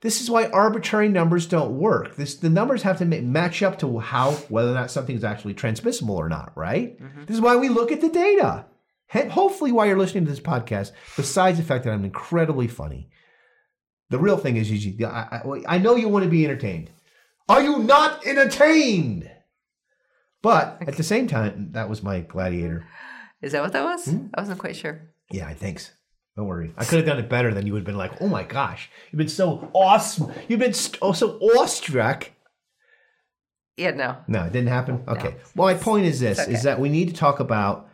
[0.06, 2.14] This is why arbitrary numbers don't work.
[2.14, 5.54] This the numbers have to match up to how whether or not something is actually
[5.54, 6.96] transmissible or not, right?
[7.26, 8.66] This is why we look at the data.
[9.10, 13.10] Hopefully, while you're listening to this podcast, besides the fact that I'm incredibly funny,
[14.08, 16.92] the real thing is, you, I, I, I know you want to be entertained.
[17.48, 19.28] Are you not entertained?
[20.40, 22.86] But at the same time, that was my gladiator.
[23.42, 24.04] Is that what that was?
[24.04, 24.28] Hmm?
[24.34, 25.00] I wasn't quite sure.
[25.32, 25.90] Yeah, thanks.
[26.36, 26.74] Don't worry.
[26.76, 28.90] I could have done it better than you would have been like, oh my gosh,
[29.10, 30.30] you've been so awesome.
[30.48, 32.30] You've been st- oh, so awestruck.
[33.78, 34.18] Yeah, no.
[34.28, 35.02] No, it didn't happen.
[35.08, 35.36] Okay.
[35.54, 36.52] Well, my point is this: okay.
[36.52, 37.88] is that we need to talk about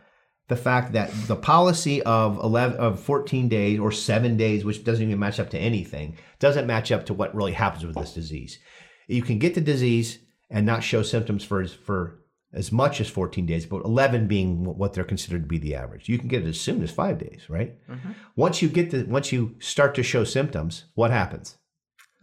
[0.49, 5.05] the fact that the policy of eleven of fourteen days or seven days, which doesn't
[5.05, 8.59] even match up to anything, doesn't match up to what really happens with this disease.
[9.07, 10.19] You can get the disease
[10.49, 12.19] and not show symptoms for for
[12.53, 16.07] as much as 14 days, but 11 being what they're considered to be the average.
[16.07, 17.75] You can get it as soon as five days, right?
[17.89, 18.11] Mm-hmm.
[18.35, 21.57] Once you get the once you start to show symptoms, what happens?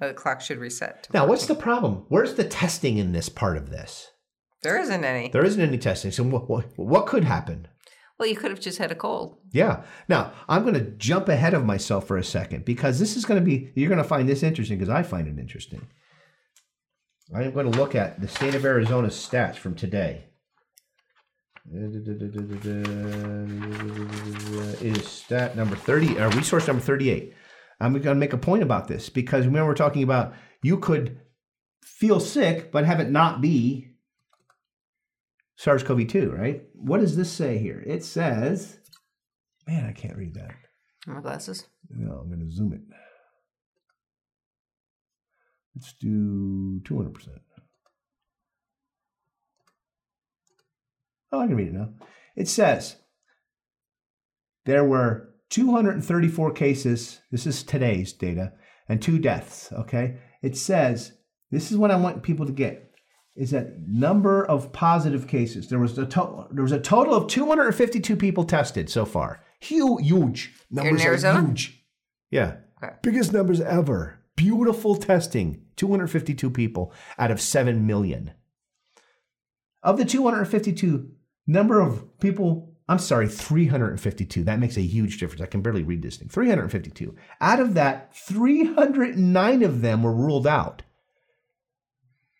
[0.00, 1.08] Oh, the clock should reset.
[1.12, 2.06] Now, what's the problem?
[2.08, 4.10] Where's the testing in this part of this?
[4.62, 5.28] There isn't any.
[5.28, 6.10] There isn't any testing.
[6.10, 7.68] So what, what, what could happen?
[8.18, 9.38] Well, you could have just had a cold.
[9.50, 9.82] Yeah.
[10.06, 13.40] Now, I'm going to jump ahead of myself for a second because this is going
[13.40, 15.86] to be, you're going to find this interesting because I find it interesting.
[17.32, 20.24] I am going to look at the state of Arizona's stats from today.
[24.82, 27.32] Is stat number 30, uh, resource number 38.
[27.80, 31.20] I'm going to make a point about this because remember, we're talking about you could
[31.84, 33.90] feel sick but have it not be
[35.56, 36.64] SARS CoV 2, right?
[36.74, 37.82] What does this say here?
[37.86, 38.78] It says,
[39.68, 40.54] man, I can't read that.
[41.06, 41.66] My glasses.
[41.88, 42.80] No, I'm going to zoom it.
[45.74, 47.28] Let's do 200%.
[51.32, 51.90] Oh, I can read it now.
[52.36, 52.96] It says
[54.66, 57.20] there were 234 cases.
[57.30, 58.52] This is today's data,
[58.88, 59.72] and two deaths.
[59.72, 60.18] Okay.
[60.42, 61.12] It says
[61.50, 62.86] this is what I want people to get
[63.36, 65.68] is that number of positive cases.
[65.68, 69.44] There was a to- there was a total of 252 people tested so far.
[69.60, 71.02] Huge, huge numbers.
[71.02, 71.46] are Arizona?
[71.46, 71.84] Huge.
[72.30, 72.56] Yeah.
[72.82, 72.94] Okay.
[73.02, 74.19] Biggest numbers ever.
[74.40, 75.60] Beautiful testing.
[75.76, 78.32] 252 people out of 7 million.
[79.82, 81.10] Of the 252,
[81.46, 84.44] number of people, I'm sorry, 352.
[84.44, 85.42] That makes a huge difference.
[85.42, 86.30] I can barely read this thing.
[86.30, 87.14] 352.
[87.42, 90.84] Out of that, 309 of them were ruled out.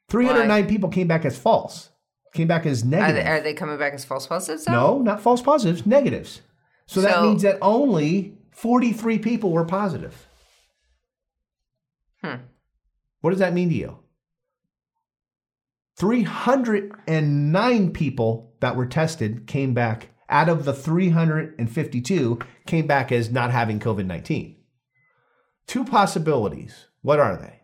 [0.08, 1.90] 309 people came back as false.
[2.32, 3.24] came back as Are negative.
[3.24, 4.64] they, are they coming back as false positives?
[4.64, 4.72] though?
[4.72, 6.40] no, not false positives, negatives.
[6.86, 10.26] So that means that only 43 people were positive.
[13.20, 13.98] What does that mean to you?
[15.96, 23.50] 309 people that were tested came back out of the 352 came back as not
[23.50, 24.56] having COVID 19.
[25.66, 26.86] Two possibilities.
[27.02, 27.60] What are they?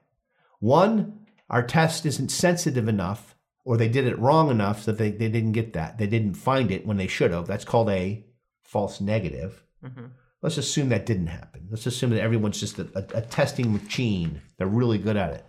[0.58, 5.28] One, our test isn't sensitive enough, or they did it wrong enough that they, they
[5.28, 5.98] didn't get that.
[5.98, 7.46] They didn't find it when they should have.
[7.46, 8.26] That's called a
[8.62, 9.62] false negative.
[9.84, 10.10] Mhm.
[10.42, 11.66] Let's assume that didn't happen.
[11.70, 14.42] Let's assume that everyone's just a, a, a testing machine.
[14.58, 15.44] They're really good at it.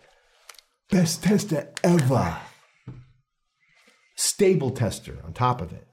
[0.90, 2.16] Best tester ever.
[2.16, 2.50] Ah.
[4.16, 5.88] Stable tester on top of it.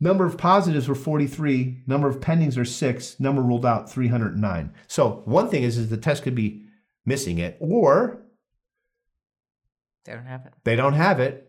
[0.00, 1.84] Number of positives were 43.
[1.86, 3.18] Number of pendings are six.
[3.18, 4.74] Number ruled out 309.
[4.86, 6.66] So one thing is, is the test could be
[7.06, 8.22] missing it, or
[10.04, 10.52] They don't have it.
[10.64, 11.48] they don't have it.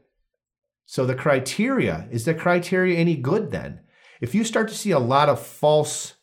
[0.86, 3.82] So the criteria is the criteria any good then?
[4.22, 6.14] If you start to see a lot of false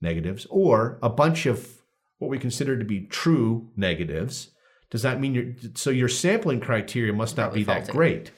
[0.00, 1.82] negatives or a bunch of
[2.18, 4.50] what we consider to be true negatives,
[4.90, 8.30] does that mean your so your sampling criteria must not be that great?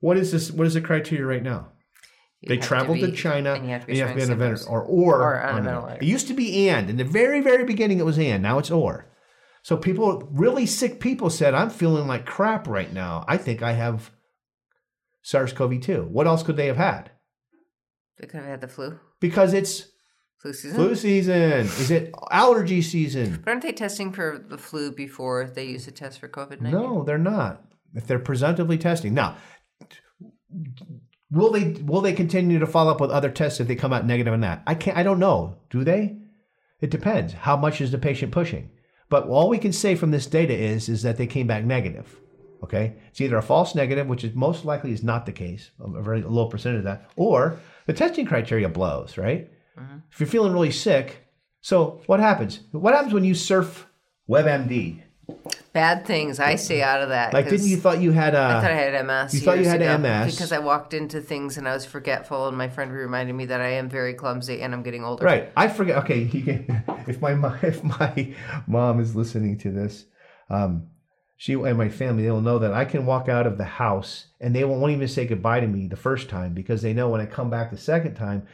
[0.00, 0.50] What is this?
[0.50, 1.68] What is the criteria right now?
[2.42, 4.40] You they traveled to, be- China and you have to be, have to be on
[4.42, 5.94] a or or, Or on on a-.
[5.94, 8.70] It used to be and in the very very beginning it was and now it's
[8.70, 9.06] or.
[9.62, 13.24] So people really sick people said I'm feeling like crap right now.
[13.28, 14.10] I think I have
[15.22, 16.08] SARS-CoV-2.
[16.08, 17.10] What else could they have had?
[18.18, 18.98] They could have had the flu.
[19.20, 19.88] Because it's
[20.38, 20.74] Flu season.
[20.76, 21.60] flu season.
[21.60, 23.40] Is it allergy season?
[23.44, 26.72] But aren't they testing for the flu before they use a test for COVID 19?
[26.72, 27.64] No, they're not.
[27.94, 29.14] If they're presumptively testing.
[29.14, 29.36] Now,
[31.30, 34.06] will they will they continue to follow up with other tests if they come out
[34.06, 34.62] negative on that?
[34.66, 35.58] I can't I don't know.
[35.70, 36.18] Do they?
[36.80, 37.32] It depends.
[37.32, 38.70] How much is the patient pushing?
[39.08, 42.18] But all we can say from this data is is that they came back negative.
[42.62, 42.94] Okay?
[43.08, 46.22] It's either a false negative, which is most likely is not the case, a very
[46.22, 49.50] low percentage of that, or the testing criteria blows, right?
[50.12, 51.26] If you're feeling really sick,
[51.60, 52.60] so what happens?
[52.72, 53.86] What happens when you surf
[54.28, 55.02] WebMD?
[55.72, 56.38] Bad things.
[56.38, 57.32] I see out of that.
[57.32, 59.34] Like, didn't you thought you had I uh, thought I had MS.
[59.34, 60.34] you thought you had MS.
[60.34, 63.60] because I walked into things and I was forgetful, and my friend reminded me that
[63.60, 65.24] I am very clumsy and I'm getting older.
[65.24, 65.50] Right.
[65.56, 65.96] I forget.
[65.98, 66.26] Okay.
[66.28, 67.32] Can, if my
[67.62, 68.34] if my
[68.66, 70.04] mom is listening to this,
[70.50, 70.88] um,
[71.42, 74.54] she and my family, they'll know that I can walk out of the house and
[74.54, 77.26] they won't even say goodbye to me the first time because they know when I
[77.26, 78.46] come back the second time,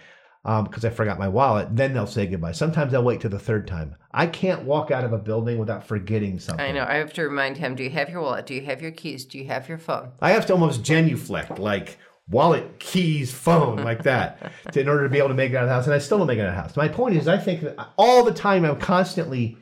[0.42, 2.52] because I forgot my wallet, then they'll say goodbye.
[2.52, 3.96] Sometimes they'll wait till the third time.
[4.10, 6.64] I can't walk out of a building without forgetting something.
[6.64, 6.86] I know.
[6.88, 7.74] I have to remind him.
[7.74, 8.46] Do you have your wallet?
[8.46, 9.26] Do you have your keys?
[9.26, 10.12] Do you have your phone?
[10.22, 15.10] I have to almost genuflect, like wallet, keys, phone, like that, to, in order to
[15.10, 15.84] be able to make it out of the house.
[15.84, 16.74] And I still don't make it out of the house.
[16.74, 19.58] My point is, I think that all the time I'm constantly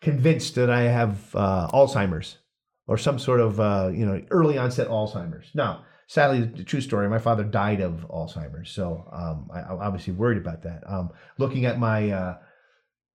[0.00, 2.38] convinced that I have uh, Alzheimer's
[2.86, 5.50] or some sort of uh, you know early onset Alzheimer's.
[5.54, 10.12] Now, sadly, the true story: my father died of Alzheimer's, so um, I, I'm obviously
[10.12, 10.82] worried about that.
[10.86, 12.38] Um, looking at my uh,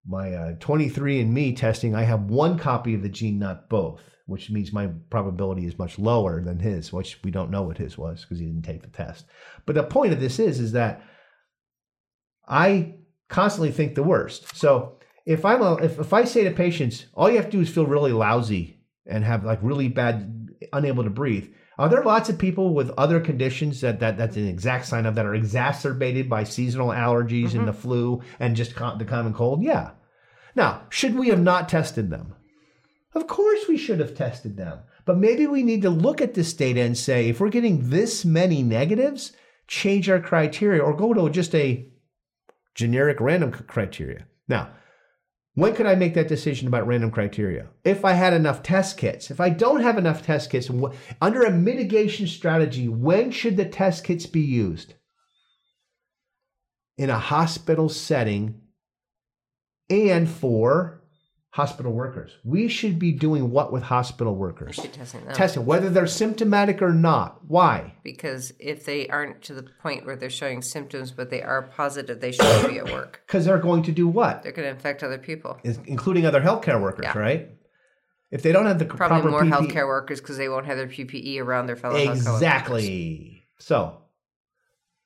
[0.06, 4.72] my uh, 23andMe testing, I have one copy of the gene, not both, which means
[4.72, 8.38] my probability is much lower than his, which we don't know what his was because
[8.38, 9.26] he didn't take the test.
[9.66, 11.02] But the point of this is, is that
[12.48, 12.94] I
[13.28, 14.56] constantly think the worst.
[14.56, 17.60] So if I'm a, if, if I say to patients, all you have to do
[17.60, 21.52] is feel really lousy and have like really bad, unable to breathe.
[21.78, 25.14] Are there lots of people with other conditions that, that that's an exact sign of
[25.14, 27.80] that are exacerbated by seasonal allergies and the mm-hmm.
[27.80, 29.62] flu and just con- the common cold?
[29.62, 29.92] Yeah.
[30.54, 32.34] Now, should we have not tested them?
[33.14, 34.80] Of course, we should have tested them.
[35.06, 38.24] But maybe we need to look at this data and say, if we're getting this
[38.24, 39.32] many negatives,
[39.66, 41.88] change our criteria or go to just a
[42.74, 44.26] generic random criteria.
[44.48, 44.70] Now,
[45.54, 47.68] when could I make that decision about random criteria?
[47.84, 49.30] If I had enough test kits.
[49.30, 50.70] If I don't have enough test kits,
[51.20, 54.94] under a mitigation strategy, when should the test kits be used?
[56.96, 58.60] In a hospital setting
[59.88, 60.99] and for
[61.52, 62.30] hospital workers.
[62.44, 64.76] We should be doing what with hospital workers?
[64.76, 65.34] Should testing them.
[65.34, 67.40] Testing, whether they're symptomatic or not.
[67.46, 67.94] Why?
[68.04, 72.20] because if they aren't to the point where they're showing symptoms, but they are positive,
[72.20, 73.22] they shouldn't be at work.
[73.26, 74.42] Because they're going to do what?
[74.42, 75.58] They're going to infect other people.
[75.64, 77.18] Including other healthcare workers, Yeah.
[77.18, 77.50] right?
[78.30, 80.86] If they don't have the Probably more PPE healthcare workers because they won't have their
[80.86, 81.96] PPE around their fellow.
[81.96, 83.42] Exactly.
[83.58, 83.98] So,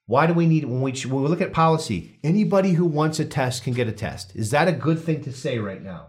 [0.06, 2.18] why do we need when we when we look at policy?
[2.22, 4.36] Anybody who wants a test can get a test.
[4.36, 6.08] Is that a good thing to say right now?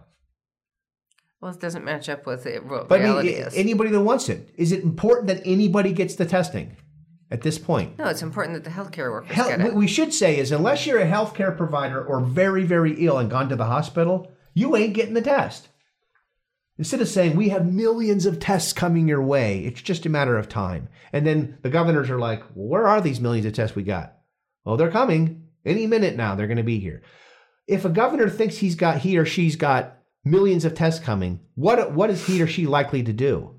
[1.46, 3.54] Well, it doesn't match up with it, what But I reality mean, is.
[3.54, 4.52] anybody that wants it.
[4.56, 6.76] Is it important that anybody gets the testing
[7.30, 7.96] at this point?
[8.00, 9.74] no, it's important that the healthcare workers Hel- get what it.
[9.74, 13.48] we should say is, unless you're a healthcare provider or very, very ill and gone
[13.50, 15.68] to the hospital, you ain't getting the test.
[16.78, 20.36] Instead of saying, we have millions of tests coming your way, it's just a matter
[20.36, 20.88] of time.
[21.12, 24.14] And then the governors are like, well, where are these millions of tests we got?
[24.66, 25.44] Oh, they're coming.
[25.64, 27.02] Any minute now, they're going to be here.
[27.68, 29.92] If a governor thinks he's got, he or she's got
[30.26, 33.52] millions of tests coming, what, what is he or she likely to do?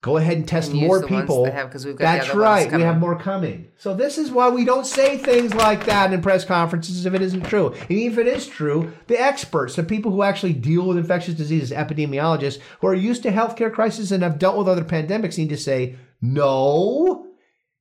[0.00, 1.44] Go ahead and test And more people.
[1.44, 1.50] they
[1.84, 2.70] we've got the That's right.
[2.72, 3.66] We have more coming.
[3.78, 7.22] So this is why we don't say things like that in press conferences if it
[7.22, 7.72] isn't true.
[7.72, 11.34] And even if it is true, the experts, the people who actually deal with infectious
[11.34, 15.48] diseases, epidemiologists who are used to healthcare crises and have dealt with other pandemics, need
[15.48, 17.26] to say no.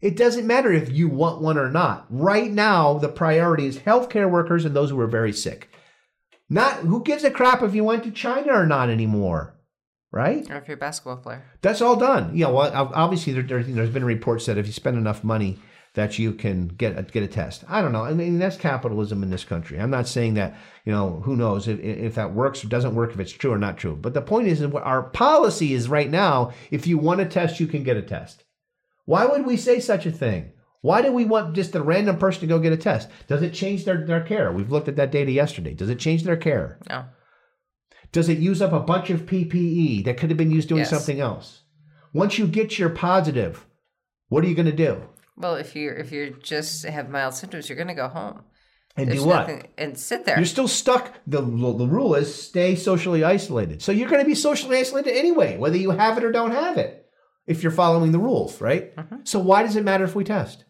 [0.01, 2.07] It doesn't matter if you want one or not.
[2.09, 5.69] Right now, the priority is healthcare workers and those who are very sick.
[6.49, 9.55] Not who gives a crap if you went to China or not anymore,
[10.11, 10.49] right?
[10.49, 11.45] Or if you're a basketball player.
[11.61, 12.35] That's all done.
[12.35, 15.59] You know, well, obviously there, there's been reports that if you spend enough money,
[15.97, 17.63] that you can get a, get a test.
[17.67, 18.03] I don't know.
[18.03, 19.79] I mean, that's capitalism in this country.
[19.79, 23.13] I'm not saying that you know who knows if, if that works or doesn't work,
[23.13, 23.97] if it's true or not true.
[23.99, 26.53] But the point is, what our policy is right now.
[26.69, 28.43] If you want a test, you can get a test.
[29.05, 30.51] Why would we say such a thing?
[30.81, 33.09] Why do we want just a random person to go get a test?
[33.27, 34.51] Does it change their, their care?
[34.51, 35.73] We've looked at that data yesterday.
[35.73, 36.79] Does it change their care?
[36.89, 37.05] No.
[38.11, 40.89] Does it use up a bunch of PPE that could have been used doing Yes.
[40.89, 41.63] something else?
[42.13, 43.65] Once you get your positive,
[44.29, 45.01] what are you going to do?
[45.35, 48.43] Well, if you're if you're just have mild symptoms, you're going to go home
[48.95, 49.39] And There's do what?
[49.41, 50.37] nothing- and sit there.
[50.37, 51.13] You're still stuck.
[51.27, 53.81] The, the rule is stay socially isolated.
[53.83, 56.77] So you're going to be socially isolated anyway, whether you have it or don't have
[56.77, 57.05] it,
[57.45, 58.95] if you're following the rules, right?
[58.95, 59.15] Mm-hmm.
[59.25, 60.63] So why does it matter if we test?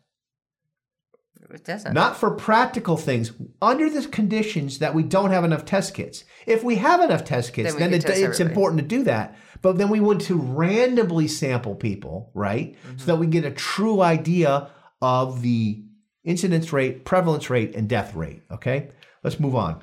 [1.49, 1.93] It doesn't.
[1.93, 3.31] Not for practical things,
[3.61, 6.23] under the conditions that we don't have enough test kits.
[6.45, 9.37] If we have enough test kits, Then then, it, test it's important to do that.
[9.61, 12.75] But then we want to randomly sample people, right?
[12.75, 12.97] Mm-hmm.
[12.97, 14.69] So that we get a true idea
[15.01, 15.83] of the
[16.23, 18.41] incidence rate, prevalence rate, and death rate.
[18.51, 18.91] Okay,
[19.23, 19.81] let's move on.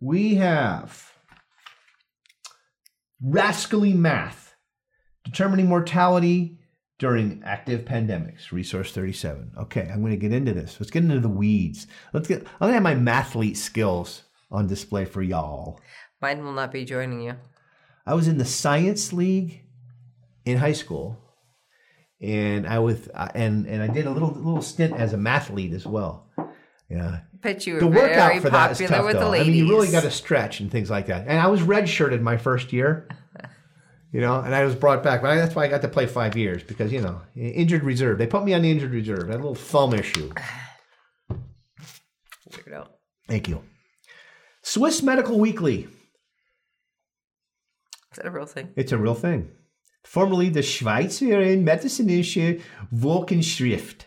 [0.00, 1.12] We have
[3.22, 4.54] rascally math
[5.24, 6.58] determining mortality
[6.98, 10.76] during active pandemics resource 37 okay i'm going to get into this.
[10.80, 11.86] Let's get into the weeds.
[12.12, 15.80] Let's get i'm going to have my mathlete skills on display for y'all.
[16.22, 17.34] Mine will not be joining you.
[18.06, 19.62] i was in the science league
[20.44, 21.18] in high school
[22.20, 25.74] and i was uh, and and i did a little little stint as a mathlete
[25.74, 26.30] as well.
[26.88, 27.20] Yeah.
[27.42, 29.32] Bet you were the very workout for that is tough with though.
[29.32, 31.26] The i mean you really got to stretch and things like that.
[31.26, 33.08] And i was redshirted my first year
[34.12, 35.22] you know, and I was brought back.
[35.22, 38.18] But I, that's why I got to play five years because you know, injured reserve.
[38.18, 39.28] They put me on the injured reserve.
[39.28, 40.30] I had a little thumb issue.
[42.50, 42.88] Weirdo.
[43.28, 43.62] Thank you.
[44.62, 45.88] Swiss Medical Weekly.
[48.12, 48.72] Is that a real thing?
[48.76, 49.50] It's a real thing.
[50.04, 52.62] Formerly the Schweizerische Medizinische
[52.94, 54.04] Wochenschrift.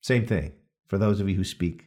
[0.00, 0.52] Same thing
[0.88, 1.84] for those of you who speak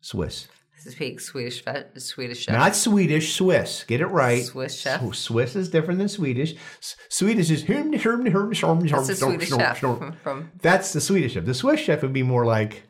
[0.00, 0.48] Swiss.
[0.80, 1.62] Speak Swedish,
[1.96, 2.54] Swedish chef.
[2.54, 3.84] Not Swedish, Swiss.
[3.84, 4.42] Get it right.
[4.44, 5.00] Swiss chef.
[5.00, 6.54] So Swiss is different than Swedish.
[6.78, 11.44] S- Swedish is hum, That's the Swedish chef from, from That's the Swedish chef.
[11.44, 12.82] The Swiss chef would be more like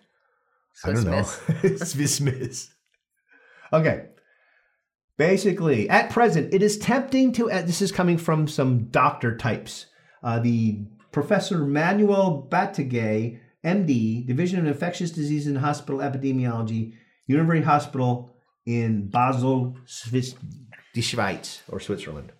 [0.84, 1.76] I Swiss don't know.
[1.84, 2.68] Swiss Miss.
[3.72, 4.04] Okay.
[5.18, 7.50] Basically, at present, it is tempting to.
[7.50, 9.86] uh, This is coming from some doctor types.
[10.22, 10.78] Uh, the
[11.12, 16.94] Professor Manuel Battegay, MD, Division of Infectious Disease and Hospital Epidemiology,
[17.30, 18.30] University Hospital
[18.66, 20.34] in Basel, Swiss,
[20.94, 22.32] die Schweiz, or Switzerland.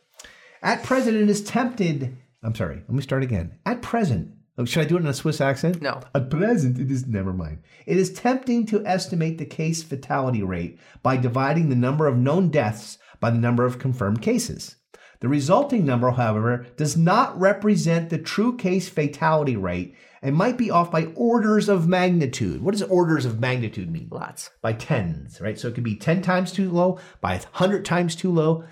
[0.62, 2.16] At present, it is tempted.
[2.42, 2.76] I'm sorry.
[2.76, 3.58] Let me start again.
[3.64, 5.80] At present, oh, should I do it in a Swiss accent?
[5.80, 6.00] No.
[6.14, 7.62] At present, it is never mind.
[7.86, 12.50] It is tempting to estimate the case fatality rate by dividing the number of known
[12.50, 14.76] deaths by the number of confirmed cases.
[15.20, 20.70] The resulting number, however, does not represent the true case fatality rate and might be
[20.70, 22.60] off by orders of magnitude.
[22.62, 24.08] What does orders of magnitude mean?
[24.10, 24.50] lots.
[24.62, 25.58] by tens, right?
[25.58, 28.64] So it could be 10 times too low, by 100 times too low,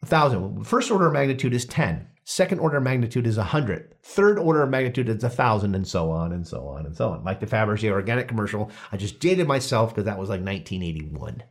[0.00, 0.64] 1,000.
[0.64, 2.08] First order of magnitude is 10.
[2.24, 3.94] Second order of magnitude is 100.
[4.02, 7.24] Third order of magnitude is 1,000, and so on, and so on, and so on.
[7.24, 8.70] Like the Fabergé organic commercial.
[8.92, 11.42] I just dated myself because that was like 1981.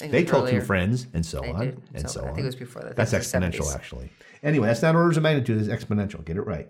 [0.00, 1.82] think it They told two friends, and so They on, did.
[1.94, 2.34] and so, I on.
[2.34, 2.92] think it was before that.
[2.92, 3.74] I That's think it was the exponential, 70s.
[3.74, 4.10] actually.
[4.42, 6.24] Anyway, that's not orders of magnitude, it's exponential.
[6.24, 6.68] Get it right.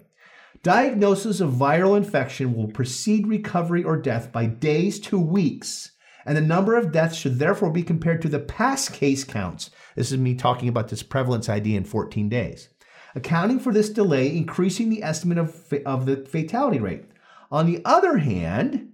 [0.63, 5.93] Diagnosis of viral infection will precede recovery or death by days to weeks,
[6.25, 9.71] and the number of deaths should therefore be compared to the past case counts.
[9.95, 12.71] This is me talking about this prevalence ID in 14 days.
[13.15, 17.05] Accounting for this delay, increasing the estimate of, fa- of the fatality rate.
[17.51, 18.91] On the other hand,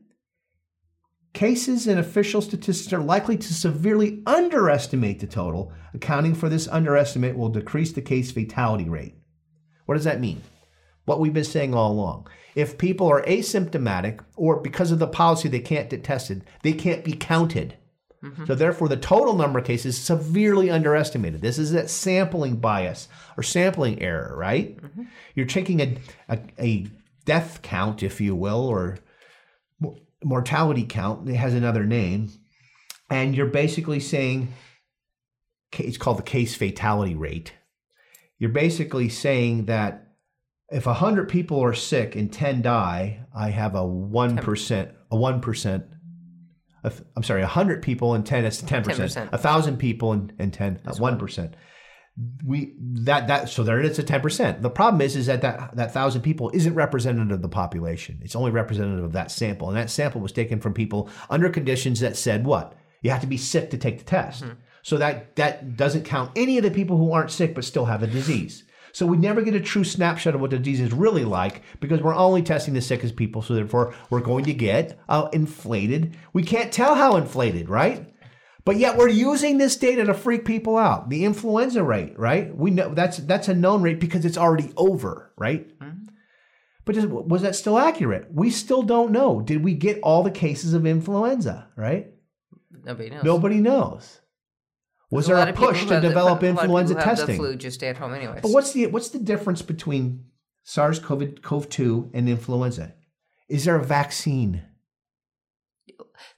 [1.32, 5.72] Cases and official statistics are likely to severely underestimate the total.
[5.94, 9.14] Accounting for this underestimate will decrease the case fatality rate.
[9.86, 10.42] What does that mean?
[11.10, 12.28] What we've been saying all along.
[12.54, 17.04] If people are asymptomatic or because of the policy they can't get tested, they can't
[17.04, 17.76] be counted.
[18.22, 18.44] Mm-hmm.
[18.44, 21.40] So therefore, the total number of cases is severely underestimated.
[21.40, 24.80] This is that sampling bias or sampling error, right?
[24.80, 25.02] Mm-hmm.
[25.34, 25.96] You're taking a,
[26.28, 26.86] a, a
[27.24, 29.00] death count, if you will, or
[30.22, 31.28] mortality count.
[31.28, 32.30] It has another name,
[33.10, 34.54] and you're basically saying
[35.76, 37.54] it's called the case fatality rate.
[38.38, 40.06] You're basically saying that
[40.70, 45.84] if 100 people are sick and 10 die, I have a 1%, a 1%.
[46.84, 48.84] a I'm sorry, 100 people and 10, it's 10%.
[48.84, 49.16] 10%.
[49.16, 51.52] A 1,000 people and, and 10, uh, 1%.
[52.44, 54.60] We that that so there it's a 10%.
[54.60, 58.18] The problem is is that that that 1000 people isn't representative of the population.
[58.20, 59.68] It's only representative of that sample.
[59.68, 62.74] And that sample was taken from people under conditions that said what?
[63.00, 64.44] You have to be sick to take the test.
[64.82, 68.02] So that that doesn't count any of the people who aren't sick but still have
[68.02, 68.64] a disease.
[68.92, 72.00] So we never get a true snapshot of what the disease is really like because
[72.00, 73.42] we're only testing the sickest people.
[73.42, 76.16] So therefore, we're going to get uh, inflated.
[76.32, 78.12] We can't tell how inflated, right?
[78.64, 81.08] But yet we're using this data to freak people out.
[81.08, 82.54] The influenza rate, right?
[82.54, 85.70] We know that's that's a known rate because it's already over, right?
[86.84, 88.28] But is, was that still accurate?
[88.32, 89.40] We still don't know.
[89.40, 92.08] Did we get all the cases of influenza, right?
[92.84, 93.24] Nobody knows.
[93.24, 94.19] Nobody knows.
[95.10, 97.36] Was There's there lot a push to the- develop a lot of people influenza testing?
[97.36, 98.42] The flu just stay at home anyways.
[98.42, 100.24] But what's the what's the difference between
[100.64, 102.94] SARS-CoV-2 and influenza?
[103.48, 104.62] Is there a vaccine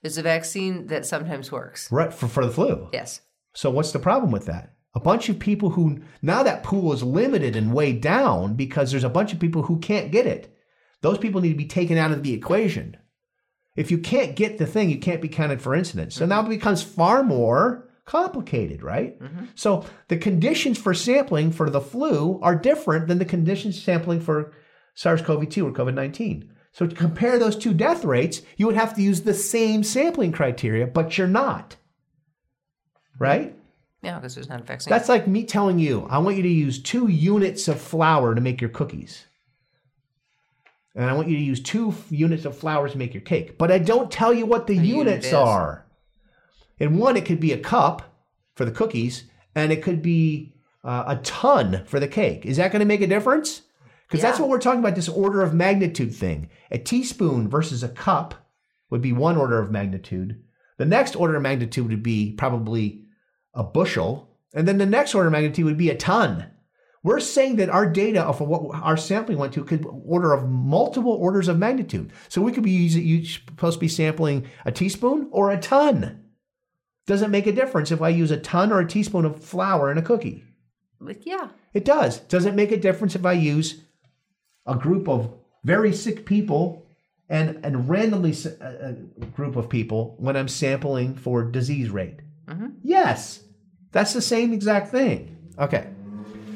[0.00, 1.90] There's a vaccine that sometimes works.
[1.92, 2.88] right for, for the flu?
[2.92, 3.20] Yes.
[3.54, 4.72] So what's the problem with that?
[4.94, 9.04] A bunch of people who now that pool is limited and way down because there's
[9.04, 10.56] a bunch of people who can't get it.
[11.02, 12.96] Those people need to be taken out of the equation.
[13.74, 16.16] If you can't get the thing, you can't be counted for incidents.
[16.16, 16.30] So mm-hmm.
[16.30, 19.20] now it becomes far more complicated, right?
[19.20, 19.46] Mm-hmm.
[19.54, 24.52] So the conditions for sampling for the flu are different than the conditions sampling for
[24.94, 26.48] SARS-CoV-2 or COVID-19.
[26.72, 30.32] So to compare those two death rates, you would have to use the same sampling
[30.32, 31.76] criteria, but you're not.
[33.18, 33.54] Right?
[34.02, 34.90] Yeah, because there's not a vaccine.
[34.90, 38.40] That's like me telling you, I want you to use two units of flour to
[38.40, 39.26] make your cookies.
[40.94, 43.56] And I want you to use two units of flour to make your cake.
[43.58, 45.34] But I don't tell you what the, The units is.
[45.34, 45.81] are.
[46.78, 48.16] In one, it could be a cup
[48.54, 50.54] for the cookies, and it could be
[50.84, 52.44] uh, a ton for the cake.
[52.44, 53.62] Is that going to make a difference?
[54.06, 56.50] Because that's what we're talking about this order of magnitude thing.
[56.70, 58.34] A teaspoon versus a cup
[58.90, 60.42] would be one order of magnitude.
[60.76, 63.04] The next order of magnitude would be probably
[63.54, 66.46] a bushel, and then the next order of magnitude would be a ton.
[67.02, 71.12] We're saying that our data of what our sampling went to could order of multiple
[71.12, 72.12] orders of magnitude.
[72.28, 76.21] So we could be using, you supposed to be sampling a teaspoon or a ton.
[77.12, 79.98] Doesn't make a difference if I use a ton or a teaspoon of flour in
[79.98, 80.44] a cookie.
[81.20, 81.50] Yeah.
[81.74, 82.20] It does.
[82.20, 83.82] Does it make a difference if I use
[84.64, 85.30] a group of
[85.62, 86.86] very sick people
[87.28, 92.20] and and randomly a, a group of people when I'm sampling for disease rate?
[92.46, 92.68] Mm-hmm.
[92.82, 93.42] Yes,
[93.90, 95.36] that's the same exact thing.
[95.58, 95.88] Okay.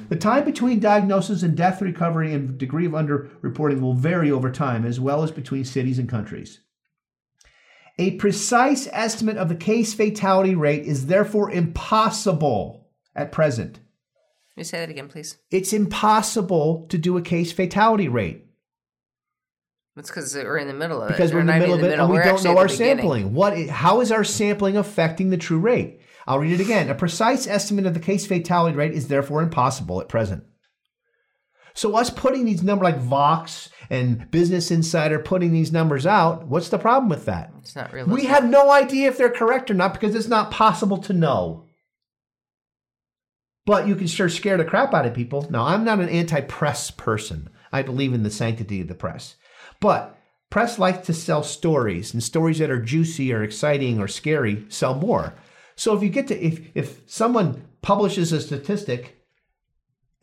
[0.08, 4.86] The time between diagnosis and death recovery and degree of underreporting will vary over time,
[4.86, 6.60] as well as between cities and countries.
[7.98, 13.80] A precise estimate of the case fatality rate is therefore impossible at present.
[14.56, 15.38] You say that again, please?
[15.50, 18.46] It's impossible to do a case fatality rate
[19.96, 21.34] It's because we're in the middle of because it.
[21.34, 23.34] Because we're in the middle of it and we We're don't know our sampling.
[23.34, 23.58] What?
[23.68, 26.00] How is our sampling affecting the true rate?
[26.26, 26.90] I'll read it again.
[26.90, 30.44] A precise estimate of the case fatality rate is therefore impossible at present.
[31.72, 36.68] So us putting these numbers like Vox and Business Insider putting these numbers out, what's
[36.68, 37.52] the problem with that?
[37.60, 38.22] It's not realistic.
[38.22, 41.64] We have no idea if they're correct or not because it's not possible to know.
[43.64, 45.46] But you can sure scare the crap out of people.
[45.50, 47.50] Now, I'm not an anti press person.
[47.72, 49.34] I believe in the sanctity of the press.
[49.80, 50.16] But
[50.50, 54.94] press likes to sell stories, and stories that are juicy or exciting or scary sell
[54.94, 55.34] more.
[55.74, 59.15] So if you get to, if, if someone publishes a statistic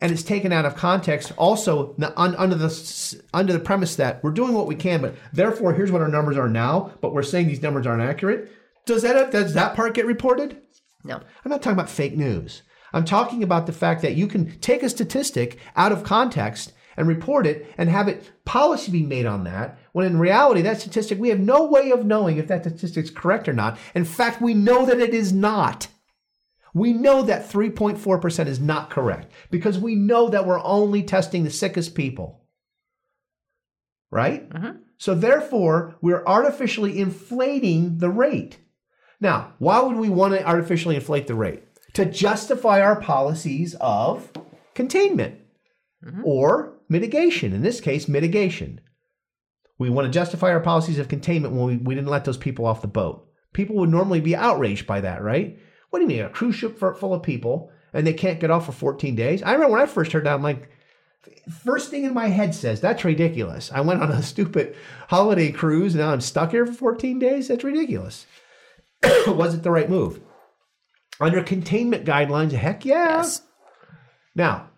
[0.04, 1.32] and it's taken out of context.
[1.38, 5.90] Also, under the under the premise that we're doing what we can, but therefore here's
[5.90, 6.92] what our numbers are now.
[7.00, 8.52] But we're saying these numbers aren't accurate.
[8.84, 10.60] Does that does that part get reported?
[11.04, 11.14] No.
[11.14, 12.60] I'm not talking about fake news.
[12.92, 17.08] I'm talking about the fact that you can take a statistic out of context and
[17.08, 21.18] report it and have it policy be made on that, when in reality, that statistic,
[21.18, 23.78] we have no way of knowing if that statistic is correct or not.
[23.94, 25.88] In fact, we know that it is not.
[26.74, 31.50] We know that 3.4% is not correct because we know that we're only testing the
[31.50, 32.42] sickest people.
[34.10, 34.48] Right?
[34.50, 34.78] Mm-hmm.
[34.98, 38.58] So therefore, we're artificially inflating the rate.
[39.20, 41.62] Now, why would we want to artificially inflate the rate?
[41.94, 44.30] To justify our policies of
[44.74, 45.40] containment
[46.04, 46.22] mm-hmm.
[46.24, 47.52] or mitigation.
[47.52, 48.80] In this case, mitigation.
[49.78, 52.66] We want to justify our policies of containment when we, we didn't let those people
[52.66, 53.28] off the boat.
[53.52, 55.58] People would normally be outraged by that, right?
[55.94, 58.50] What do you mean, a cruise ship for, full of people and they can't get
[58.50, 59.44] off for 14 days?
[59.44, 60.68] I remember when I first heard that, I'm like,
[61.62, 63.70] first thing in my head says, that's ridiculous.
[63.72, 64.74] I went on a stupid
[65.06, 67.46] holiday cruise and now I'm stuck here for 14 days?
[67.46, 68.26] That's ridiculous.
[69.28, 70.20] Was it the right move?
[71.20, 73.18] Under containment guidelines, heck yeah.
[73.18, 73.42] Yes.
[74.34, 74.70] Now,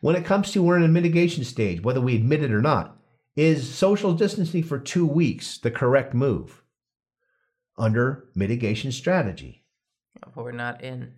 [0.00, 2.96] when it comes to we're in a mitigation stage, whether we admit it or not,
[3.34, 6.62] is social distancing for two weeks the correct move
[7.76, 9.64] under mitigation strategy?
[10.34, 11.14] But we're not in.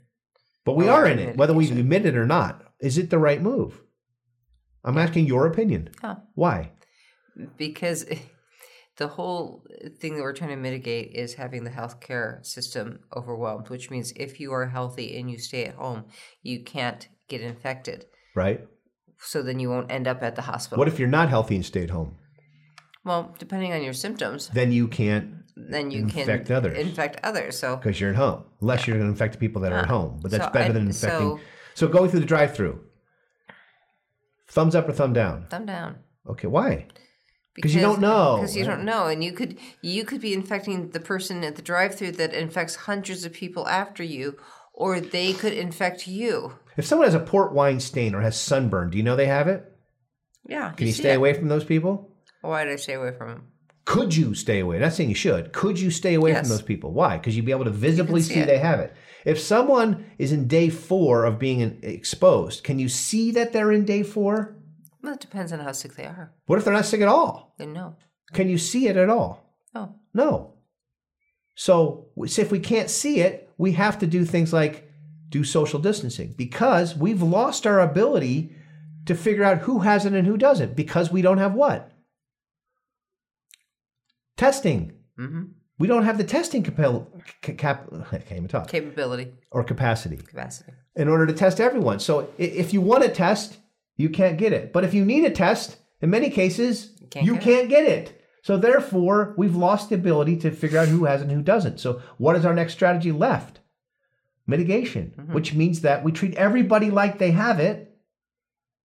[0.64, 2.62] But we are in it, whether we admit it or not.
[2.80, 3.80] Is it the right move?
[4.84, 5.90] I'm asking your opinion.
[6.02, 6.16] Yeah.
[6.34, 6.72] Why?
[7.56, 8.04] because
[8.96, 9.64] the whole
[10.00, 14.40] thing that we're trying to mitigate is having the healthcare system overwhelmed, which means if
[14.40, 16.04] you are healthy and you stay at home,
[16.42, 18.06] you can't get infected.
[18.34, 18.66] Right?
[19.20, 20.78] So then you won't end up at the hospital.
[20.78, 22.16] What if you're not healthy and stay at home?
[23.04, 25.30] well, depending on your symptoms, Then you can't
[25.70, 26.78] then you Infect can infect others.
[26.78, 27.58] infect others.
[27.58, 29.84] So because you're at home, unless you're going to infect the people that are at
[29.86, 29.88] Ah.
[29.88, 30.20] home.
[30.22, 31.20] But that's So better I- than infecting.
[31.20, 31.40] so-
[31.74, 32.80] So, going through the drive-through,
[34.48, 35.46] thumbs up or thumb down?
[35.48, 35.96] thumb down.
[36.28, 36.86] Okay, why?
[37.62, 40.90] 'Cause you don't know, Because you don't know, and you could you could be infecting
[40.90, 44.36] the person at the drive-through that infects hundreds of people after you,
[44.72, 46.52] or they could infect you.
[46.76, 49.48] If someone has a port wine stain or has sunburn, do you know they have
[49.48, 49.64] it?
[50.44, 50.70] Yeah.
[50.70, 51.16] Can you, see stay it.
[51.16, 52.12] away from those people?
[52.42, 53.42] Why did I stay away from them?
[53.88, 54.78] Could you stay away?
[54.78, 55.54] Not saying you should.
[55.54, 56.92] Could you stay away from those people?
[56.92, 57.16] Why?
[57.16, 58.94] Because you'd be able to visibly see see they have it.
[59.24, 63.86] If someone is in day four of being exposed, can you see that they're in
[63.86, 64.58] day four?
[65.02, 66.34] Well, it depends on how sick they are.
[66.44, 67.54] What if they're not sick at all?
[67.56, 67.96] Then no.
[68.34, 69.54] Can you see it at all?
[69.74, 70.52] Oh, No.
[71.54, 74.92] So so if we can't see it, we have to do things like
[75.30, 78.54] do social distancing because we've lost our ability
[79.06, 81.90] to figure out who has it and who doesn't because we don't have what?
[84.38, 84.92] Testing.
[85.18, 85.42] mm-hmm.
[85.78, 87.06] We don't have the testing capel,
[87.42, 87.88] ca- cap,
[88.48, 90.72] talk, capability, or capacity capacity.
[90.96, 92.00] in order to test everyone.
[92.00, 93.58] So if you want a test,
[93.96, 94.72] you can't get it.
[94.72, 98.20] But if you need a test, in many cases, can't you get can't get it.
[98.42, 101.78] So therefore, we've lost the ability to figure out who has and who doesn't.
[101.78, 103.60] So what is our next strategy left?
[104.46, 105.34] Mitigation, Mm-hmm.
[105.34, 107.96] which means that we treat everybody like they have it,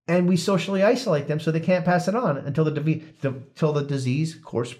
[0.07, 3.29] and we socially isolate them so they can't pass it on until the, divi- the
[3.29, 4.75] until the disease course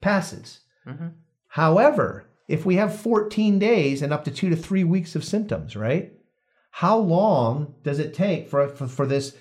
[0.00, 0.60] passes.
[0.86, 1.12] Mhm.
[1.48, 5.76] However, if we have 14 days and up to two to three weeks of symptoms,
[5.76, 6.12] right?
[6.70, 9.36] How long does it take for for, for this?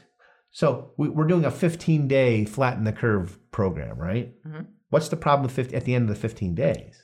[0.51, 4.34] So we, we're doing a 15 day flatten the curve program, right?
[4.45, 4.68] Mhm.
[4.89, 7.03] What's the problem with 50, at the end of the 15 days?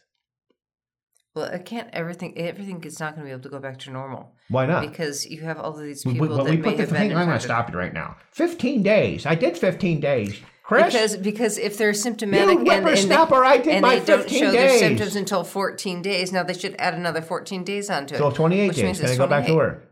[1.35, 2.37] Well, it can't everything.
[2.37, 4.87] Everything is not going to be able to go back to normal Why not?
[4.87, 6.89] because you have all of these people we, but that we may put the have
[6.89, 7.15] thing.
[7.15, 8.17] I'm going to stop it right now.
[8.31, 9.25] 15 days.
[9.25, 10.39] I did 15 days.
[10.81, 14.05] Chris, Because because if they're symptomatic and, and, they, whippersnapper, I did and my they
[14.05, 17.89] don't 15 show their symptoms until 14 days, now they should add another 14 days
[17.89, 18.17] onto it.
[18.17, 18.83] so 28 which days.
[18.85, 19.89] means Can I it's go back to work?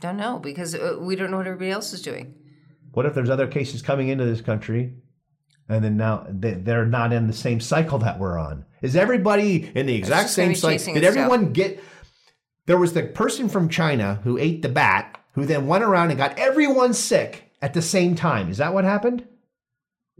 [0.00, 2.34] Don't know because uh, we don't know what everybody else is doing.
[2.92, 4.94] What if there's other cases coming into this country
[5.68, 8.66] and then now they- they're not in the same cycle that we're on?
[8.82, 10.94] Is everybody in the exact same cycle?
[10.94, 11.82] Did everyone get.
[12.66, 16.18] There was the person from China who ate the bat who then went around and
[16.18, 18.50] got everyone sick at the same time.
[18.50, 19.26] Is that what happened?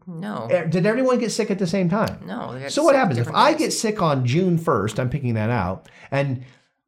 [0.06, 2.20] No, Eh, Did everyone get sick at the same time?
[2.26, 2.68] no.
[2.68, 3.58] So what happens if I days.
[3.60, 4.98] get sick on June 1st?
[4.98, 5.88] I'm picking that out.
[6.10, 6.44] And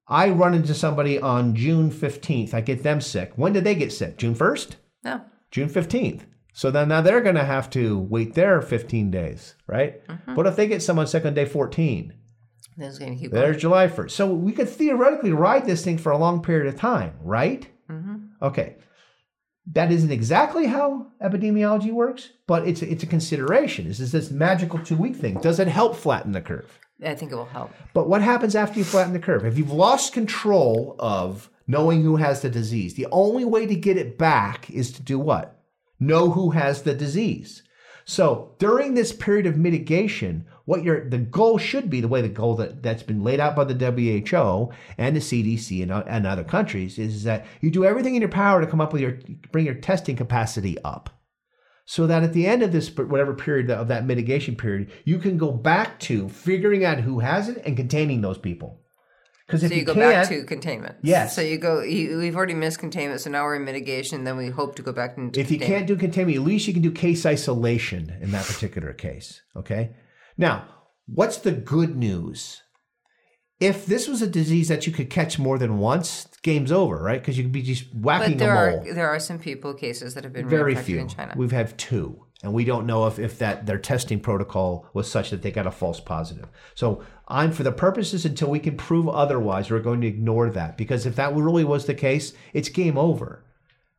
[0.08, 2.52] I run into somebody on June 15th.
[2.54, 3.32] I get them sick.
[3.36, 4.18] When did they get sick?
[4.18, 4.76] June 1st?
[5.04, 5.20] no?
[5.50, 6.22] June 15th.
[6.52, 10.06] So then now they're going to have to wait their 15 days, right?
[10.08, 10.34] Mm-hmm.
[10.34, 12.12] What if they get someone sick on day 14?
[12.76, 13.42] Then it's going to keep going.
[13.42, 14.10] There's July 1st.
[14.10, 17.66] So we could theoretically ride this thing for a long period of time, right?
[17.90, 18.16] Mm-hmm.
[18.42, 18.76] Okay.
[19.72, 23.86] That isn't exactly how epidemiology works, but it's it's a consideration.
[23.86, 25.38] Is this this magical two week thing?
[25.40, 26.78] Does it help flatten the curve?
[27.04, 27.72] I think it will help.
[27.92, 29.44] But what happens after you flatten the curve?
[29.44, 33.96] If you've lost control of knowing who has the disease, the only way to get
[33.96, 35.60] it back is to do what?
[35.98, 37.62] Know who has the disease.
[38.04, 42.28] So during this period of mitigation, what your the goal should be, the way the
[42.28, 46.26] goal that, that's been laid out by the WHO and the CDC and, uh, and
[46.26, 49.18] other countries is that you do everything in your power to come up with your
[49.50, 51.08] bring your testing capacity up
[51.86, 55.38] so that at the end of this whatever period of that mitigation period you can
[55.38, 58.80] go back to figuring out who has it and containing those people
[59.46, 60.96] because if So you, you, go back to containment.
[61.02, 61.36] Yes.
[61.36, 61.80] So you go.
[61.80, 64.24] You, we've already missed containment, so now we're in mitigation.
[64.24, 65.38] Then we hope to go back into.
[65.38, 68.92] if you can't do containment at least you can do case isolation in that particular
[68.92, 69.94] case okay
[70.36, 70.64] now
[71.06, 72.62] what's the good news
[73.58, 77.20] if this was a disease that you could catch more than once game's over right
[77.20, 80.14] because you could be just whacking But there all are there are some people cases
[80.14, 81.34] that have been very few in China.
[81.36, 85.30] we've had two And we don't know if, if that their testing protocol was such
[85.30, 86.48] that they got a false positive.
[86.74, 90.76] So I'm for the purposes until we can prove otherwise, we're going to ignore that.
[90.76, 93.42] Because if that really was the case, it's game over.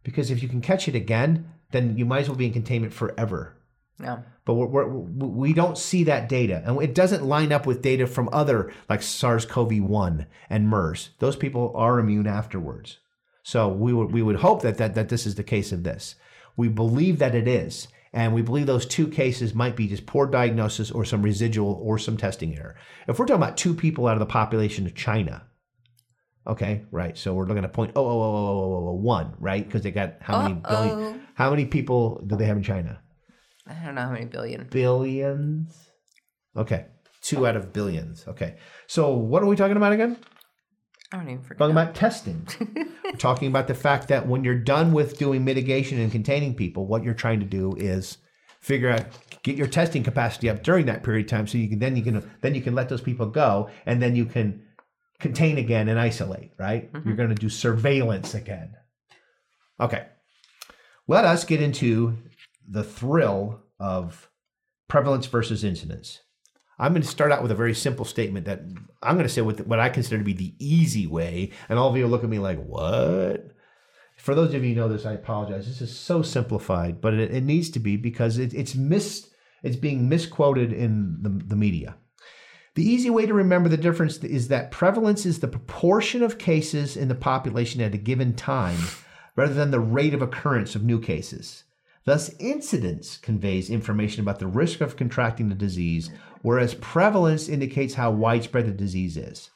[0.04, 2.94] Because if you can catch it again, then you might as well be in containment
[2.94, 3.57] forever.
[4.00, 4.20] Yeah.
[4.46, 8.06] But we're, we're, we don't see that data, and it doesn't line up with data
[8.08, 11.10] from other like SARS-CoV-1 and MERS.
[11.20, 13.00] Those people are immune afterwards.
[13.44, 16.16] So we would we would hope that that that this is the case of this.
[16.56, 20.28] We believe that it is, and we believe those two cases might be just poor
[20.28, 22.76] diagnosis or some residual or some testing error.
[23.08, 25.48] If we're talking about two people out of the population of China,
[26.46, 27.18] okay, right?
[27.18, 29.66] So we're looking at point oh oh oh oh oh oh oh one, right?
[29.66, 31.28] Because they got how many billion?
[31.34, 33.00] How many people do they have in China?
[33.70, 34.68] I don't know how many billion.
[34.70, 35.76] billions.
[36.56, 36.86] Okay,
[37.22, 38.26] two out of billions.
[38.28, 38.58] Okay,
[38.88, 40.18] so what are we talking about again?
[41.12, 41.60] I don't even forget.
[41.60, 42.48] Talking about testing.
[43.04, 46.86] We're talking about the fact that when you're done with doing mitigation and containing people,
[46.86, 48.18] what you're trying to do is
[48.60, 49.06] figure out
[49.44, 52.04] get your testing capacity up during that period of time, so you can then you
[52.04, 54.64] can then you can let those people go, and then you can
[55.20, 56.52] contain again and isolate.
[56.58, 56.92] Right?
[56.92, 57.08] Mm-hmm.
[57.08, 58.74] You're going to do surveillance again.
[59.80, 60.06] Okay.
[61.08, 62.18] Let us get into
[62.68, 64.30] the thrill of
[64.88, 66.22] prevalence versus incidence.
[66.80, 68.62] I'm going to start out with a very simple statement that
[69.02, 71.90] I'm going to say what, what I consider to be the easy way, and all
[71.90, 73.52] of you look at me like, what?
[74.18, 75.68] For those of you who know this, I apologize.
[75.68, 79.30] This is so simplified, but it, it needs to be because it, it's mis,
[79.64, 81.98] it's being misquoted in the, the media.
[82.76, 86.96] The easy way to remember the difference is that prevalence is the proportion of cases
[86.96, 88.78] in the population at a given time
[89.36, 91.64] rather than the rate of occurrence of new cases.
[92.08, 96.10] Thus, incidence conveys information about the risk of contracting the disease,
[96.42, 99.50] whereas prevalence indicates how widespread the disease is.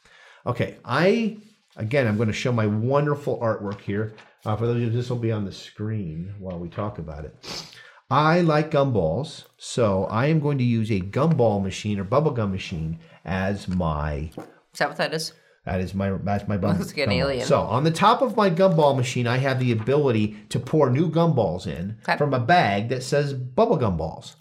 [0.46, 1.38] Okay, I,
[1.78, 4.12] again, I'm going to show my wonderful artwork here.
[4.44, 7.24] Uh, for those of you, this will be on the screen while we talk about
[7.24, 7.74] it.
[8.10, 13.00] I like gumballs, so I am going to use a gumball machine or bubblegum machine
[13.24, 14.30] as my
[14.74, 15.32] Is that what that is?
[15.66, 17.46] That is my that's my bum, Looks like an alien.
[17.46, 21.10] So on the top of my gumball machine, I have the ability to pour new
[21.10, 22.18] gumballs in Okay.
[22.18, 24.36] from a bag that says bubblegum balls.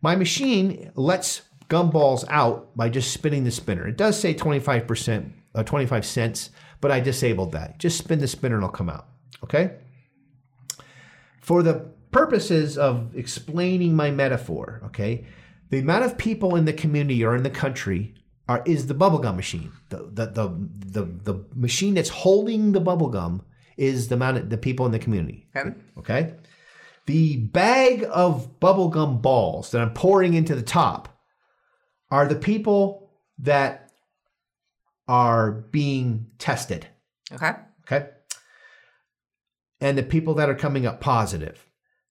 [0.00, 3.86] My machine lets gumballs out by just spinning the spinner.
[3.86, 7.78] It does say 25%, uh, 25 cents, but I disabled that.
[7.78, 9.06] Just spin the spinner and it'll come out.
[9.42, 9.72] Okay?
[11.40, 15.26] For the purposes of explaining my metaphor, okay,
[15.70, 18.14] the amount of people in the community or in the country
[18.48, 19.72] are is the bubblegum machine.
[19.88, 20.68] The, the the
[21.00, 21.02] the
[21.32, 23.42] the machine that's holding the bubblegum
[23.76, 25.48] is the amount of the people in the community.
[25.56, 25.70] Okay.
[25.98, 26.34] Okay.
[27.06, 31.08] The bag of bubblegum balls that I'm pouring into the top
[32.10, 33.90] are the people that
[35.08, 36.86] are being tested.
[37.32, 37.52] Okay.
[37.86, 38.08] Okay.
[39.80, 41.66] And the people that are coming up positive.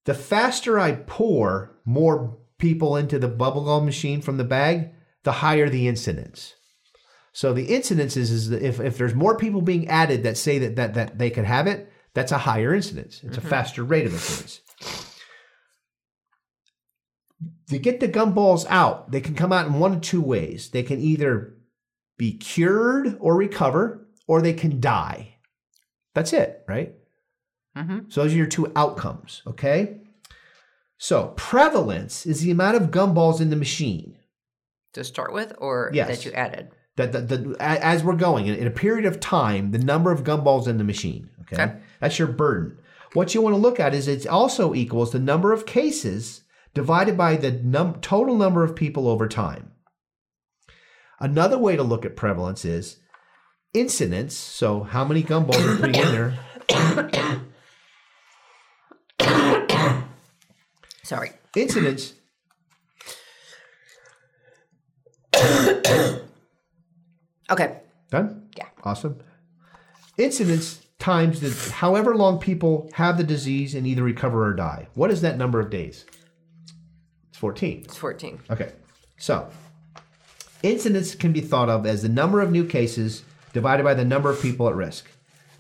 [0.06, 4.92] The faster I pour more people into the bubblegum machine from the bag,
[5.24, 6.54] the higher the incidence.
[7.32, 10.76] So the incidence is, is if, if there's more people being added that say that,
[10.76, 13.22] that, that they could have it, that's a higher incidence.
[13.24, 14.62] It's a faster rate of incidence.
[17.70, 20.70] To get the gumballs out, they can come out in one of two ways.
[20.70, 21.56] They can either
[22.18, 25.38] be cured or recover, or they can die.
[26.14, 26.94] That's it, right?
[27.76, 28.10] Mm-hmm.
[28.10, 30.02] So those are your two outcomes, okay?
[31.00, 34.18] So prevalence is the amount of gumballs in the machine.
[34.94, 36.08] To start with, or Yes.
[36.08, 36.70] that you added?
[36.96, 40.24] That the, the, as we're going in, in a period of time, the number of
[40.24, 41.30] gumballs in the machine.
[41.42, 41.62] Okay?
[41.64, 41.76] Okay.
[42.00, 42.78] that's your burden.
[43.14, 46.42] What you want to look at is it also equals the number of cases
[46.74, 49.72] divided by the num- total number of people over time.
[51.20, 52.98] Another way to look at prevalence is
[53.74, 54.36] incidence.
[54.36, 57.42] So how many gumballs you're putting in there?
[61.04, 61.32] Sorry.
[61.56, 62.14] Incidence
[67.50, 67.82] Okay.
[68.10, 68.50] Done?
[68.58, 68.68] Yeah.
[68.84, 69.20] Awesome.
[70.18, 74.88] Incidence times the however long people have the disease and either recover or die.
[74.94, 76.06] What is that number of days?
[77.30, 77.82] It's 14.
[77.86, 78.40] It's 14.
[78.50, 78.72] Okay.
[79.18, 79.50] So,
[80.64, 84.30] incidence can be thought of as the number of new cases divided by the number
[84.30, 85.08] of people at risk.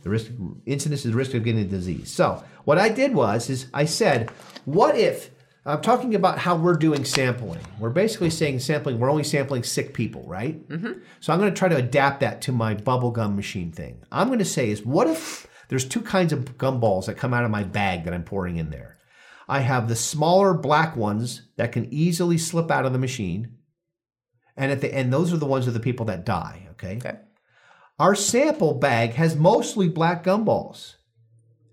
[0.03, 0.31] The risk
[0.65, 2.11] incidence is the risk of getting the disease.
[2.11, 4.29] So, what I did was is I said,
[4.65, 5.29] what if
[5.65, 7.61] I'm talking about how we're doing sampling.
[7.79, 10.67] We're basically saying sampling, we're only sampling sick people, right?
[10.67, 10.99] Mm-hmm.
[11.21, 14.03] So I'm going to try to adapt that to my bubblegum machine thing.
[14.11, 17.45] I'm going to say is what if there's two kinds of gumballs that come out
[17.45, 18.97] of my bag that I'm pouring in there.
[19.47, 23.57] I have the smaller black ones that can easily slip out of the machine.
[24.55, 26.97] And at the end, those are the ones of the people that die, okay?
[26.97, 27.17] Okay.
[27.97, 30.95] Our sample bag has mostly black gumballs,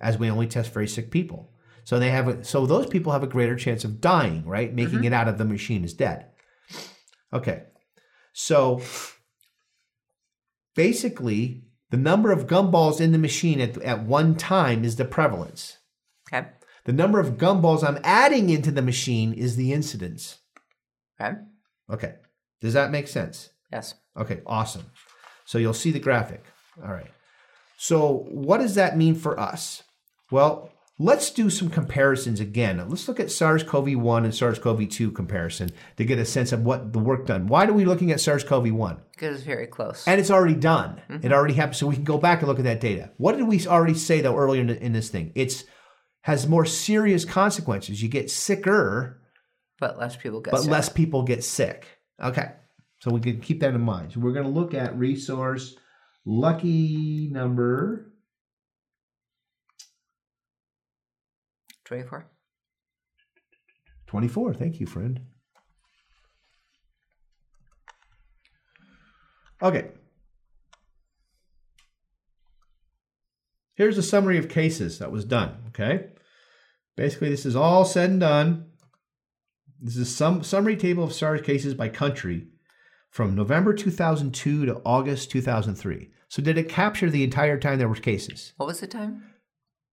[0.00, 1.52] as we only test very sick people.
[1.84, 4.72] So they have a, so those people have a greater chance of dying, right?
[4.72, 5.04] Making mm-hmm.
[5.04, 6.26] it out of the machine is dead.
[7.32, 7.64] Okay.
[8.32, 8.80] So
[10.74, 15.78] basically, the number of gumballs in the machine at, at one time is the prevalence.
[16.32, 16.48] Okay.
[16.84, 20.38] The number of gumballs I'm adding into the machine is the incidence.
[21.20, 21.36] Okay.
[21.90, 22.14] Okay.
[22.60, 23.50] Does that make sense?
[23.72, 23.94] Yes.
[24.16, 24.86] Okay, awesome.
[25.44, 26.44] So you'll see the graphic.
[26.82, 27.10] All right.
[27.76, 29.82] So what does that mean for us?
[30.30, 30.70] Well,
[31.00, 32.76] let's do some comparisons again.
[32.86, 37.26] Let's look at SARS-CoV-1 and SARS-CoV-2 comparison to get a sense of what the work
[37.26, 37.46] done.
[37.46, 39.00] Why are we looking at SARS-CoV-1?
[39.10, 40.06] Because it's very close.
[40.06, 41.00] And it's already done.
[41.08, 41.24] Mm-hmm.
[41.24, 41.76] It already happened.
[41.76, 43.10] So we can go back and look at that data.
[43.16, 45.32] What did we already say though earlier in, in this thing?
[45.34, 45.64] It's
[46.22, 48.02] has more serious consequences.
[48.02, 49.22] You get sicker,
[49.78, 50.52] but less people get sick.
[50.52, 50.70] but sick.
[50.70, 51.86] less people get sick.
[52.22, 52.52] Okay.
[52.98, 54.12] So we can keep that in mind.
[54.12, 55.76] So we're going to look at resource
[56.26, 58.09] lucky number
[61.90, 62.24] 24.
[64.06, 64.54] 24.
[64.54, 65.22] Thank you, friend.
[69.60, 69.88] Okay.
[73.74, 75.56] Here's a summary of cases that was done.
[75.70, 76.10] Okay.
[76.96, 78.66] Basically, this is all said and done.
[79.80, 82.46] This is some summary table of SARS cases by country
[83.10, 86.10] from November 2002 to August 2003.
[86.28, 88.52] So, did it capture the entire time there were cases?
[88.58, 89.24] What was the time?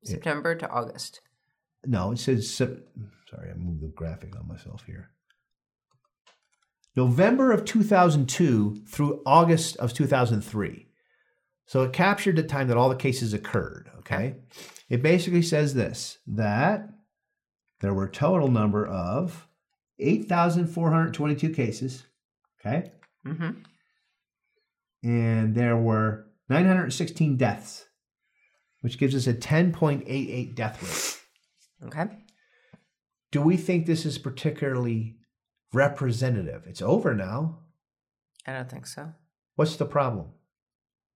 [0.05, 1.23] September to August.
[1.87, 2.51] No, it says.
[2.51, 5.11] Sorry, I moved the graphic on myself here.
[6.97, 10.87] November of 2002 through August of 2003.
[11.67, 13.91] So it captured the time that all the cases occurred.
[13.99, 14.37] Okay.
[14.89, 16.89] It basically says this that
[17.81, 19.47] there were a total number of
[19.99, 22.05] 8,422 cases.
[22.61, 22.91] Okay.
[23.27, 23.51] Mm-hmm.
[25.03, 27.85] And there were 916 deaths,
[28.81, 31.16] which gives us a 10.88 death rate.
[31.85, 32.07] Okay.
[33.33, 35.17] Do we think this is particularly
[35.73, 36.65] representative?
[36.67, 37.59] It's over now.
[38.47, 39.13] I don't think so.
[39.57, 40.29] What's the problem?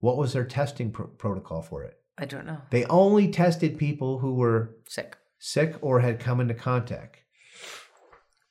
[0.00, 1.94] What was their testing pro- protocol for it?
[2.18, 2.58] I don't know.
[2.70, 5.16] They only tested people who were Sick.
[5.38, 7.18] sick or had come into contact.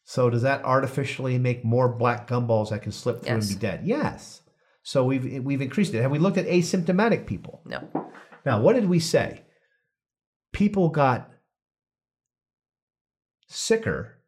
[0.04, 3.50] So does that artificially make more black gumballs that can slip through Yes.
[3.52, 3.82] and be dead?
[3.86, 4.42] Yes.
[4.82, 6.02] So we've we've increased it.
[6.02, 7.62] Have we looked at asymptomatic people?
[7.66, 7.88] No.
[8.46, 9.44] Now, what did we say?
[10.52, 11.30] People got
[13.50, 14.20] sicker,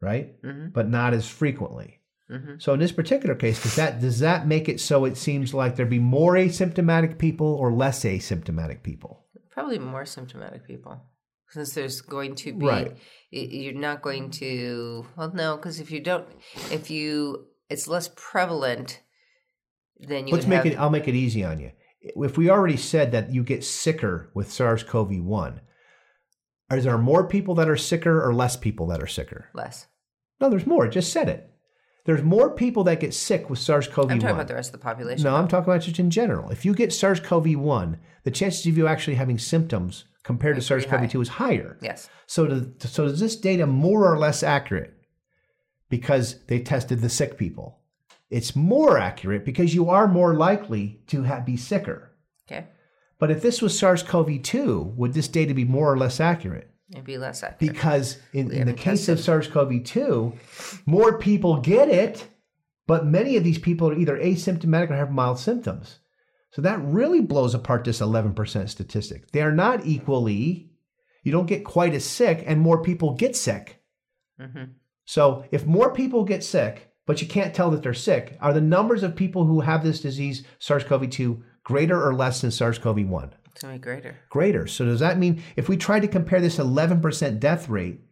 [0.00, 0.40] right?
[0.42, 0.68] Mm-hmm.
[0.72, 2.00] But not as frequently.
[2.30, 2.54] Mm-hmm.
[2.58, 5.76] So in this particular case, does that does that make it so it seems like
[5.76, 9.24] there'd be more asymptomatic people or less asymptomatic people?
[9.50, 11.02] Probably more symptomatic people.
[11.50, 12.96] Since there's going to be, Right.
[13.30, 16.26] you're not going to, well, no, because if you don't,
[16.72, 19.00] if you, it's less prevalent,
[20.00, 20.78] then you Let's make have, it.
[20.78, 21.70] I'll make it easy on you.
[22.00, 25.60] If we already said that you get sicker with SARS-CoV-1,
[26.70, 29.50] are there more people that are sicker or less people that are sicker?
[29.54, 29.86] less.
[30.40, 30.88] No, there's more.
[30.88, 31.50] Just said it.
[32.04, 34.12] There's more people that get sick with SARS-CoV-1.
[34.12, 35.24] I'm talking about the rest of the population.
[35.24, 36.50] No, I'm talking about just in general.
[36.50, 41.28] If you get SARS-CoV-1, the chances of you actually having symptoms compared to SARS-CoV-2 is
[41.28, 41.78] higher.
[41.82, 42.08] Yes.
[42.26, 44.94] So, to, so is this data more or less accurate
[45.88, 47.80] because they tested the sick people?
[48.30, 52.12] It's more accurate because you are more likely to ha be sicker.
[52.46, 52.66] Okay.
[53.18, 56.70] But if this was SARS-CoV-2, would this data be more or less accurate?
[56.92, 57.72] It'd be less accurate.
[57.72, 59.18] Because in, in the case of.
[59.18, 62.28] SARS-CoV-2, more people get it,
[62.86, 65.98] but many of these people are either asymptomatic or have mild symptoms.
[66.50, 69.30] So that really blows apart this 11% statistic.
[69.32, 70.70] They are not equally,
[71.22, 73.82] you don't get quite as sick, and more people get sick.
[74.38, 74.64] hmm
[75.04, 78.60] So if more people get sick, but you can't tell that they're sick, are the
[78.60, 83.32] numbers of people who have this disease, SARS-CoV-2, greater or less than SARS-CoV-1?
[83.50, 84.16] It's going to be greater.
[84.30, 84.66] greater.
[84.68, 88.02] So does that mean if we try to compare this 11% death rate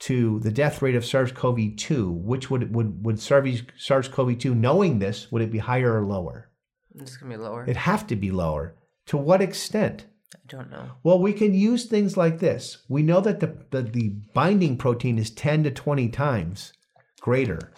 [0.00, 5.42] to the death rate of SARS-CoV-2, which would would would SARS- SARS-CoV-2 knowing this would
[5.42, 6.50] it be higher or lower?
[6.96, 7.62] It's going to be lower.
[7.62, 8.74] It'd have to be lower.
[9.06, 10.06] To what extent?
[10.34, 10.90] I don't know.
[11.04, 12.78] Well, we can use things like this.
[12.88, 16.72] We know that the, the, the binding protein is 10 to 20 times
[17.20, 17.72] greater.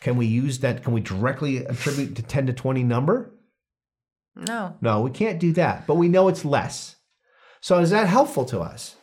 [0.00, 0.82] Can we use that?
[0.82, 3.34] Can we directly attribute to 10 to 20 number?
[4.38, 4.76] No.
[4.80, 6.96] No, we can't do that, but we know it's less.
[7.60, 8.96] So is that helpful to us?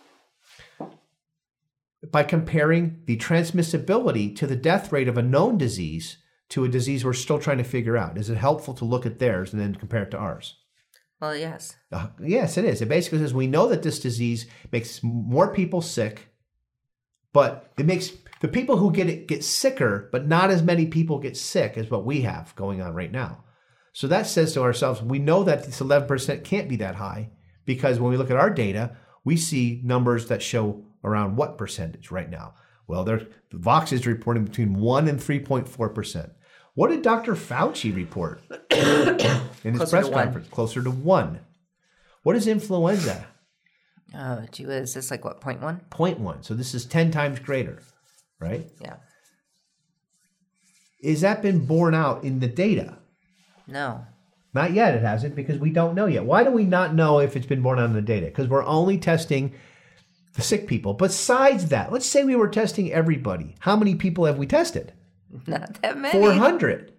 [2.09, 6.17] By comparing the transmissibility to the death rate of a known disease
[6.49, 9.19] to a disease we're still trying to figure out, is it helpful to look at
[9.19, 10.57] theirs and then compare it to ours?
[11.19, 11.75] Well, yes.
[11.91, 12.81] Uh, yes, it is.
[12.81, 16.27] It basically says we know that this disease makes more people sick,
[17.33, 21.19] but it makes the people who get it get sicker, but not as many people
[21.19, 23.44] get sick as what we have going on right now.
[23.95, 27.29] So that says to ourselves, we know that this 11% can't be that high
[27.63, 32.11] because when we look at our data, we see numbers that show around what percentage
[32.11, 32.55] right now?
[32.87, 36.31] Well, there, Vox is reporting between 1 and 3.4%.
[36.73, 37.35] What did Dr.
[37.35, 40.49] Fauci report in his Closer press conference?
[40.49, 41.39] Closer to 1.
[42.23, 43.25] What is influenza?
[44.13, 45.79] Oh, gee whiz, this like what, point one?
[45.91, 46.43] 0.1.
[46.43, 47.81] So this is 10 times greater,
[48.41, 48.69] right?
[48.81, 48.97] Yeah.
[51.01, 52.97] Is that been borne out in the data?
[53.67, 54.05] No.
[54.53, 56.25] Not yet, it hasn't, because we don't know yet.
[56.25, 58.27] Why do we not know if it's been born out in the data?
[58.27, 59.53] Because we're only testing
[60.35, 60.93] the sick people.
[60.93, 63.55] Besides that, let's say we were testing everybody.
[63.59, 64.93] How many people have we tested?
[65.47, 66.17] Not that many.
[66.17, 66.93] 400.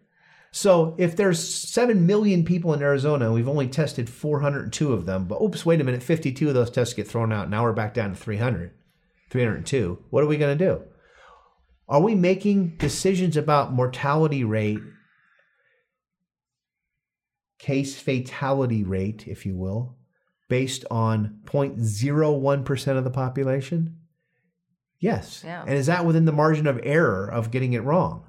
[0.51, 5.27] So if there's 7 million people in Arizona, we've only tested 402 of them.
[5.27, 7.51] But oops, wait a minute, 52 of those tests get thrown out.
[7.51, 8.73] Now we're back down to 300,
[9.31, 10.05] 302.
[10.11, 10.83] What are we going to do?
[11.89, 14.81] Are we making decisions about mortality rate,
[17.59, 19.97] case fatality rate, if you will,
[20.49, 23.97] based on 0.01% of the population?
[24.99, 25.43] Yes.
[25.45, 25.63] Yeah.
[25.63, 28.25] And is that within the margin of error of getting it wrong?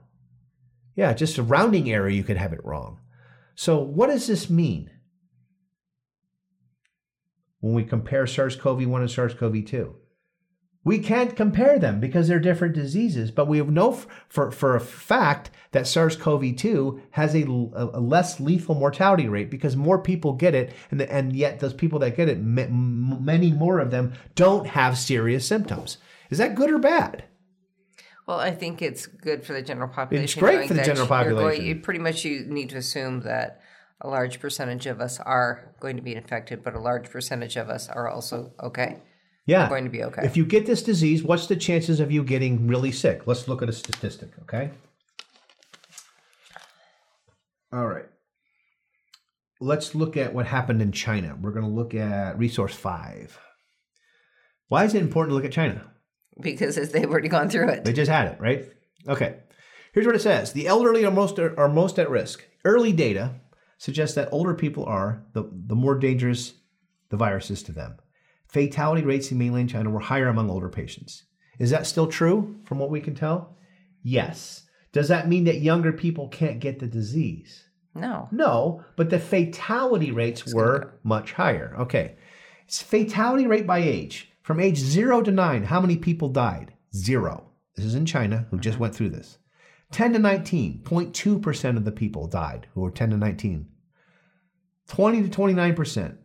[0.95, 2.99] Yeah, just a rounding error, you could have it wrong.
[3.55, 4.89] So, what does this mean
[7.59, 9.95] when we compare SARS CoV 1 and SARS CoV 2?
[10.87, 14.79] We can't compare them because they're different diseases, but we know f- for, for a
[14.79, 20.31] fact that SARS CoV 2 has a, a less lethal mortality rate because more people
[20.31, 23.91] get it, and, the, and yet those people that get it, m- many more of
[23.91, 25.97] them don't have serious symptoms.
[26.29, 27.25] Is that good or bad?
[28.25, 30.23] Well, I think it's good for the general population.
[30.23, 31.65] It's great for the general going- population.
[31.65, 33.59] you pretty much you need to assume that
[33.99, 37.69] a large percentage of us are going to be infected, but a large percentage of
[37.69, 39.01] us are also okay.
[39.47, 39.69] Yeah.
[39.69, 40.23] going to be okay.
[40.25, 43.25] If you get this disease, what's the chances of you getting really sick?
[43.25, 44.71] Let's look at a statistic, okay?
[47.71, 48.05] All right.
[49.59, 51.37] Let's look at what happened in China.
[51.41, 53.39] We're going to look at resource five.
[54.67, 55.91] Why is it important to look at China?
[56.39, 57.85] Because as they've already gone through it.
[57.85, 58.69] They just had it, right?
[59.07, 59.37] Okay.
[59.93, 62.45] Here's what it says: the elderly are most are most at risk.
[62.63, 63.35] Early data
[63.77, 66.53] suggests that older people are the, the more dangerous
[67.09, 67.97] the virus is to them.
[68.57, 71.25] Fatality rates in mainland China were higher among older patients.
[71.59, 73.55] Is that still true from what we can tell?
[74.01, 74.63] Yes.
[74.91, 77.65] Does that mean that younger people can't get the disease?
[77.93, 78.27] No.
[78.31, 81.75] No, but the fatality rates were much higher.
[81.81, 82.15] Okay.
[82.65, 84.31] It's fatality rate by age.
[84.41, 86.73] From age 0 to 9, how many people died?
[86.95, 87.51] Zero.
[87.75, 89.37] This is in China, who just went through this.
[89.91, 93.67] 10 to 19, 0.2% of the people died who were 10 to 19.
[94.87, 96.17] 20 to 29%,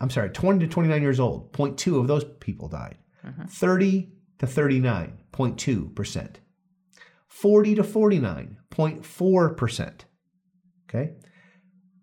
[0.00, 2.96] I'm sorry, 20 to 29 years old, 0.2 of those people died.
[3.24, 3.44] Mm-hmm.
[3.44, 6.36] 30 to 39, 0.2%.
[7.26, 9.92] 40 to 49, 0.4%.
[10.88, 11.12] Okay.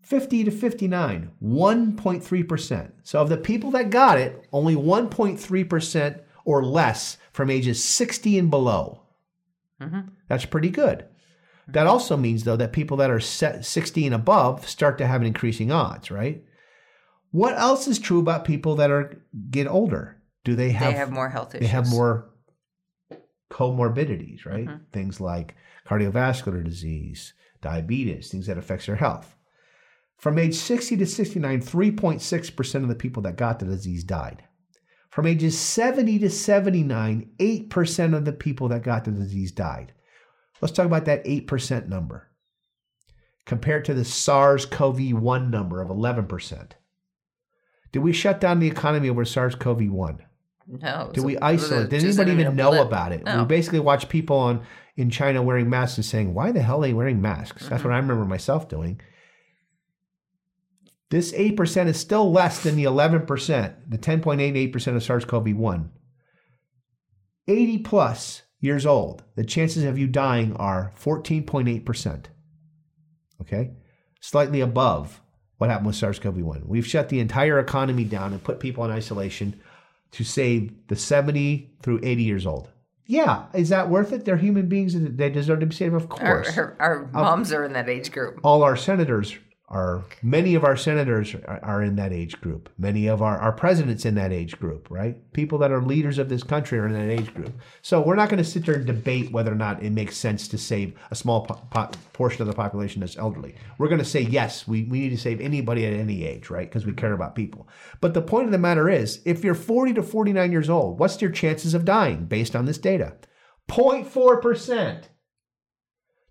[0.03, 2.91] 50 to 59, 1.3%.
[3.03, 8.49] So of the people that got it, only 1.3% or less from ages 60 and
[8.49, 9.02] below.
[9.82, 10.10] Mm-hmm.
[10.30, 11.06] That's pretty good.
[11.68, 11.90] That mm-hmm.
[11.90, 15.28] also means, though, that people that are set 60 and above start to have an
[15.28, 16.41] increasing odds, right?
[17.38, 20.18] What else is true about people that are get older?
[20.43, 21.68] Do they have, they have more health issues.
[21.68, 22.31] they have more
[23.51, 24.65] comorbidities, right?
[24.65, 24.84] Mm-hmm.
[24.91, 25.53] Things like
[25.88, 29.35] cardiovascular disease, diabetes, things that affects their health.
[30.18, 34.43] From age 60 to 69, 3.6% of the people that got the disease died.
[35.11, 39.93] From ages 70 to 79, 8% of the people that got the disease died.
[40.59, 42.31] Let's talk about that 8% number
[43.45, 46.72] compared to the SARS CoV 1 number of 11%.
[47.91, 50.23] Did we shut down the economy over SARS CoV 1?
[50.68, 51.11] No.
[51.14, 51.89] Did we isolate?
[51.89, 52.88] Did anybody even know blip.
[52.88, 53.23] about it?
[53.23, 53.39] No.
[53.39, 54.65] We basically watched people on
[54.97, 57.88] in China wearing masks and saying, "Why the hell are they wearing masks?" That's Mm-hmm.
[57.89, 58.99] what I remember myself doing.
[61.09, 64.73] This eight percent is still less than the eleven percent, the ten point eight eight
[64.73, 65.88] percent of SARS-CoV-1.
[67.47, 72.30] Eighty plus years old, the chances of you dying are fourteen point eight percent.
[73.39, 73.72] Okay,
[74.19, 75.22] slightly above
[75.58, 76.66] what happened with SARS-CoV-1.
[76.66, 79.60] We've shut the entire economy down and put people in isolation
[80.12, 82.70] to save the 70 through 80 years old.
[83.06, 84.26] Yeah, is that worth it?
[84.26, 86.58] They're human beings and they deserve to be saved, of course.
[86.58, 88.40] our, our moms are in that age group.
[88.44, 89.38] All our senators
[89.69, 92.69] are, many of our senators are, are in that age group.
[92.77, 95.18] Many of our, our presidents in that age group, right?
[95.34, 97.53] People that are leaders of this country are in that age group.
[97.81, 100.48] So we're not going to sit there and debate whether or not it makes sense
[100.49, 103.56] to save a small po- po- portion of the population that's elderly.
[103.77, 106.69] We're going to say, yes, we, we need to save anybody at any age, right?
[106.69, 107.68] Because we care about people.
[107.99, 111.22] But the point of the matter is, if you're 40 to 49 years old, what's
[111.22, 113.15] your chances of dying based on this data?
[113.69, 115.03] 0.4%.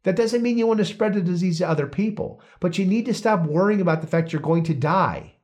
[0.06, 3.06] That doesn't mean you want to spread the disease to other people, but you need
[3.06, 5.34] to stop worrying about the fact you're going to die.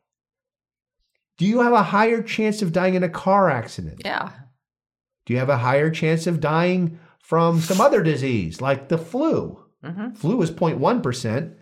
[1.36, 4.02] Do you have a higher chance of dying in a car accident?
[4.04, 4.30] Yeah.
[5.26, 9.64] Do you have a higher chance of dying from some other disease like the flu?
[9.84, 10.12] Mm-hmm.
[10.12, 11.56] Flu is 0.1%,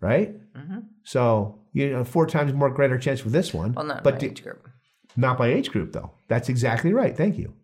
[0.00, 0.34] right?
[0.52, 0.78] Mm-hmm.
[1.04, 3.74] So, you know, four times more greater chance with this one.
[3.74, 4.68] Well, not but my do- age group.
[5.16, 6.14] not by age group though.
[6.26, 7.16] That's exactly right.
[7.16, 7.54] Thank you.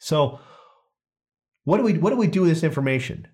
[0.00, 0.40] So,
[1.62, 3.28] what do we what do we do with this information?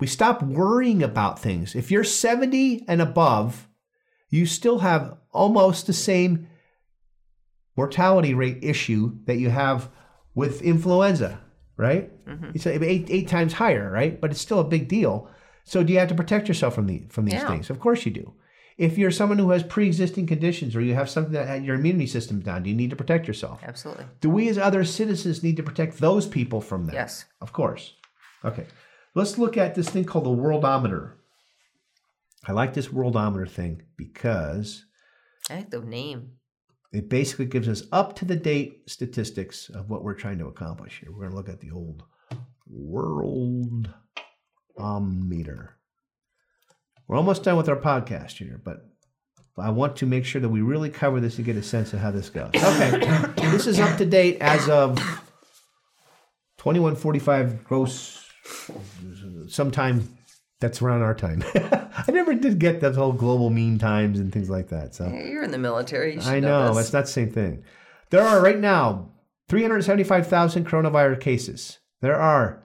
[0.00, 1.74] We stop worrying about things.
[1.74, 3.68] If you're 70 and above,
[4.28, 6.48] you still have almost the same
[7.76, 9.90] mortality rate issue that you have
[10.34, 11.40] with influenza,
[11.76, 12.10] right?
[12.26, 12.50] Mm-hmm.
[12.54, 14.20] It's eight, eight times higher, right?
[14.20, 15.28] But it's still a big deal.
[15.64, 17.48] So do you have to protect yourself from the from these Yeah.
[17.48, 17.70] things?
[17.70, 18.34] Of course you do.
[18.76, 22.08] If you're someone who has pre-existing conditions or you have something that had your immunity
[22.08, 23.60] system's down, do you need to protect yourself?
[23.62, 24.06] Absolutely.
[24.20, 26.94] Do we as other citizens need to protect those people from that?
[26.94, 27.24] Yes.
[27.40, 27.94] Of course.
[28.44, 28.66] Okay.
[29.14, 31.12] Let's look at this thing called the worldometer.
[32.46, 34.84] I like this worldometer thing because
[35.48, 36.32] I like the name.
[36.92, 41.00] it basically gives us up to the date statistics of what we're trying to accomplish
[41.00, 41.12] here.
[41.12, 42.02] We're going to look at the old
[42.70, 43.84] worldometer.
[47.06, 48.88] We're almost done with our podcast here, but
[49.56, 52.00] I want to make sure that we really cover this to get a sense of
[52.00, 52.50] how this goes.
[52.54, 52.98] Okay.
[53.36, 54.96] this is up to date as of
[56.58, 58.23] 2145 gross
[59.48, 60.16] sometime
[60.60, 61.42] that's around our time.
[61.54, 64.94] I never did get those whole global mean times and things like that.
[64.94, 66.14] So You're in the military.
[66.14, 66.86] You I know, this.
[66.86, 67.64] it's not the same thing.
[68.10, 69.10] There are right now
[69.48, 71.78] 375,000 coronavirus cases.
[72.00, 72.62] There are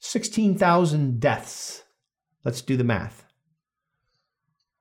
[0.00, 1.84] 16,000 deaths.
[2.44, 3.24] Let's do the math.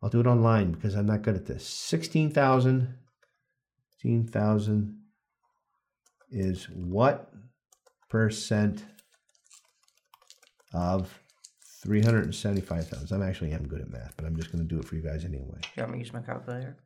[0.02, 1.66] I'll do it online because I'm not good at this.
[1.68, 2.96] 16,000
[4.02, 4.98] 16,000
[6.32, 7.32] is what
[8.10, 8.84] percent
[10.74, 11.20] of
[11.84, 13.16] 375,000?
[13.16, 15.02] I'm actually am good at math, but I'm just going to do it for you
[15.02, 15.60] guys anyway.
[15.76, 16.78] You want me to use my calculator?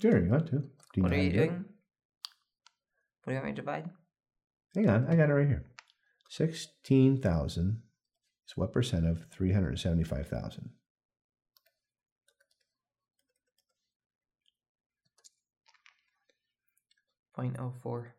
[0.00, 0.58] Sure, you want to.
[0.58, 0.66] Do
[0.96, 1.46] you What know are you to do it?
[1.48, 1.64] doing?
[3.24, 3.90] What do you want me to divide?
[4.74, 5.64] Hang on, I got it right here.
[6.28, 7.82] 16,000
[8.48, 10.70] is what percent of 375,000?
[17.34, 18.15] Point oh four.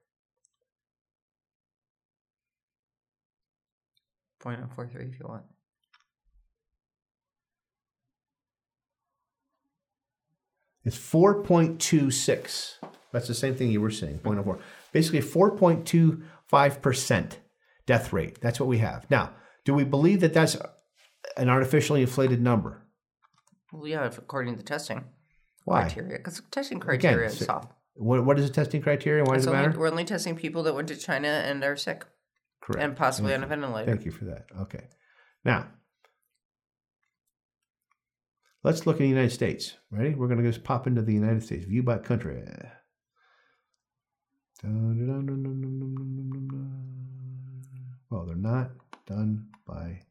[4.47, 5.43] Point four three if you want.
[10.85, 12.75] It's 4.26.
[13.11, 14.57] That's the same thing you were saying, 0.04.
[14.93, 17.31] Basically, 4.25%
[17.85, 18.39] death rate.
[18.39, 19.05] That's what we have.
[19.11, 19.31] Now,
[19.65, 20.55] do we believe that that's
[21.35, 22.87] an artificially inflated number?
[23.73, 25.03] Well, yeah, according to the testing
[25.65, 25.81] Why?
[25.81, 27.73] criteria, because testing criteria is so- soft.
[27.95, 29.25] What, what is the testing criteria?
[29.25, 29.77] Why does It's it only, matter?
[29.77, 32.05] we're only testing people that went to China and are sick
[32.67, 32.83] Correct.
[32.83, 33.89] and possibly Thank on a ventilator.
[33.89, 34.47] Thank you for that.
[34.59, 34.87] Okay.
[35.45, 35.67] Now,
[38.63, 39.77] let's look at the United States.
[39.89, 40.13] Ready?
[40.15, 41.65] We're going to just pop into the United States.
[41.65, 42.43] View by country.
[48.09, 48.71] Well, they're not
[49.05, 50.01] done by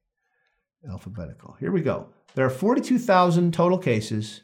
[0.90, 1.56] alphabetical.
[1.60, 2.08] Here we go.
[2.36, 4.40] There are 42,000 total cases.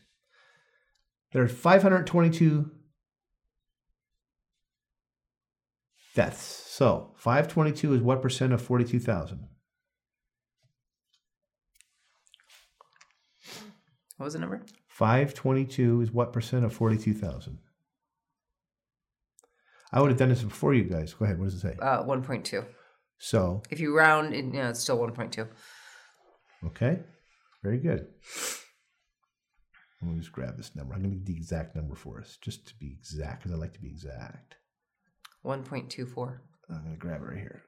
[1.32, 2.70] There are 522
[6.14, 6.61] deaths.
[6.74, 9.46] So 522 is what percent of 42,000?
[14.16, 14.62] What was the number?
[14.88, 17.58] 522 is what percent of 42,000?
[19.92, 21.12] I would have done this before you guys.
[21.12, 21.38] Go ahead.
[21.38, 21.76] What does it say?
[21.78, 22.64] Uh, one point two.
[23.18, 25.48] So, If you round, it, you know, it's still one point two.
[26.68, 27.00] okay.
[27.62, 28.06] Very good.
[30.00, 30.94] Let me just grab this number.
[30.94, 33.60] I'm going to get the exact number for us, just to be exact, because I
[33.60, 34.54] like to be exact.
[35.42, 36.40] One point two four.
[36.70, 37.62] I'm going to grab it right here.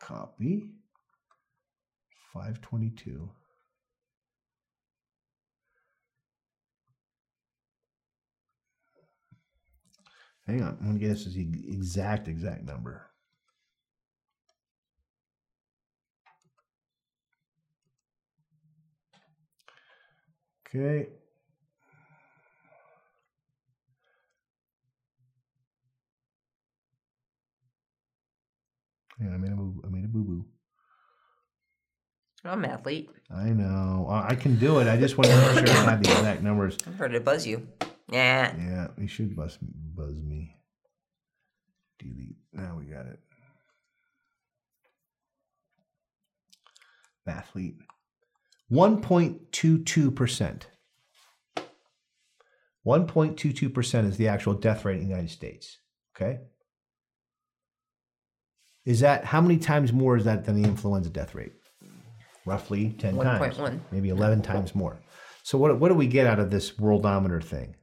[0.00, 0.70] Copy.
[2.32, 3.30] 522.
[10.46, 10.78] Hang on.
[10.80, 13.06] I'm going to get this as the exact, exact number.
[20.66, 21.08] Okay.
[29.20, 29.82] Yeah, I made a boo.
[29.84, 30.46] I made a boo boo.
[32.44, 33.10] I'm an athlete.
[33.34, 34.06] I know.
[34.08, 34.86] I can do it.
[34.86, 36.78] I just want to make sure I have the exact numbers.
[36.86, 37.66] I'm ready to buzz you.
[38.10, 38.54] Yeah.
[38.56, 40.56] Yeah, you should buzz, buzz me.
[41.98, 42.36] Delete.
[42.52, 43.18] Now we got it.
[47.26, 47.76] Athlete.
[48.72, 50.62] 1.22%.
[52.86, 55.78] 1.22% is the actual death rate in the United States.
[56.16, 56.38] Okay?
[58.88, 61.52] Is that how many times more is that than the influenza death rate?
[62.46, 63.58] Roughly 10 times.
[63.58, 63.80] 1.1.
[63.92, 64.98] Maybe 11 times more.
[65.42, 67.76] So what what do we get out of this worldometer thing?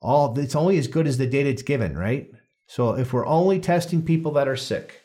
[0.00, 2.30] All it's only as good as the data it's given, right?
[2.68, 5.00] So if we're only testing people that are sick,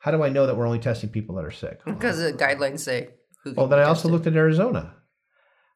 [0.00, 1.80] how do I know that we're only testing people that are sick?
[1.86, 3.08] Because the guidelines say.
[3.44, 4.94] Who Well, then I also looked at Arizona.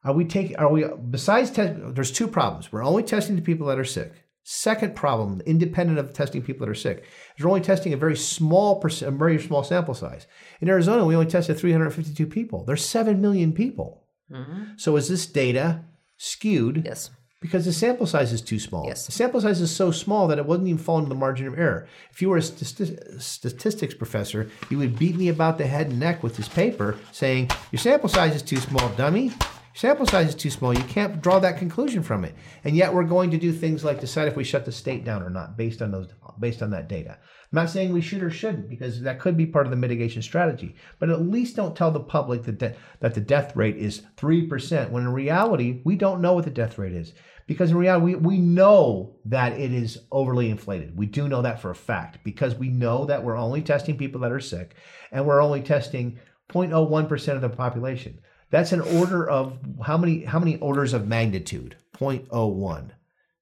[0.03, 0.57] Are we taking?
[0.57, 1.73] Are we besides test?
[1.95, 2.71] There's two problems.
[2.71, 4.13] We're only testing the people that are sick.
[4.49, 7.03] Second problem, independent of testing people that are sick,
[7.37, 10.25] is we're only testing a very small percent, a very small sample size.
[10.61, 12.63] In Arizona, we only tested 352 people.
[12.63, 14.05] There's seven million people.
[14.31, 14.77] Mm-hmm.
[14.77, 15.83] So is this data
[16.15, 16.83] skewed?
[16.85, 17.09] Yes.
[17.41, 18.85] Because the sample size is too small.
[18.87, 19.05] Yes.
[19.05, 21.59] The sample size is so small that it wasn't even falling in the margin of
[21.59, 21.85] error.
[22.11, 25.99] If you were a stati- statistics professor, you would beat me about the head and
[25.99, 29.33] neck with this paper saying, Your sample size is too small, dummy.
[29.77, 30.73] Sample size is too small.
[30.73, 32.33] You can't draw that conclusion from it.
[32.63, 35.21] And yet we're going to do things like decide if we shut the state down
[35.21, 36.07] or not based on those
[36.39, 37.11] based on that data.
[37.11, 37.17] I'm
[37.51, 40.73] not saying we should or shouldn't because that could be part of the mitigation strategy.
[40.97, 44.89] But at least don't tell the public that de- that the death rate is 3%
[44.89, 47.13] when in reality we don't know what the death rate is.
[47.45, 50.97] Because in reality, we, we know that it is overly inflated.
[50.97, 54.21] We do know that for a fact because we know that we're only testing people
[54.21, 54.73] that are sick
[55.11, 56.17] and we're only testing
[56.49, 58.21] 0.01% of the population.
[58.49, 61.75] That's an order of how many how many orders of magnitude?
[61.97, 62.91] 0.01.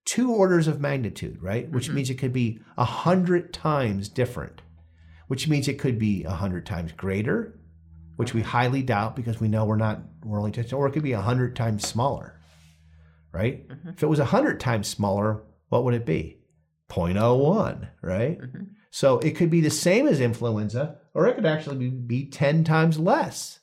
[0.06, 1.70] Two orders of magnitude, right?
[1.70, 1.96] Which mm-hmm.
[1.96, 4.62] means it could be a hundred times different.
[5.28, 7.60] Which means it could be a hundred times greater,
[8.16, 11.04] which we highly doubt because we know we're not we're only testing, or it could
[11.04, 12.36] be a hundred times smaller
[13.36, 13.68] right?
[13.68, 13.90] Mm-hmm.
[13.90, 16.40] If it was a 100 times smaller, what would it be?
[16.90, 18.40] 0.01, right?
[18.40, 18.64] Mm-hmm.
[18.92, 22.64] So it could be the same as influenza, or it could actually be, be 10
[22.64, 23.60] times less.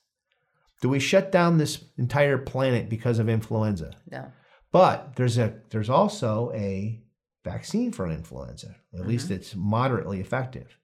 [0.82, 3.92] Do we shut down this entire planet because of influenza?
[4.10, 4.30] No.
[4.72, 7.00] But there's a there's also a
[7.44, 8.76] vaccine for influenza.
[8.92, 9.08] At mm-hmm.
[9.08, 10.76] least it's moderately effective.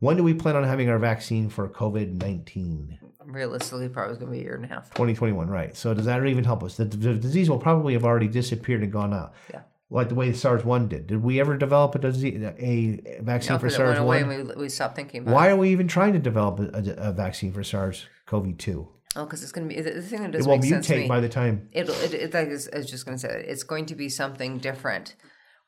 [0.00, 2.98] When do we plan on having our vaccine for COVID 19?
[3.26, 4.90] Realistically, probably going to be a year and a half.
[4.90, 5.74] 2021, right.
[5.74, 6.76] So does that even help us?
[6.76, 9.32] The, the disease will probably have already disappeared and gone out.
[9.50, 9.62] Yeah.
[9.88, 11.06] Like the way SARS 1 did.
[11.06, 14.22] Did we ever develop a, disease, a vaccine No, for because it went SARS away
[14.24, 14.30] 1?
[14.30, 15.52] and we, we stopped thinking about Why it.
[15.52, 18.88] are we even trying to develop a, a, a vaccine for SARS CoV 2?
[19.16, 20.94] Oh, because it's going to be the, thing that It doesn't will make sense to
[20.94, 21.08] mutate me.
[21.08, 21.68] by the time.
[21.72, 23.86] It'll, it, it, like I was I was just going to say that it's going
[23.86, 25.14] to be something different,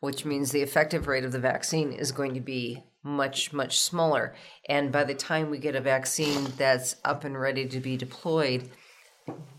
[0.01, 4.35] which means the effective rate of the vaccine is going to be much, much smaller.
[4.69, 8.69] And by the time we get a vaccine that's up and ready to be deployed,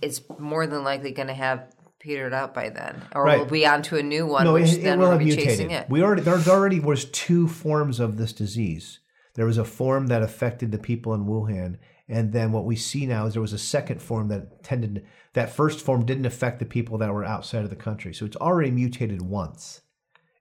[0.02, 3.38] it's more than likely going to have petered out by then, or Right.
[3.40, 5.50] we'll be onto a new one, No, which it, it will we'll have be mutated.
[5.50, 5.90] chasing it.
[5.90, 9.00] We already there already was two forms of this disease.
[9.36, 11.78] There was a form that affected the people in Wuhan,
[12.10, 15.52] and then what we see now is there was a second form that tended that
[15.52, 18.14] first form didn't affect the people that were outside of the country.
[18.14, 19.82] So it's already mutated once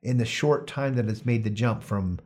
[0.02, 2.20] in the short time that it's made the jump from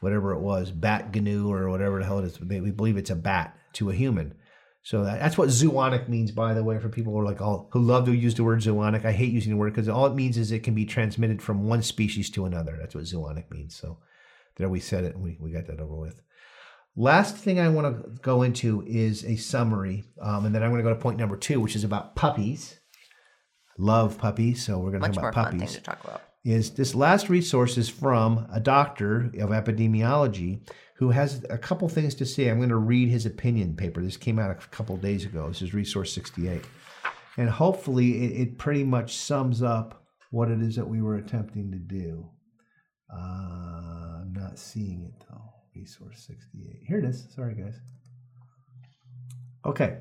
[0.00, 2.38] whatever it was, bat GNU or whatever the hell it is.
[2.40, 4.34] They, we believe it's a bat to a human.
[4.82, 7.68] So that, that's what zoonic means, by the way, for people who are like all
[7.72, 9.04] who love to use the word zoonic.
[9.04, 11.66] I hate using the word because all it means is it can be transmitted from
[11.66, 12.76] one species to another.
[12.78, 13.74] That's what zoonic means.
[13.74, 13.98] So
[14.56, 16.20] there we said it and we, we got that over with.
[16.96, 20.82] Last thing I want to go into is a summary, um, and then I'm going
[20.82, 22.78] to go to point number two, which is about puppies.
[23.78, 26.22] Love puppies, so we're going to Much talk about fun thing puppies to talk about.
[26.44, 32.14] is this last resource is from a doctor of epidemiology who has a couple things
[32.16, 32.50] to say.
[32.50, 34.02] I'm going to read his opinion paper.
[34.02, 35.48] This came out a couple days ago.
[35.48, 36.62] This is resource 68.
[37.38, 41.70] And hopefully it, it pretty much sums up what it is that we were attempting
[41.70, 42.28] to do.
[43.10, 45.49] Uh, I'm not seeing it though.
[45.74, 46.82] Resource 68.
[46.86, 47.26] Here it is.
[47.34, 47.78] Sorry, guys.
[49.64, 49.98] Okay.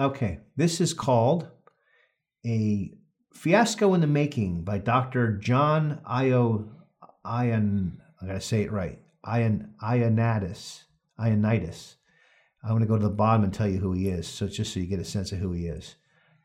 [0.00, 1.48] Okay, this is called
[2.46, 2.90] a
[3.34, 5.36] fiasco in the making by Dr.
[5.36, 6.70] John Io
[7.22, 8.00] Ion.
[8.22, 8.98] I gotta say it right.
[9.24, 10.84] Ion Ionitis.
[11.18, 11.96] Ionitis.
[12.64, 14.80] I'm gonna go to the bottom and tell you who he is, so just so
[14.80, 15.96] you get a sense of who he is.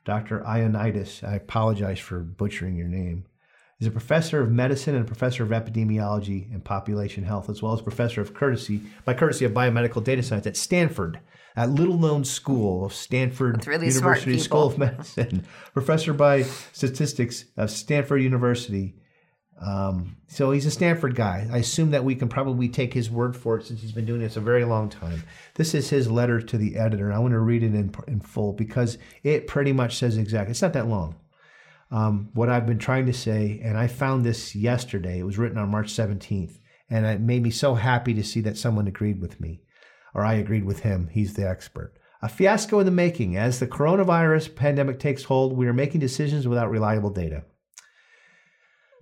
[0.05, 0.41] Dr.
[0.41, 1.27] Ionitis.
[1.27, 3.25] I apologize for butchering your name.
[3.79, 7.73] is a professor of medicine and a professor of epidemiology and population health, as well
[7.73, 11.19] as professor of courtesy by courtesy of biomedical data science at Stanford,
[11.55, 17.71] at little known school of Stanford really University School of Medicine, professor by statistics of
[17.71, 18.95] Stanford University.
[19.61, 21.47] Um, so he's a Stanford guy.
[21.51, 24.19] I assume that we can probably take his word for it since he's been doing
[24.19, 25.23] this a very long time.
[25.53, 27.13] This is his letter to the editor.
[27.13, 30.51] I want to read it in, in full because it pretty much says exactly.
[30.51, 31.15] It's not that long
[31.91, 35.19] um, what I've been trying to say, and I found this yesterday.
[35.19, 36.59] It was written on March 17th,
[36.89, 39.61] and it made me so happy to see that someone agreed with me,
[40.13, 41.07] or I agreed with him.
[41.07, 41.93] He's the expert.
[42.21, 43.37] A fiasco in the making.
[43.37, 47.43] As the coronavirus pandemic takes hold, we are making decisions without reliable data.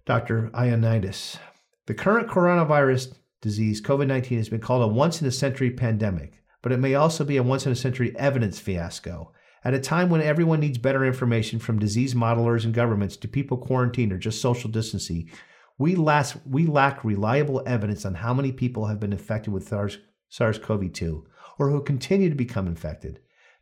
[0.06, 0.50] Dr.
[0.54, 1.38] Ionitis.
[1.86, 6.44] The current coronavirus disease, COVID 19 has been called a once in a century pandemic,
[6.62, 9.32] but it may also be a once in a century evidence fiasco.
[9.64, 13.56] At a time when everyone needs better information from disease modelers and governments to people
[13.56, 15.30] quarantined or just social distancing,
[15.78, 20.60] we, last, we lack reliable evidence on how many people have been infected with SARS
[20.60, 21.26] CoV 2
[21.60, 23.22] or who continue to become infected.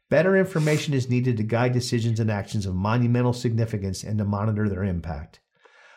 [0.09, 4.67] Better information is needed to guide decisions and actions of monumental significance and to monitor
[4.67, 5.39] their impact.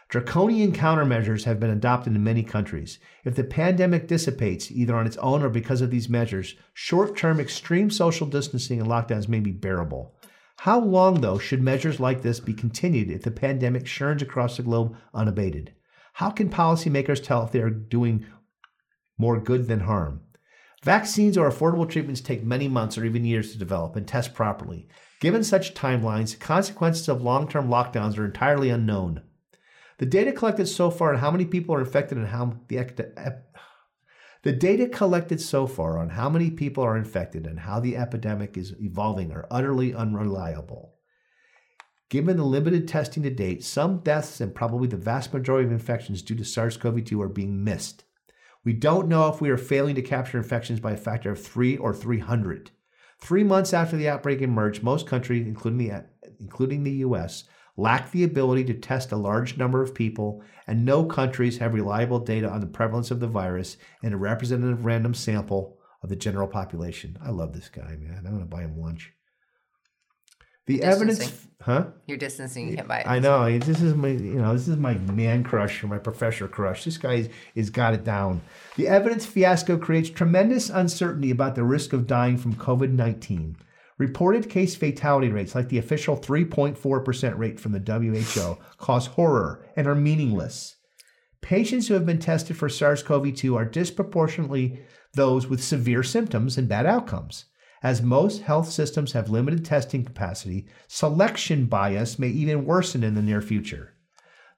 [0.09, 2.99] Draconian countermeasures have been adopted in many countries.
[3.25, 7.41] If the pandemic dissipates, either on its own or because of these measures, short term
[7.41, 10.15] extreme social distancing and lockdowns may be bearable.
[10.59, 14.63] How long, though, should measures like this be continued if the pandemic churns across the
[14.63, 15.75] globe unabated?
[16.15, 18.25] How can policymakers tell if they are doing
[19.19, 20.21] more good than harm?
[20.83, 24.87] Vaccines or affordable treatments take many months or even years to develop and test properly.
[25.19, 29.23] Given such timelines, the consequences of long term lockdowns are entirely unknown.
[29.99, 33.43] The data collected so far on how many people are infected and how the
[34.43, 38.59] the data collected so far on how many people are infected and how the epidemic
[38.59, 40.97] is evolving are utterly unreliable.
[42.11, 46.21] Given the limited testing to date, some deaths and probably the vast majority of infections
[46.21, 48.05] due to SARS CoV 2 are being missed.
[48.65, 51.79] We don't know if we are failing to capture infections by a factor of 3
[51.79, 52.71] or 300.
[53.21, 56.05] Three months after the outbreak emerged, most countries, including the,
[56.39, 57.45] including the US,
[57.77, 62.19] lack the ability to test a large number of people, and no countries have reliable
[62.19, 66.47] data on the prevalence of the virus in a representative random sample of the general
[66.47, 67.19] population.
[67.23, 68.25] I love this guy, man.
[68.27, 69.13] I'm going to buy him lunch.
[70.67, 71.89] The evidence, huh?
[72.07, 72.71] You're distancing.
[72.71, 73.07] You can't buy it.
[73.07, 73.59] I know.
[73.59, 76.85] This is my, you know, this is my man crush or my professor crush.
[76.85, 78.41] This guy is got it down.
[78.77, 83.57] The evidence fiasco creates tremendous uncertainty about the risk of dying from COVID 19.
[83.97, 89.87] Reported case fatality rates, like the official 3.4% rate from the WHO, cause horror and
[89.87, 90.77] are meaningless.
[91.41, 94.81] Patients who have been tested for SARS CoV 2 are disproportionately
[95.13, 97.45] those with severe symptoms and bad outcomes.
[97.85, 103.23] As most health systems have limited testing capacity, selection bias may even worsen in the
[103.23, 103.93] near future.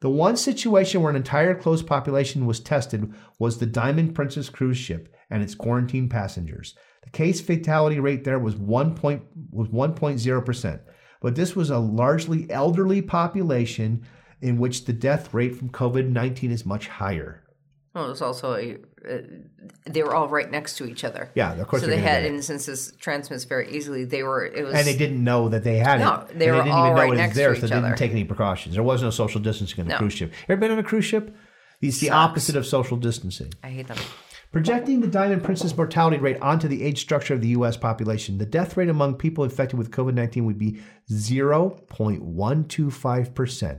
[0.00, 4.78] The one situation where an entire closed population was tested was the Diamond Princess cruise
[4.78, 6.76] ship and its quarantined passengers.
[7.06, 8.94] The case fatality rate there was 1.
[8.94, 10.80] Point, was 1.0%,
[11.20, 14.04] but this was a largely elderly population
[14.40, 17.42] in which the death rate from COVID 19 is much higher.
[17.94, 18.76] Well, it was also a,
[19.10, 19.18] uh,
[19.86, 21.30] they were all right next to each other.
[21.34, 21.80] Yeah, of course.
[21.80, 24.44] So they had, and since this transmits very easily, they were.
[24.44, 26.34] It was, and they didn't know that they had no, it.
[26.34, 27.64] No, they were they didn't all even know right it next was there, to so
[27.64, 27.86] each they other.
[27.88, 28.74] didn't take any precautions.
[28.74, 29.98] There was no social distancing on the No.
[29.98, 30.34] cruise ship.
[30.46, 31.34] Ever been on a cruise ship?
[31.80, 32.14] It's the Sucks.
[32.16, 33.52] opposite of social distancing.
[33.64, 33.96] I hate them.
[34.52, 37.76] Projecting the Diamond Princess mortality rate onto the age structure of the U.S.
[37.76, 43.70] population, the death rate among people infected with COVID 19 would be 0.125%.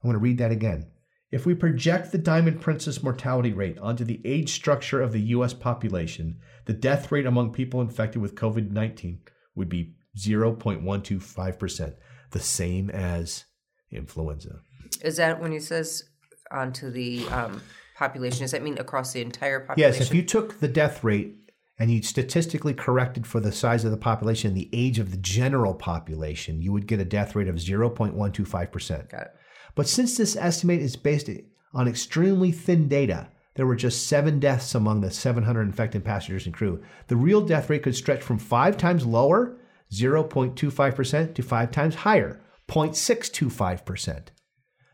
[0.00, 0.86] I'm going to read that again.
[1.30, 5.52] If we project the Diamond Princess mortality rate onto the age structure of the U.S.
[5.52, 9.20] population, the death rate among people infected with COVID 19
[9.54, 11.94] would be 0.125%,
[12.30, 13.44] the same as
[13.90, 14.60] influenza.
[15.02, 16.04] Is that when he says
[16.50, 17.60] onto the um,
[17.98, 18.40] population?
[18.40, 20.00] Does that mean across the entire population?
[20.00, 21.34] Yes, if you took the death rate
[21.78, 25.16] and you statistically corrected for the size of the population and the age of the
[25.16, 29.10] general population, you would get a death rate of 0.125%.
[29.10, 29.34] Got it.
[29.74, 31.28] But since this estimate is based
[31.74, 36.54] on extremely thin data, there were just seven deaths among the 700 infected passengers and
[36.54, 36.82] crew.
[37.08, 39.56] The real death rate could stretch from five times lower,
[39.92, 44.28] 0.25%, to five times higher, 0.625%.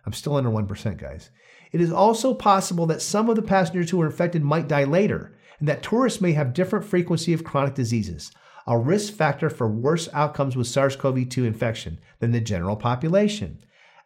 [0.06, 1.30] I'm still under 1%, guys.
[1.74, 5.36] It is also possible that some of the passengers who were infected might die later,
[5.58, 8.30] and that tourists may have different frequency of chronic diseases,
[8.64, 13.58] a risk factor for worse outcomes with SARS CoV 2 infection than the general population.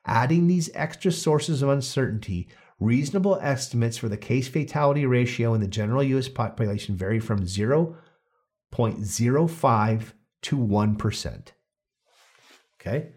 [0.07, 2.49] Adding these extra sources of uncertainty,
[2.81, 6.28] reasonable estimates for the case fatality ratio in the general U.S.
[6.28, 11.49] population vary from 0.05 to 1%.
[12.81, 13.11] Okay?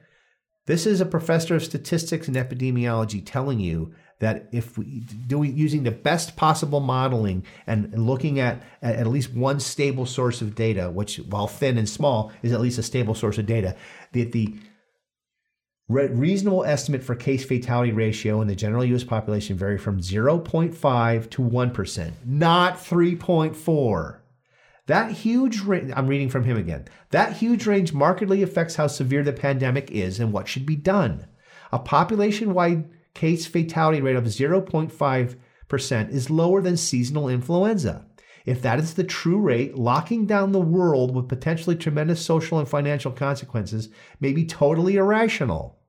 [0.66, 5.82] This is a professor of statistics and epidemiology telling you that if we doing using
[5.82, 10.92] the best possible modeling and, looking at, at at least one stable source of data,
[10.92, 13.76] which while thin and small is at least a stable source of data,
[14.14, 14.56] that the
[15.90, 19.04] re- reasonable estimate for case fatality ratio in the general U.S.
[19.04, 24.18] population vary from 0.5 to 1%, not 3.4.
[24.86, 26.86] That huge range, I'm reading from him again.
[27.10, 31.26] That huge range markedly affects how severe the pandemic is and what should be done.
[31.72, 38.06] A population wide case fatality rate of 0.5% is lower than seasonal influenza.
[38.46, 42.68] If that is the true rate, locking down the world with potentially tremendous social and
[42.68, 43.90] financial consequences
[44.20, 45.80] may be totally irrational.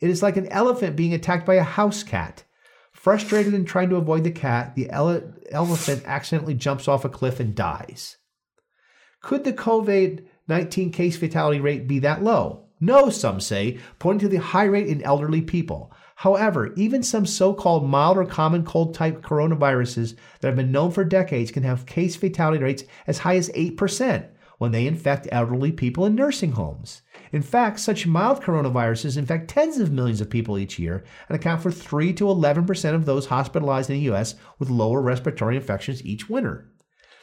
[0.00, 2.44] It is like an elephant being attacked by a house cat.
[2.92, 7.40] Frustrated and trying to avoid the cat, the ele- elephant accidentally jumps off a cliff
[7.40, 8.18] and dies.
[9.20, 12.63] Could the COVID 19 case fatality rate be that low?
[12.84, 15.90] No, some say, pointing to the high rate in elderly people.
[16.16, 20.90] However, even some so called mild or common cold type coronaviruses that have been known
[20.90, 24.28] for decades can have case fatality rates as high as 8%
[24.58, 27.00] when they infect elderly people in nursing homes.
[27.32, 31.62] In fact, such mild coronaviruses infect tens of millions of people each year and account
[31.62, 36.28] for 3 to 11% of those hospitalized in the US with lower respiratory infections each
[36.28, 36.70] winter.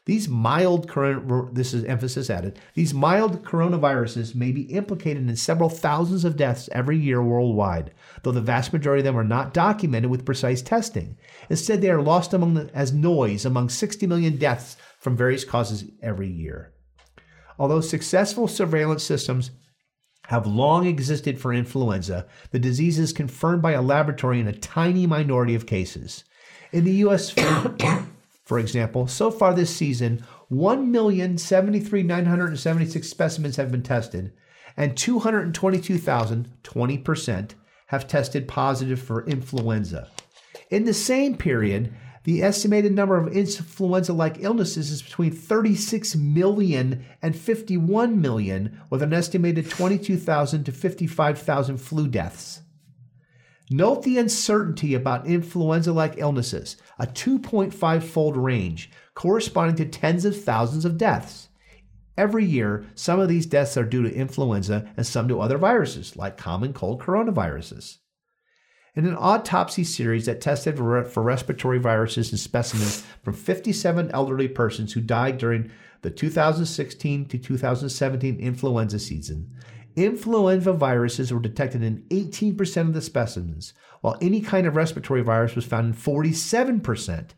[0.05, 2.59] These mild current this is emphasis added.
[2.73, 8.31] These mild coronaviruses may be implicated in several thousands of deaths every year worldwide, though
[8.31, 11.17] the vast majority of them are not documented with precise testing.
[11.51, 15.83] Instead, they are lost among the, as noise among 60 million deaths from various causes
[16.01, 16.73] every year.
[17.59, 19.51] Although successful surveillance systems
[20.29, 25.05] have long existed for influenza, the disease is confirmed by a laboratory in a tiny
[25.05, 26.23] minority of cases.
[26.71, 27.35] In the US,
[28.51, 34.33] for example, so far this season, 1,073,976 specimens have been tested,
[34.75, 37.51] and 222,000, 20%,
[37.85, 40.09] have tested positive for influenza.
[40.69, 41.93] In the same period,
[42.25, 49.01] the estimated number of influenza like illnesses is between 36 million and 51 million, with
[49.01, 52.59] an estimated 22,000 to 55,000 flu deaths.
[53.73, 60.43] Note the uncertainty about influenza like illnesses, a 2.5 fold range, corresponding to tens of
[60.43, 61.47] thousands of deaths.
[62.17, 66.17] Every year, some of these deaths are due to influenza and some to other viruses,
[66.17, 67.99] like common cold coronaviruses.
[68.93, 74.91] In an autopsy series that tested for respiratory viruses in specimens from 57 elderly persons
[74.91, 75.71] who died during
[76.01, 79.55] the 2016 to 2017 influenza season,
[79.95, 85.55] influenza viruses were detected in 18% of the specimens, while any kind of respiratory virus
[85.55, 87.29] was found in 47%.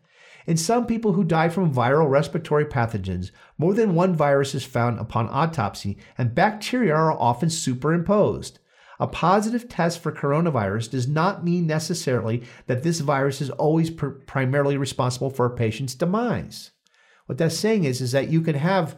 [0.46, 5.00] In some people who die from viral respiratory pathogens, more than one virus is found
[5.00, 8.60] upon autopsy, and bacteria are often superimposed.
[9.00, 14.10] A positive test for coronavirus does not mean necessarily that this virus is always pr-
[14.10, 16.72] primarily responsible for a patient's demise.
[17.26, 18.98] What that's saying is, is that you can have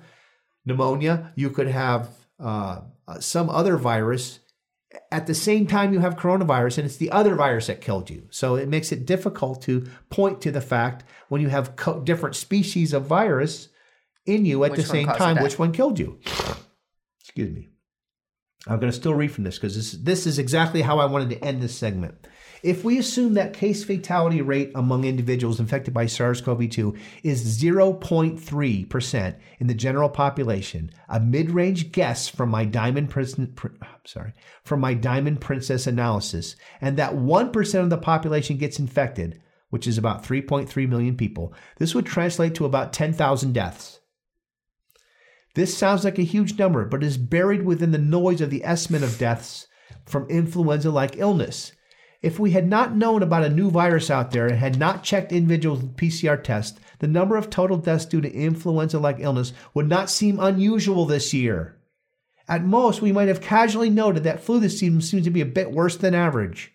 [0.65, 2.10] pneumonia, you could have
[2.40, 4.40] uh, uh, some other virus
[5.11, 8.27] at the same time you have coronavirus and it's the other virus that killed you.
[8.30, 12.36] So it makes it difficult to point to the fact when you have co- different
[12.36, 13.69] species of virus
[14.26, 16.19] in you at which the same time which one killed you.
[17.22, 17.69] Excuse me.
[18.68, 21.30] I'm going to still read from this because this, this is exactly how I wanted
[21.32, 22.27] to end this segment.
[22.65, 29.67] If we assume that case fatality rate among individuals infected by SARS-CoV-2 is 0.3% in
[29.67, 33.47] the general population, a mid-range guess from my Diamond Princess,
[34.03, 34.33] sorry,
[34.63, 39.39] from my Diamond Princess analysis, and that 1% of the population gets infected,
[39.69, 43.99] which is about 3.3 million people, this would translate to about 10,000 deaths.
[45.53, 49.03] This sounds like a huge number, but is buried within the noise of the estimate
[49.03, 49.67] of deaths
[50.07, 51.71] from influenza like illness.
[52.26, 55.31] If we had not known about a new virus out there and had not checked
[55.31, 59.88] individuals with PCR tests, the number of total deaths due to influenza like illness would
[59.88, 61.77] not seem unusual this year.
[62.47, 65.45] At most, we might have casually noted that flu this season seems to be a
[65.45, 66.73] bit worse than average.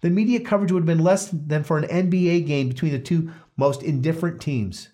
[0.00, 3.30] The media coverage would have been less than for an NBA game between the two
[3.56, 4.88] most indifferent teams.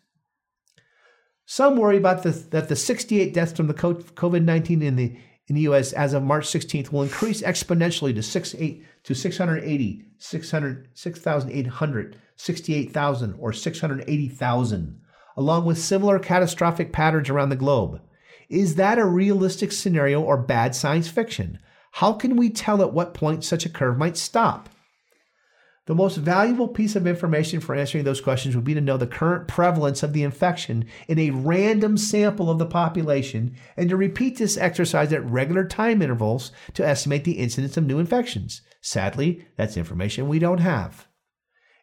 [1.47, 5.55] Some worry about the, that the 68 deaths from the COVID 19 in the, in
[5.55, 5.93] the U.S.
[5.95, 13.35] as of March 16th will increase exponentially to, 6, 8, to 680, 600, 6,800, 68,000,
[13.39, 15.01] or 680,000,
[15.37, 18.01] along with similar catastrophic patterns around the globe.
[18.51, 21.59] Is that a realistic scenario or bad science fiction?
[21.93, 24.69] How can we tell at what point such a curve might stop?
[25.89, 29.07] The most valuable piece of information for answering those questions would be to know the
[29.07, 34.37] current prevalence of the infection in a random sample of the population and to repeat
[34.37, 38.61] this exercise at regular time intervals to estimate the incidence of new infections.
[38.83, 41.07] Sadly, that's information we don't have.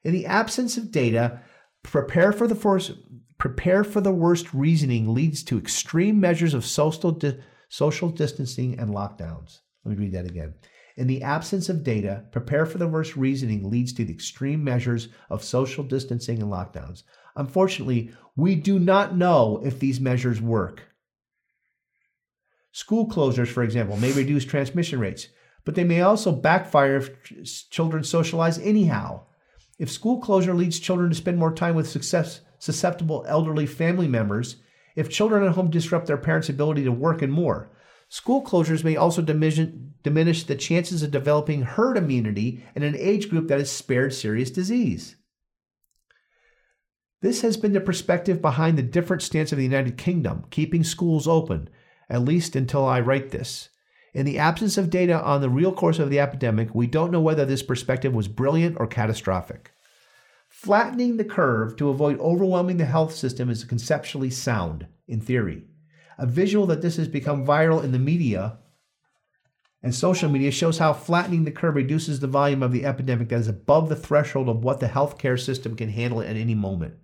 [0.04, 1.42] In the absence of data,
[1.82, 2.92] prepare for the force,
[3.40, 8.92] prepare for the worst reasoning leads to extreme measures of social di- social distancing and
[8.92, 9.62] lockdowns.
[9.84, 10.54] Let me read that again.
[10.98, 15.10] In the absence of data, prepare for the worst reasoning leads to the extreme measures
[15.30, 17.04] of social distancing and lockdowns.
[17.36, 20.84] Unfortunately, we do not know if these measures work.
[22.72, 25.28] School closures, for example, may reduce transmission rates,
[25.66, 29.22] but they may also backfire if children socialize anyhow.
[29.78, 34.58] If school closure leads children to spend more time with success, susceptible elderly family members,
[34.96, 37.70] if children at home disrupt their parents' ability to work and more,
[38.08, 43.48] School closures may also diminish, the chances of developing herd immunity in an age group
[43.48, 45.16] that is spared serious disease.
[47.22, 51.28] This has been the perspective behind the different stance of the United Kingdom, keeping schools
[51.28, 51.70] open,
[52.10, 53.70] at least until I write this.
[54.14, 57.20] In the absence of data on the real course of the epidemic, we don't know
[57.20, 59.72] whether this perspective was brilliant or catastrophic.
[60.48, 65.64] Flattening the curve to avoid overwhelming the health system is conceptually sound, in theory.
[66.18, 68.58] A visual that this has become viral in the media
[69.86, 73.42] and social media shows how flattening the curve reduces the volume of the epidemic that
[73.42, 76.96] is above the threshold of what the healthcare system can handle at any moment.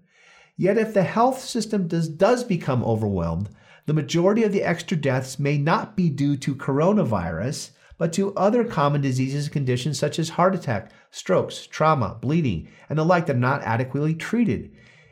[0.57, 3.49] Yet, if the health system does, does become overwhelmed,
[3.85, 7.69] the majority of the extra deaths may not be due to coronavirus,
[7.99, 12.97] but to other common diseases and conditions such as heart attack, strokes, trauma, bleeding, and
[12.97, 14.71] the like that are not adequately treated.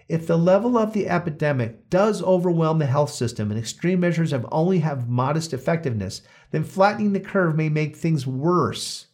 [0.10, 4.48] If the level of the epidemic does overwhelm the health system and extreme measures have
[4.52, 9.06] only have modest effectiveness, then flattening the curve may make things worse.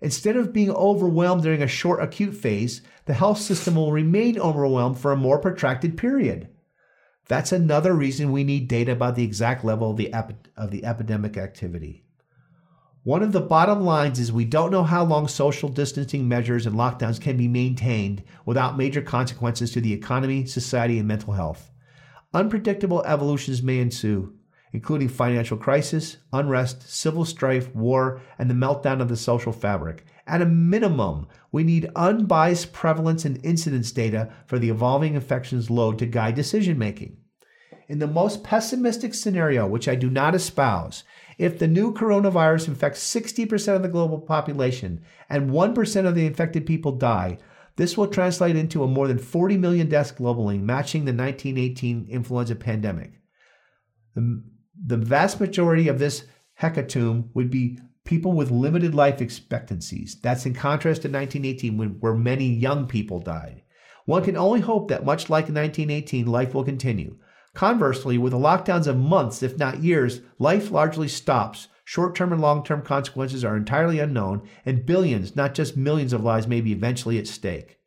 [0.00, 4.96] Instead of being overwhelmed during a short acute phase, the health system will remain overwhelmed
[4.96, 6.48] for a more protracted period.
[7.26, 10.84] That's another reason we need data about the exact level of the, epi- of the
[10.84, 12.04] epidemic activity.
[13.04, 16.76] One of the bottom lines is we don't know how long social distancing measures and
[16.76, 21.72] lockdowns can be maintained without major consequences to the economy, society, and mental health.
[22.32, 24.36] Unpredictable evolutions may ensue,
[24.72, 30.06] including financial crisis, unrest, civil strife, war, and the meltdown of the social fabric.
[30.28, 35.98] At a minimum, we need unbiased prevalence and incidence data for the evolving infections load
[35.98, 37.16] to guide decision making.
[37.88, 41.02] In the most pessimistic scenario, which I do not espouse,
[41.38, 46.66] if the new coronavirus infects 60% of the global population and 1% of the infected
[46.66, 47.38] people die,
[47.76, 52.54] this will translate into a more than 40 million deaths globally, matching the 1918 influenza
[52.54, 53.12] pandemic.
[54.14, 54.42] The,
[54.86, 56.24] the vast majority of this
[56.60, 60.18] hecatomb would be people with limited life expectancies.
[60.20, 63.62] That's in contrast to 1918, when, where many young people died.
[64.04, 67.16] One can only hope that, much like in 1918, life will continue.
[67.54, 71.68] Conversely, with the lockdowns of months, if not years, life largely stops.
[71.84, 76.24] Short term and long term consequences are entirely unknown, and billions, not just millions of
[76.24, 77.78] lives, may be eventually at stake.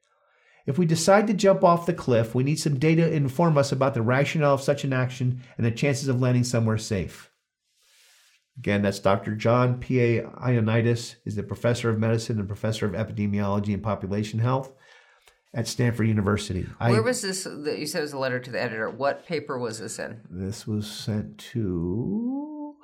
[0.66, 3.72] If we decide to jump off the cliff, we need some data to inform us
[3.72, 7.32] about the rationale of such an action and the chances of landing somewhere safe.
[8.58, 9.36] Again, that's Dr.
[9.36, 10.24] John P.A.
[10.24, 14.72] Ioannidis, is the professor of medicine and professor of epidemiology and population health
[15.56, 16.68] at Stanford University.
[16.80, 17.46] Where I, was this?
[17.46, 18.90] That you said it was a letter to the editor.
[18.90, 20.22] What paper was this in?
[20.30, 22.76] This was sent to.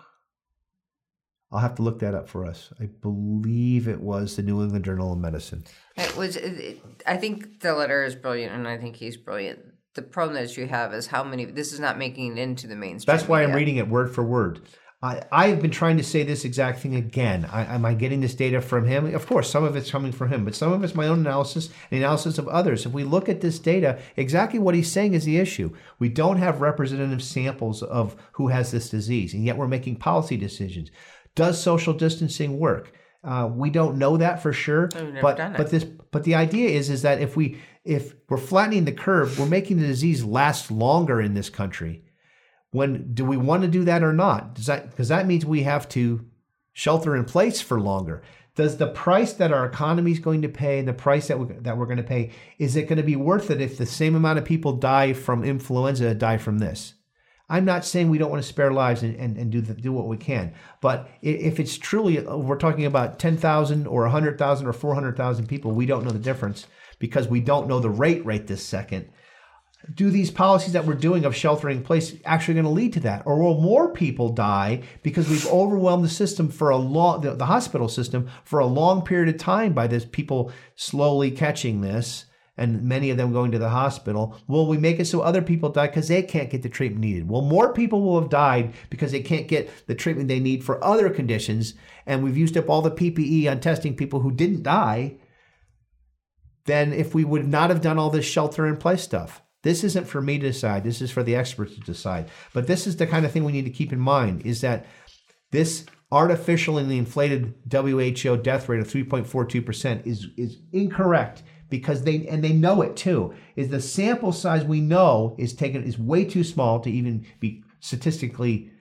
[1.51, 2.71] I'll have to look that up for us.
[2.79, 5.65] I believe it was the New England Journal of Medicine.
[5.97, 6.37] It was.
[6.37, 9.59] It, I think the letter is brilliant, and I think he's brilliant.
[9.93, 11.43] The problem that you have is how many.
[11.43, 13.13] This is not making it into the mainstream.
[13.13, 13.49] That's why media.
[13.49, 14.61] I'm reading it word for word.
[15.03, 17.49] I, I've been trying to say this exact thing again.
[17.51, 19.13] I, am I getting this data from him?
[19.15, 21.69] Of course, some of it's coming from him, but some of it's my own analysis
[21.89, 22.85] and analysis of others.
[22.85, 25.75] If we look at this data, exactly what he's saying is the issue.
[25.97, 30.37] We don't have representative samples of who has this disease, and yet we're making policy
[30.37, 30.91] decisions.
[31.33, 32.93] Does social distancing work?
[33.23, 34.89] Uh, we don't know that for sure,
[35.21, 38.91] but but this but the idea is is that if we if we're flattening the
[38.91, 42.03] curve, we're making the disease last longer in this country
[42.71, 44.55] when do we want to do that or not?
[44.55, 46.25] Does that because that means we have to
[46.73, 48.23] shelter in place for longer.
[48.55, 51.53] Does the price that our economy is going to pay and the price that we,
[51.55, 54.15] that we're going to pay is it going to be worth it if the same
[54.15, 56.93] amount of people die from influenza die from this?
[57.49, 59.91] I'm not saying we don't want to spare lives and, and, and do the, do
[59.91, 64.73] what we can, but if it's truly uh, we're talking about 10,000 or 100,000 or
[64.73, 66.67] 400,000 people, we don't know the difference
[66.99, 69.09] because we don't know the rate right this second
[69.93, 72.99] do these policies that we're doing of sheltering in place actually going to lead to
[73.01, 73.23] that?
[73.25, 77.47] Or will more people die because we've overwhelmed the system for a long the, the,
[77.47, 82.25] hospital system for a long period of time by this people slowly catching this
[82.57, 84.37] and many of them going to the hospital?
[84.47, 87.27] Will we make it so other people die because they can't get the treatment needed?
[87.27, 90.83] Well more people will have died because they can't get the treatment they need for
[90.83, 91.73] other conditions?
[92.05, 95.15] And we've used up all the ppe on testing people who didn't die.
[96.65, 100.07] Than if we would not have done all this shelter in place stuff this isn't
[100.07, 100.83] for me to decide.
[100.83, 102.29] This is for the experts to decide.
[102.53, 104.85] But this is the kind of thing we need to keep in mind is that
[105.51, 112.51] this artificially inflated WHO death rate of 3.42% is, is incorrect because they and they
[112.51, 113.33] know it too.
[113.55, 117.63] Is the sample size we know is taken is way too small to even be
[117.79, 118.71] statistically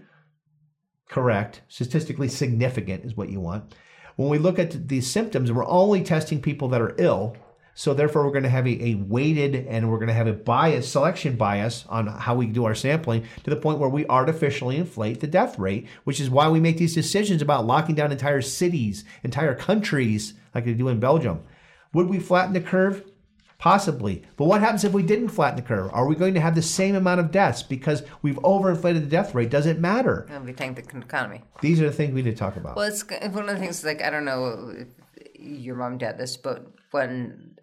[1.09, 3.75] correct, statistically significant is what you want.
[4.17, 7.37] When we look at the symptoms, we're only testing people that are ill
[7.81, 10.35] So therefore, we're going to have a, a weighted and we're going to have a
[10.35, 14.77] bias, selection bias on how we do our sampling to the point where we artificially
[14.77, 18.43] inflate the death rate, which is why we make these decisions about locking down entire
[18.43, 21.43] cities, entire countries, like they do in Belgium.
[21.95, 23.03] Would we flatten the curve?
[23.57, 24.25] Possibly.
[24.37, 25.89] But what happens if we didn't flatten the curve?
[25.95, 29.35] Are we going to have the same amount of deaths because we've overinflated the death
[29.35, 29.49] rate?
[29.49, 30.27] Does it matter?
[30.29, 31.45] And we tank the economy.
[31.63, 32.77] These are the things we need to talk about.
[32.77, 33.83] Well, it's one of the things.
[33.83, 34.89] Like I don't know if
[35.39, 37.57] your mom did this, but when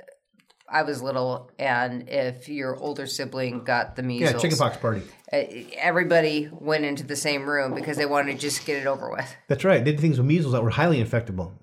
[0.70, 5.02] I was little, and if your older sibling got the measles, yeah, chickenpox party.
[5.32, 5.38] uh,
[5.78, 9.34] everybody went into the same room because they wanted to just get it over with.
[9.48, 9.84] That's right.
[9.84, 11.54] They did things with measles that were highly infectable.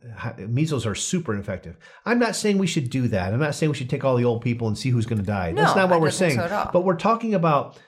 [0.48, 1.76] Measles are super infective.
[2.06, 3.34] I'm not saying we should do that.
[3.34, 5.26] I'm not saying we should take all the old people and see who's going to
[5.26, 5.52] die.
[5.52, 6.36] That's not what I we're saying.
[6.36, 6.70] so.
[6.72, 7.78] But we're talking about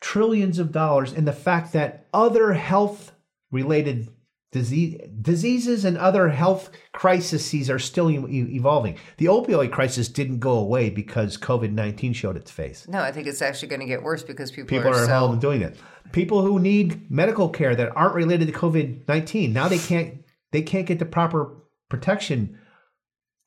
[0.00, 3.12] trillions of dollars and the fact that other health
[3.50, 4.08] related
[4.52, 8.96] disease, diseases and other health crises are still evolving.
[9.16, 12.86] The opioid crisis didn't go away because COVID 19 showed its face.
[12.86, 15.06] No, I think it's actually going to get worse because people, People are, are at
[15.06, 15.18] so.
[15.18, 15.76] home doing it.
[16.12, 20.22] People who need medical care that aren't related to COVID nineteen now they can't
[20.52, 21.56] they can't get the proper
[21.88, 22.58] protection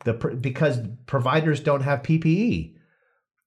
[0.04, 2.75] the pr- because providers don't have PPE.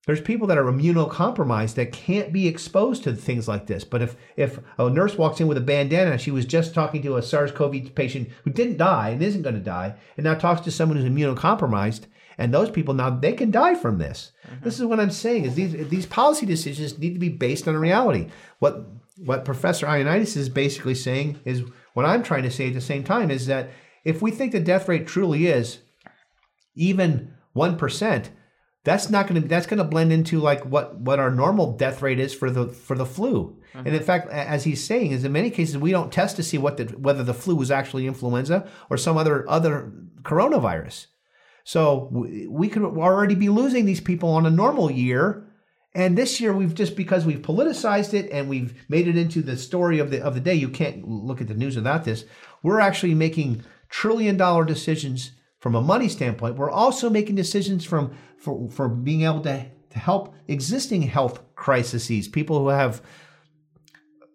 [0.09, 3.83] There's people that are immunocompromised that can't be exposed to things like this.
[3.83, 7.17] But if if a nurse walks in with a bandana, she was just talking to
[7.17, 10.71] a SARS-CoV patient who didn't die and isn't going to die, and now talks to
[10.71, 12.05] someone who's immunocompromised,
[12.39, 14.31] and those people now they can die from this.
[14.47, 14.63] Mm-hmm.
[14.63, 17.77] This is what I'm saying: is these these policy decisions need to be based on
[17.77, 18.29] reality.
[18.57, 18.87] What
[19.23, 21.61] what Professor Ioannidis is basically saying is
[21.93, 23.69] what I'm trying to say at the same time is that
[24.03, 25.81] if we think the death rate truly is
[26.73, 28.31] even one percent,
[28.83, 32.01] that's not going to that's going to blend into like what what our normal death
[32.01, 33.57] rate is for the for the flu.
[33.73, 34.03] And in mm-hmm.
[34.03, 36.85] fact, as he's saying, is in many cases we don't test to see what the
[36.97, 39.91] whether the flu was actually influenza or some other other
[40.23, 41.07] coronavirus.
[41.63, 45.45] So we, we could already be losing these people on a normal year.
[45.93, 49.57] And this year, we've just because we've politicized it and we've made it into the
[49.57, 50.55] story of the of the day.
[50.55, 52.25] You can't look at the news without this.
[52.63, 56.55] We're actually making trillion dollar decisions from a money standpoint.
[56.55, 62.27] We're also making decisions from for, for being able to, to help existing health crises,
[62.27, 63.01] people who have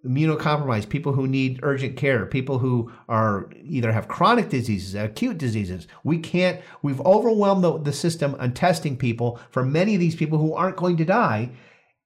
[0.04, 5.86] immunocompromised, people who need urgent care, people who are either have chronic diseases, acute diseases.
[6.04, 10.38] We can't, we've overwhelmed the, the system on testing people for many of these people
[10.38, 11.50] who aren't going to die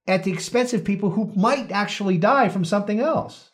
[0.06, 3.50] at the expense of people who might actually die from something else.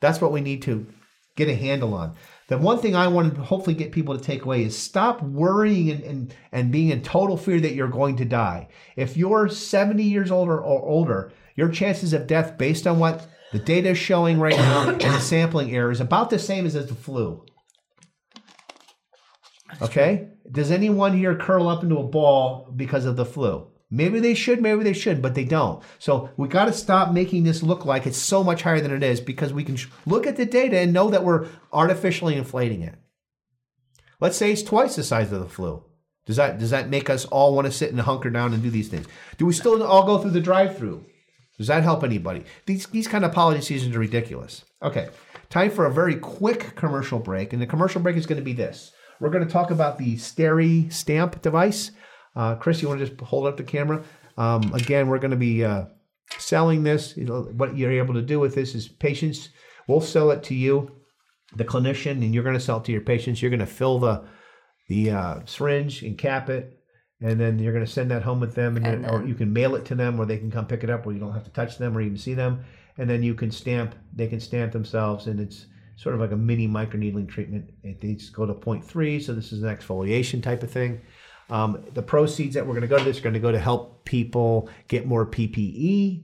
[0.00, 0.86] That's what we need to
[1.36, 2.14] get a handle on.
[2.52, 5.90] The one thing I want to hopefully get people to take away is stop worrying
[5.90, 8.68] and, and, and being in total fear that you're going to die.
[8.94, 13.58] If you're 70 years older or older, your chances of death based on what the
[13.58, 16.88] data is showing right now and the sampling error is about the same as, as
[16.88, 17.42] the flu.
[19.80, 20.28] Okay?
[20.50, 23.71] Does anyone here curl up into a ball because of the flu?
[23.94, 25.82] Maybe they should, maybe they shouldn't, but they don't.
[25.98, 29.02] So we got to stop making this look like it's so much higher than it
[29.02, 32.94] is because we can look at the data and know that we're artificially inflating it.
[34.18, 35.84] Let's say it's twice the size of the flu.
[36.24, 38.70] Does that does that make us all want to sit and hunker down and do
[38.70, 39.06] these things?
[39.36, 41.04] Do we still all go through the drive-through?
[41.58, 42.44] Does that help anybody?
[42.64, 44.64] These these kind of policy decisions are ridiculous.
[44.82, 45.10] Okay,
[45.50, 48.54] time for a very quick commercial break, and the commercial break is going to be
[48.54, 48.92] this.
[49.20, 51.90] We're going to talk about the Steri stamp device.
[52.34, 54.02] Uh, Chris, you want to just hold up the camera?
[54.38, 55.84] Um, again, we're going to be uh,
[56.38, 57.14] selling this.
[57.16, 59.50] What you're able to do with this is patients.
[59.86, 60.90] We'll sell it to you,
[61.54, 63.42] the clinician, and you're going to sell it to your patients.
[63.42, 64.24] You're going to fill the
[64.88, 66.78] the uh, syringe and cap it,
[67.20, 69.34] and then you're going to send that home with them, and, And then, or you
[69.34, 71.32] can mail it to them, or they can come pick it up, where you don't
[71.32, 72.64] have to touch them or even see them,
[72.98, 73.94] and then you can stamp.
[74.14, 77.70] They can stamp themselves, and it's sort of like a mini microneedling treatment.
[77.82, 81.00] It, they just go to 0.3, so this is an exfoliation type of thing.
[81.52, 83.58] Um, the proceeds that we're going to go to this are going to go to
[83.58, 86.22] help people get more PPE.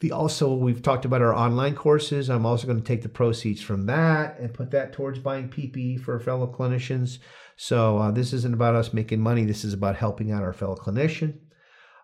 [0.00, 2.28] The also we've talked about our online courses.
[2.28, 6.00] I'm also going to take the proceeds from that and put that towards buying PPE
[6.00, 7.18] for fellow clinicians.
[7.56, 9.44] So uh, this isn't about us making money.
[9.44, 11.38] This is about helping out our fellow clinician.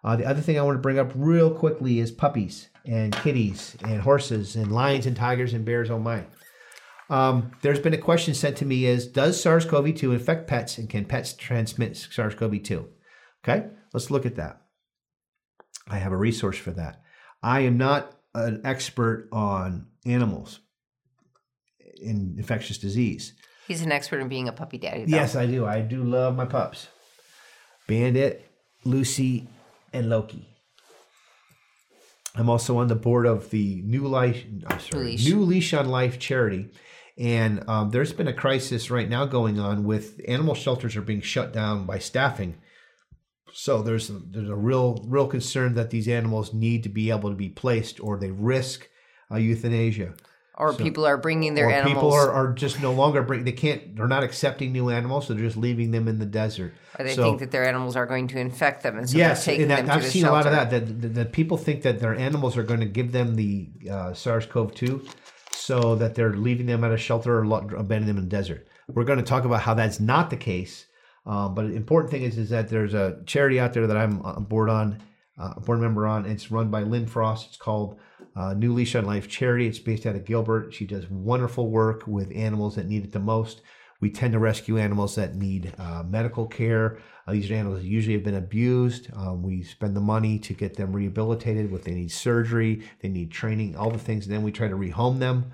[0.05, 3.77] Uh, the other thing I want to bring up real quickly is puppies and kitties
[3.82, 5.90] and horses and lions and tigers and bears.
[5.90, 6.27] Oh my!
[7.08, 11.04] Um, there's been a question sent to me: Is does SARS-CoV-2 infect pets and can
[11.04, 12.86] pets transmit SARS-CoV-2?
[13.44, 14.62] Okay, let's look at that.
[15.88, 17.00] I have a resource for that.
[17.42, 20.60] I am not an expert on animals
[22.00, 23.34] in infectious disease.
[23.66, 25.04] He's an expert in being a puppy daddy.
[25.04, 25.16] Though.
[25.16, 25.66] Yes, I do.
[25.66, 26.88] I do love my pups.
[27.86, 28.50] Bandit,
[28.84, 29.48] Lucy,
[29.92, 30.46] and Loki.
[32.34, 35.24] I'm also on the board of the New Life, I'm sorry, Leash.
[35.24, 36.68] New Leash on Life charity,
[37.18, 41.22] And um, there's been a crisis right now going on with animal shelters are being
[41.22, 42.56] shut down by staffing.
[43.52, 47.30] So there's a, there's a real real concern that these animals need to be able
[47.30, 48.88] to be placed, or they risk
[49.30, 50.14] uh, euthanasia.
[50.59, 51.94] Or people are bringing their or animals.
[51.94, 55.34] people are, are just no longer bring they can't they're not accepting new animals, so
[55.34, 56.74] they're just leaving them in the desert.
[56.98, 59.44] or they so, think that their animals are going to infect them, and so Yes,
[59.44, 60.32] they're taking and that, I've the seen shelter.
[60.32, 61.01] a lot of that, that.
[61.02, 65.06] That, that people think that their animals are going to give them the uh, SARS-CoV-2,
[65.66, 68.68] so that they're leaving them at a shelter or abandoning them in the desert.
[68.86, 70.86] We're going to talk about how that's not the case.
[71.26, 74.20] Um, but the important thing is, is that there's a charity out there that I'm
[74.44, 75.02] board on,
[75.36, 76.24] uh, a board member on.
[76.24, 77.48] It's run by Lynn Frost.
[77.48, 77.98] It's called
[78.36, 79.66] uh, New Leash on Life Charity.
[79.66, 80.72] It's based out of Gilbert.
[80.72, 83.62] She does wonderful work with animals that need it the most.
[84.01, 86.98] We tend to rescue animals that need uh, medical care.
[87.26, 89.08] Uh, these animals usually have been abused.
[89.14, 91.72] Um, we spend the money to get them rehabilitated.
[91.72, 94.26] If they need surgery, they need training, all the things.
[94.26, 95.52] And then we try to rehome them.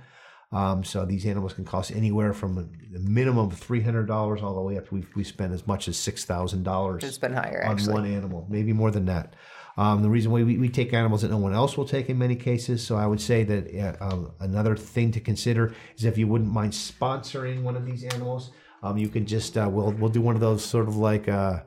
[0.52, 4.54] Um, so these animals can cost anywhere from a minimum of three hundred dollars all
[4.54, 4.92] the way up.
[4.92, 7.94] We we spend as much as six thousand dollars It's been higher, on actually.
[7.94, 9.34] one animal, maybe more than that.
[9.78, 12.18] Um, the reason why we, we take animals that no one else will take in
[12.18, 12.86] many cases.
[12.86, 16.52] So I would say that uh, um, another thing to consider is if you wouldn't
[16.52, 18.50] mind sponsoring one of these animals,
[18.82, 21.28] um, you can just uh, we'll we'll do one of those sort of like.
[21.28, 21.60] Uh,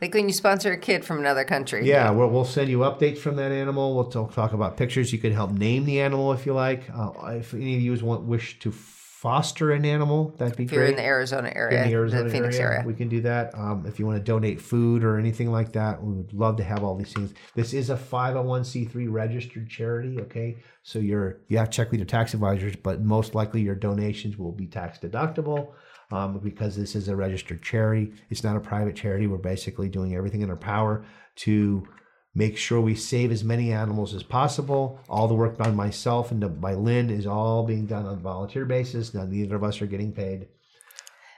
[0.00, 1.86] Like when you sponsor a kid from another country.
[1.86, 3.94] yeah, we'll, we'll send you updates from that animal.
[3.94, 5.12] We'll talk, talk about pictures.
[5.12, 6.84] You can help name the animal if you like.
[6.90, 10.72] Uh, if any of you want wish to foster an animal, that'd be great.
[10.72, 12.86] If you're in the Arizona area, in the Arizona Phoenix area, area.
[12.86, 13.54] we can do that.
[13.54, 16.64] Um, if you want to donate food or anything like that, we would love to
[16.64, 17.34] have all these things.
[17.54, 20.18] This is a 501c3 registered charity.
[20.22, 23.74] Okay, so you're you have to check with your tax advisors, but most likely your
[23.74, 25.72] donations will be tax deductible.
[26.12, 29.28] Um, because this is a registered charity, it's not a private charity.
[29.28, 31.04] We're basically doing everything in our power
[31.36, 31.86] to
[32.34, 35.00] make sure we save as many animals as possible.
[35.08, 38.20] All the work done by myself and by Lynn is all being done on a
[38.20, 39.14] volunteer basis.
[39.14, 40.48] Now, neither of us are getting paid.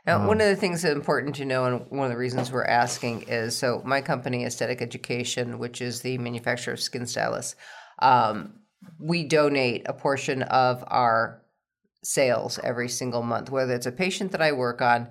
[0.04, 2.64] Now, one of the things that's important to know, and one of the reasons we're
[2.64, 7.54] asking is so my company, Aesthetic Education, which is the manufacturer of Skin Stylus,
[8.00, 8.54] um,
[8.98, 11.41] we donate a portion of our
[12.02, 15.08] sales every single month, whether it's a patient that I work on,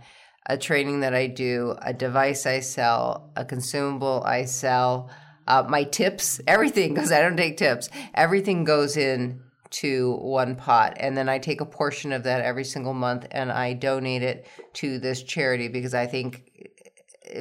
[0.47, 5.09] a training that I do, a device I sell, a consumable I sell,
[5.47, 9.41] uh, my tips, everything, because I don't take tips, everything goes in
[9.71, 10.97] to one pot.
[10.99, 14.45] And then I take a portion of that every single month and I donate it
[14.73, 16.43] to this charity because I think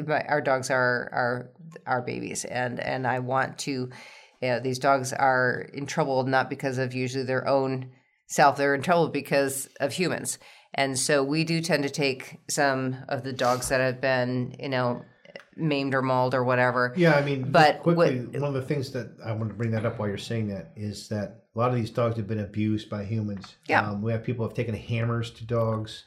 [0.06, 1.50] my, our dogs are, are
[1.86, 2.44] our babies.
[2.44, 3.90] And, and I want to, you
[4.42, 7.90] know, these dogs are in trouble not because of usually their own
[8.30, 10.38] self, they're in trouble because of humans.
[10.72, 14.68] And so we do tend to take some of the dogs that have been, you
[14.68, 15.02] know,
[15.56, 16.94] maimed or mauled or whatever.
[16.96, 19.84] Yeah, I mean, But quickly, one of the things that I want to bring that
[19.84, 22.88] up while you're saying that is that a lot of these dogs have been abused
[22.88, 23.56] by humans.
[23.66, 23.90] Yeah.
[23.90, 26.04] Um, we have people have taken hammers to dogs,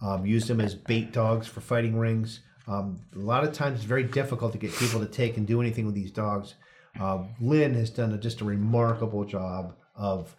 [0.00, 2.40] um, used them as bait dogs for fighting rings.
[2.68, 5.60] Um, a lot of times, it's very difficult to get people to take and do
[5.60, 6.54] anything with these dogs.
[7.00, 10.34] Um, Lynn has done a, just a remarkable job of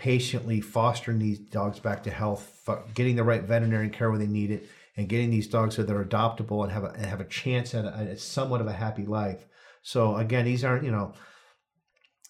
[0.00, 4.50] patiently fostering these dogs back to health, getting the right veterinary care when they need
[4.50, 4.66] it,
[4.96, 7.84] and getting these dogs so they're adoptable and have a, and have a chance at,
[7.84, 9.44] a, at somewhat of a happy life.
[9.82, 11.12] So again, these aren't you know.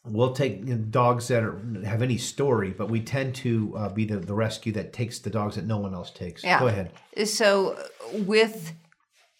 [0.04, 3.88] We'll take you know, dogs that are, have any story, but we tend to uh,
[3.90, 6.42] be the, the rescue that takes the dogs that no one else takes.
[6.42, 6.58] Yeah.
[6.58, 6.90] Go ahead.
[7.28, 7.78] So
[8.14, 8.72] with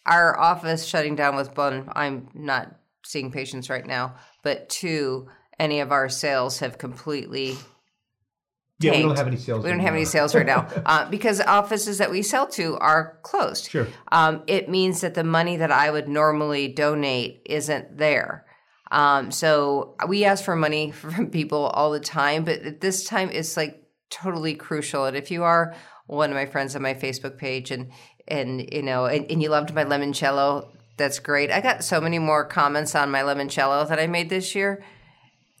[0.05, 4.13] our office shutting down with one, I'm not seeing patients right now,
[4.43, 5.27] but two,
[5.59, 7.57] any of our sales have completely
[8.83, 9.63] Yeah, we don't have any sales.
[9.63, 10.09] We don't right have any now.
[10.09, 13.69] sales right now uh, because offices that we sell to are closed.
[13.69, 13.87] Sure.
[14.11, 18.45] Um, it means that the money that I would normally donate isn't there.
[18.91, 23.29] Um, so we ask for money from people all the time, but at this time
[23.31, 25.05] it's like totally crucial.
[25.05, 25.73] And if you are
[26.07, 27.91] one of my friends on my Facebook page and
[28.27, 30.67] and you know and, and you loved my limoncello,
[30.97, 31.51] that's great.
[31.51, 34.83] I got so many more comments on my limoncello that I made this year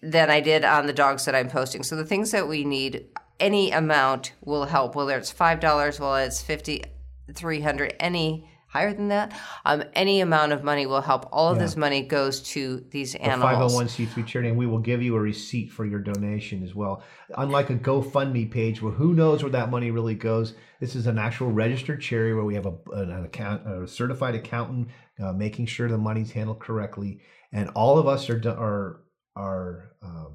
[0.01, 1.83] than I did on the dogs that I'm posting.
[1.83, 3.05] So the things that we need,
[3.39, 4.95] any amount will help.
[4.95, 6.83] Whether it's five dollars, whether it's fifty,
[7.33, 11.27] three hundred, any higher than that, um, any amount of money will help.
[11.31, 13.73] All of this money goes to these animals.
[13.73, 17.03] 501c3 charity, and we will give you a receipt for your donation as well.
[17.37, 21.17] Unlike a GoFundMe page where who knows where that money really goes, this is an
[21.17, 24.87] actual registered charity where we have a, an account, a certified accountant
[25.21, 27.19] uh, making sure the money's handled correctly,
[27.51, 29.01] and all of us are are
[29.41, 30.33] are um,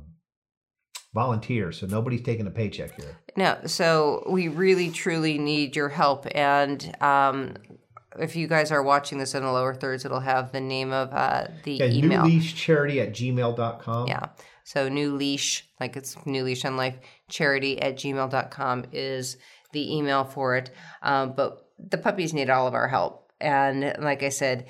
[1.15, 3.17] volunteers, so nobody's taking a paycheck here.
[3.37, 6.27] No, so we really truly need your help.
[6.35, 7.55] And um,
[8.19, 11.13] if you guys are watching this in the lower thirds, it'll have the name of
[11.13, 12.23] uh, the Yeah, email.
[12.23, 14.09] newleashcharity at gmail.com.
[14.09, 14.27] Yeah.
[14.65, 16.97] So new leash, like it's new leash on life,
[17.29, 19.37] charity at gmail.com is
[19.73, 20.71] the email for it.
[21.03, 23.31] Um, but the puppies need all of our help.
[23.41, 24.67] And like I said,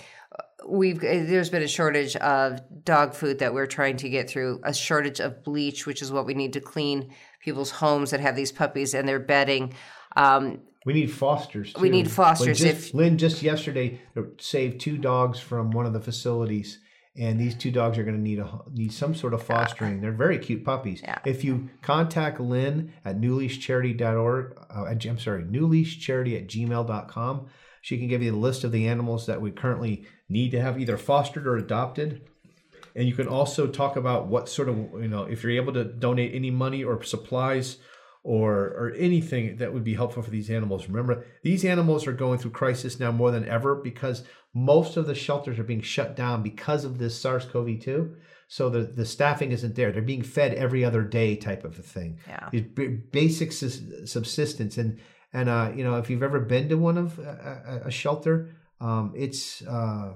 [0.68, 4.74] we've there's been a shortage of dog food that we're trying to get through a
[4.74, 8.52] shortage of bleach which is what we need to clean people's homes that have these
[8.52, 9.72] puppies and their bedding
[10.16, 11.72] um, we need fosters.
[11.72, 11.80] Too.
[11.80, 12.60] We need fosters.
[12.60, 14.01] Lynn just, if Lynn just yesterday
[14.38, 16.78] saved two dogs from one of the facilities,
[17.16, 20.01] and these two dogs are going to need a need some sort of fostering.
[20.01, 21.01] They're very cute puppies.
[21.02, 21.18] Yeah.
[21.24, 27.47] If you contact Lynn at newleashcharity.org, uh, I'm sorry, newleashcharity at gmail.com,
[27.87, 30.77] she can give you the list of the animals that we currently need to have
[30.77, 32.21] either fostered or adopted.
[32.97, 35.85] And you can also talk about what sort of, you know, if you're able to
[35.85, 37.77] donate any money or supplies
[38.25, 40.89] or or anything that would be helpful for these animals.
[40.89, 45.15] Remember, these animals are going through crisis now more than ever because most of the
[45.15, 48.17] shelters are being shut down because of this SARS-CoV-2.
[48.49, 49.93] So the, the staffing isn't there.
[49.93, 52.19] They're being fed every other day type of a thing.
[52.27, 52.49] Yeah.
[53.13, 54.77] basic subsistence.
[54.77, 54.99] And,
[55.32, 59.12] and uh, you know, if you've ever been to one of a, a shelter, um,
[59.16, 60.15] it's, uh,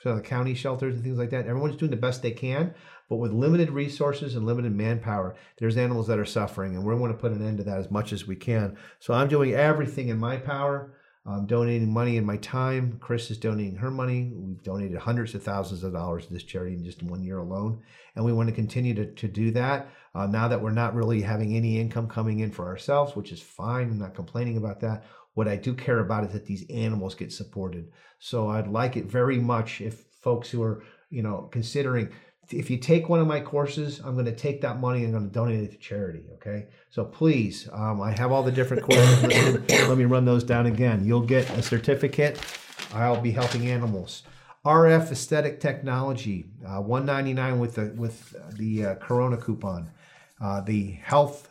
[0.00, 2.74] so the county shelters and things like that, everyone's doing the best they can.
[3.08, 7.12] But with limited resources and limited manpower, there's animals that are suffering, and we want
[7.12, 8.76] to put an end to that as much as we can.
[9.00, 10.94] So I'm doing everything in my power.
[11.26, 12.98] I'm donating money and my time.
[13.00, 14.32] Chris is donating her money.
[14.34, 17.82] We've donated hundreds of thousands of dollars to this charity in just one year alone.
[18.14, 19.88] And we want to continue to, to do that
[20.18, 23.40] uh, now that we're not really having any income coming in for ourselves, which is
[23.40, 23.88] fine.
[23.88, 25.04] I'm not complaining about that.
[25.34, 27.92] What I do care about is that these animals get supported.
[28.18, 32.08] So I'd like it very much if folks who are, you know, considering
[32.50, 35.28] if you take one of my courses, I'm going to take that money and I'm
[35.28, 36.24] going to donate it to charity.
[36.34, 36.66] Okay.
[36.90, 39.22] So please, um, I have all the different courses.
[39.88, 41.04] Let me run those down again.
[41.04, 42.40] You'll get a certificate.
[42.92, 44.24] I'll be helping animals.
[44.64, 49.92] RF Aesthetic Technology, uh, 199 with the with the uh, Corona coupon.
[50.40, 51.48] Uh, the health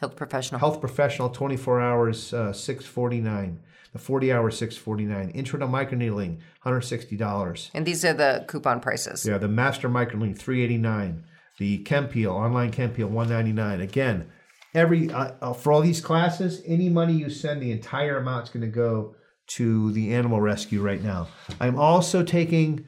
[0.00, 0.58] health professional.
[0.58, 3.60] health professional 24 hours uh, 649
[3.92, 9.26] the 40 hour 649 intro to microneedling $160 and these are the coupon prices.
[9.26, 11.24] Yeah the master microneedling 389
[11.58, 14.30] the chempeel online chempeel 199 again
[14.74, 18.50] every uh, uh, for all these classes any money you send the entire amount is
[18.50, 19.14] going to go
[19.46, 21.28] to the animal rescue right now.
[21.60, 22.86] I'm also taking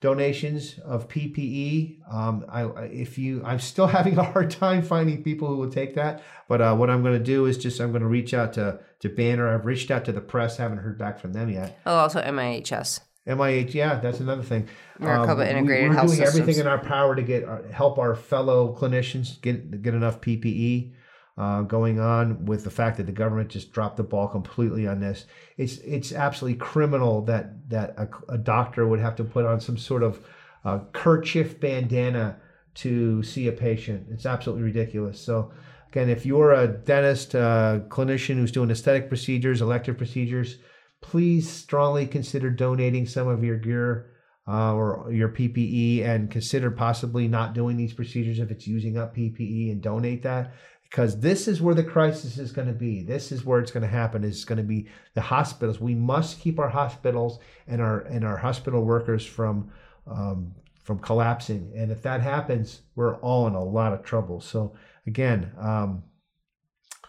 [0.00, 1.98] donations of PPE.
[2.12, 5.94] Um, I, if you, I'm still having a hard time finding people who will take
[5.94, 6.22] that.
[6.48, 8.80] But uh, what I'm going to do is just I'm going to reach out to
[9.00, 9.54] to Banner.
[9.54, 10.56] I've reached out to the press.
[10.56, 11.78] Haven't heard back from them yet.
[11.86, 13.00] Oh, also MIHS.
[13.28, 14.68] MIH, yeah, that's another thing.
[14.98, 16.40] Maricopa um, Integrated we, We're doing Systems.
[16.40, 20.94] everything in our power to get uh, help our fellow clinicians get get enough PPE
[21.38, 24.98] uh, going on with the fact that the government just dropped the ball completely on
[24.98, 25.24] this.
[25.56, 29.78] It's it's absolutely criminal that that a, a doctor would have to put on some
[29.78, 30.26] sort of
[30.64, 32.40] uh, kerchief bandana
[32.74, 34.08] to see a patient.
[34.10, 35.20] It's absolutely ridiculous.
[35.20, 35.52] So
[35.90, 40.58] again, if you're a dentist, uh, clinician who's doing aesthetic procedures, elective procedures,
[41.00, 44.12] please strongly consider donating some of your gear.
[44.50, 49.14] Uh, or your PPE and consider possibly not doing these procedures if it's using up
[49.14, 50.54] PPE and donate that
[50.90, 53.02] because this is where the crisis is going to be.
[53.02, 54.24] This is where it's going to happen.
[54.24, 55.80] It's going to be the hospitals.
[55.80, 59.70] We must keep our hospitals and our and our hospital workers from
[60.06, 61.72] um, from collapsing.
[61.76, 64.40] And if that happens, we're all in a lot of trouble.
[64.40, 64.74] So
[65.06, 66.04] again, um,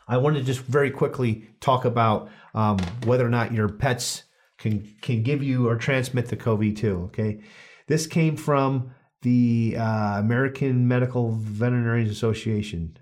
[0.07, 4.23] I want to just very quickly talk about um, whether or not your pets
[4.57, 7.05] can can give you or transmit the COVID-2.
[7.05, 7.41] Okay,
[7.87, 8.91] this came from
[9.21, 12.97] the uh, American Medical Veterinarians Association.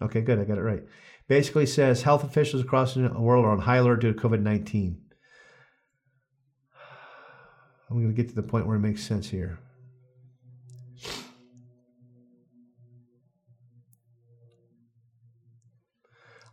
[0.00, 0.38] Okay, good.
[0.38, 0.82] I got it right.
[1.28, 5.00] Basically says health officials across the world are on high alert due to COVID 19.
[7.90, 9.58] I'm going to get to the point where it makes sense here.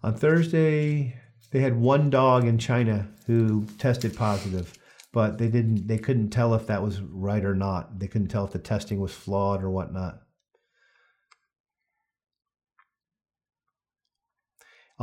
[0.03, 1.15] On Thursday,
[1.51, 4.73] they had one dog in China who tested positive,
[5.13, 5.87] but they didn't.
[5.87, 7.99] They couldn't tell if that was right or not.
[7.99, 10.19] They couldn't tell if the testing was flawed or whatnot.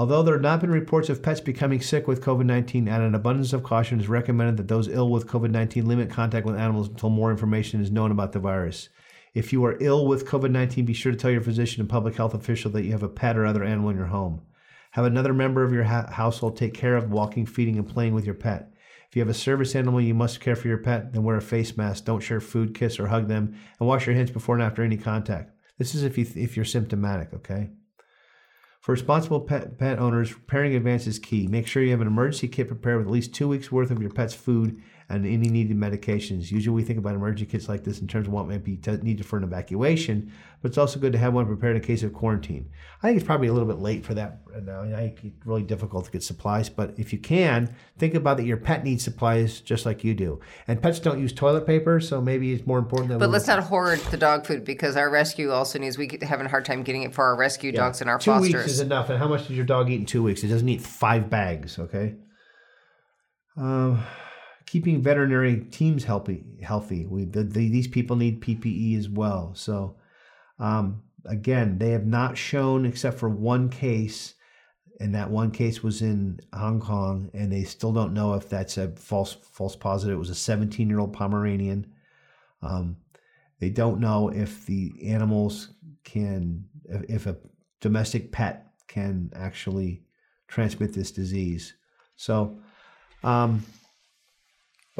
[0.01, 3.15] Although there have not been reports of pets becoming sick with COVID 19, and an
[3.15, 6.89] abundance of caution is recommended that those ill with COVID 19 limit contact with animals
[6.89, 8.89] until more information is known about the virus.
[9.35, 12.15] If you are ill with COVID 19, be sure to tell your physician and public
[12.15, 14.41] health official that you have a pet or other animal in your home.
[14.93, 18.25] Have another member of your ha- household take care of walking, feeding, and playing with
[18.25, 18.73] your pet.
[19.07, 21.43] If you have a service animal you must care for your pet, then wear a
[21.43, 22.07] face mask.
[22.07, 24.97] Don't share food, kiss, or hug them, and wash your hands before and after any
[24.97, 25.55] contact.
[25.77, 27.69] This is if you if you're symptomatic, okay?
[28.81, 31.47] For responsible pet, pet owners, preparing in advance is key.
[31.47, 34.01] Make sure you have an emergency kit prepared with at least two weeks worth of
[34.01, 36.51] your pet's food and any needed medications.
[36.51, 38.93] Usually we think about emergency kits like this in terms of what might be t-
[39.03, 40.33] needed for an evacuation,
[40.63, 42.71] but it's also good to have one prepared in case of quarantine.
[43.03, 44.83] I think it's probably a little bit late for that right now.
[44.83, 48.45] I think it's really difficult to get supplies, but if you can, think about that
[48.47, 50.39] your pet needs supplies just like you do.
[50.69, 53.65] And pets don't use toilet paper, so maybe it's more important that But let's not
[53.65, 55.99] hoard the dog food because our rescue also needs.
[55.99, 58.31] We get- having a hard time getting it for our rescue dogs and our two
[58.31, 58.53] fosters.
[58.55, 59.11] weeks is enough.
[59.11, 60.45] And how much does your dog eat in two weeks?
[60.45, 61.79] It doesn't eat five bags.
[61.81, 62.15] Okay.
[63.57, 64.03] Um,
[64.71, 66.45] keeping veterinary teams healthy.
[66.63, 67.05] Healthy.
[67.05, 69.51] We the, the, these people need PPE as well.
[69.57, 69.97] So,
[70.61, 74.35] um, again, they have not shown except for one case,
[75.01, 78.79] and that one case was in Hong Kong, and they still don't know if that's
[78.79, 80.15] a false false positive.
[80.15, 81.93] It was a 17 year old Pomeranian.
[82.63, 82.97] Um,
[83.59, 85.73] they don't know if the animals
[86.05, 87.37] can, if a
[87.81, 90.05] domestic pet can actually
[90.47, 91.75] transmit this disease.
[92.15, 92.61] So,
[93.25, 93.65] um,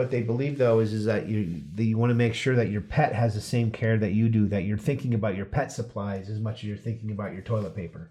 [0.01, 2.71] what they believe though is is that you that you want to make sure that
[2.71, 4.49] your pet has the same care that you do.
[4.49, 7.77] That you're thinking about your pet supplies as much as you're thinking about your toilet
[7.77, 8.11] paper.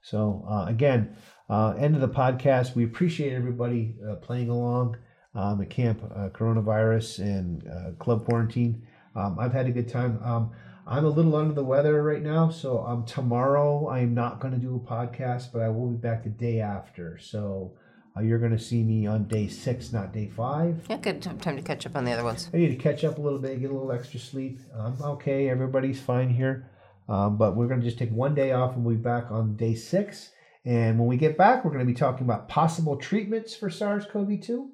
[0.00, 1.16] So uh, again,
[1.50, 2.76] uh, end of the podcast.
[2.76, 4.96] We appreciate everybody uh, playing along
[5.34, 8.86] um, at camp uh, coronavirus and uh, club quarantine.
[9.16, 10.20] Um, I've had a good time.
[10.22, 10.52] Um,
[10.86, 14.60] I'm a little under the weather right now, so um, tomorrow I'm not going to
[14.60, 17.18] do a podcast, but I will be back the day after.
[17.18, 17.72] So
[18.18, 20.84] uh, you're going to see me on day six, not day five.
[20.88, 22.50] yeah, good time to catch up on the other ones.
[22.52, 24.60] I need to catch up a little bit, get a little extra sleep.
[24.76, 25.48] I'm okay.
[25.48, 26.70] Everybody's fine here.
[27.08, 29.56] Um, but we're going to just take one day off and we'll be back on
[29.56, 30.30] day six.
[30.64, 34.66] And when we get back, we're going to be talking about possible treatments for SARS-CoV-2?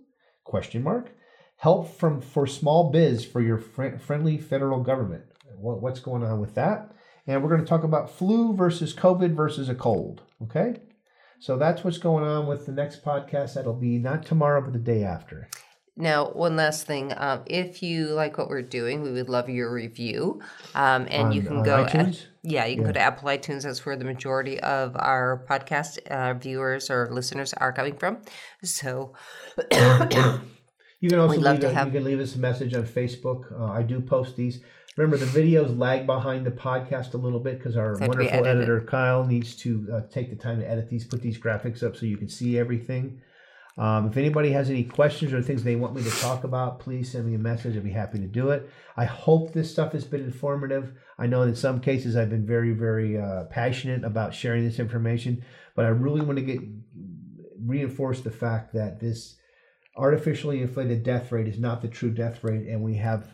[0.42, 1.12] Question mark.
[1.56, 5.24] Help from for small biz for your fr- friendly federal government.
[5.56, 6.92] What, what's going on with that?
[7.26, 10.22] And we're going to talk about flu versus COVID versus a cold.
[10.42, 10.80] Okay.
[11.38, 13.54] So that's what's going on with the next podcast.
[13.54, 15.48] That'll be not tomorrow, but the day after.
[15.96, 17.12] Now, one last thing.
[17.16, 20.40] Um, if you like what we're doing, we would love your review.
[20.74, 21.84] Um, and you can go.
[21.84, 22.22] iTunes?
[22.42, 23.62] yeah, you can go to Apple iTunes.
[23.62, 28.18] That's where the majority of our podcast uh, viewers or listeners are coming from.
[28.64, 29.12] So,
[31.04, 32.72] You can also We'd love leave to a, have- you can leave us a message
[32.74, 33.52] on Facebook.
[33.52, 34.62] Uh, I do post these.
[34.96, 38.18] Remember, the videos lag behind the podcast a little bit because our They have to
[38.18, 41.38] be wonderful editor Kyle needs to uh, take the time to edit these, put these
[41.38, 43.20] graphics up so you can see everything.
[43.76, 47.10] Um, if anybody has any questions or things they want me to talk about, please
[47.10, 47.76] send me a message.
[47.76, 48.70] I'd be happy to do it.
[48.96, 50.92] I hope this stuff has been informative.
[51.18, 55.44] I know in some cases I've been very, very uh, passionate about sharing this information,
[55.74, 56.60] but I really want to get
[57.66, 59.36] reinforce the fact that this
[59.96, 63.26] artificially inflated death rate is not the true death rate, and we have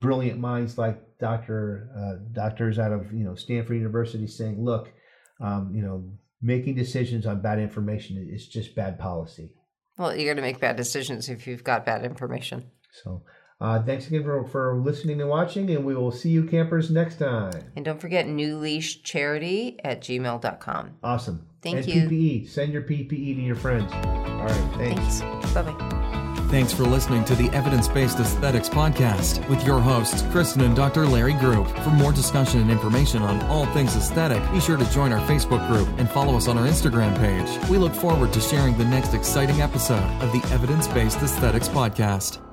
[0.00, 4.92] brilliant minds like Doctor uh, doctors out of you know Stanford University saying, "Look,
[5.40, 6.04] um, you know,
[6.42, 9.52] making decisions on bad information is just bad policy."
[9.98, 12.70] well, you're going to make bad decisions if you've got bad information.
[13.02, 13.22] So,
[13.60, 17.18] uh, thanks again for, for listening and watching, and we will see you campers next
[17.18, 17.72] time.
[17.74, 20.96] And don't forget New Leash Charity at gmail.com.
[21.02, 21.46] Awesome.
[21.62, 22.08] Thank and you.
[22.08, 22.48] PPE.
[22.48, 23.90] Send your PPE to your friends.
[23.92, 24.74] All right.
[24.76, 25.20] Thanks.
[25.20, 25.52] Thanks.
[25.52, 26.32] Bye bye.
[26.48, 31.04] Thanks for listening to the Evidence Based Aesthetics Podcast with your hosts, Kristen and Dr.
[31.04, 31.68] Larry Group.
[31.78, 35.66] For more discussion and information on all things aesthetic, be sure to join our Facebook
[35.68, 37.68] group and follow us on our Instagram page.
[37.68, 42.45] We look forward to sharing the next exciting episode of the Evidence Based Aesthetics Podcast.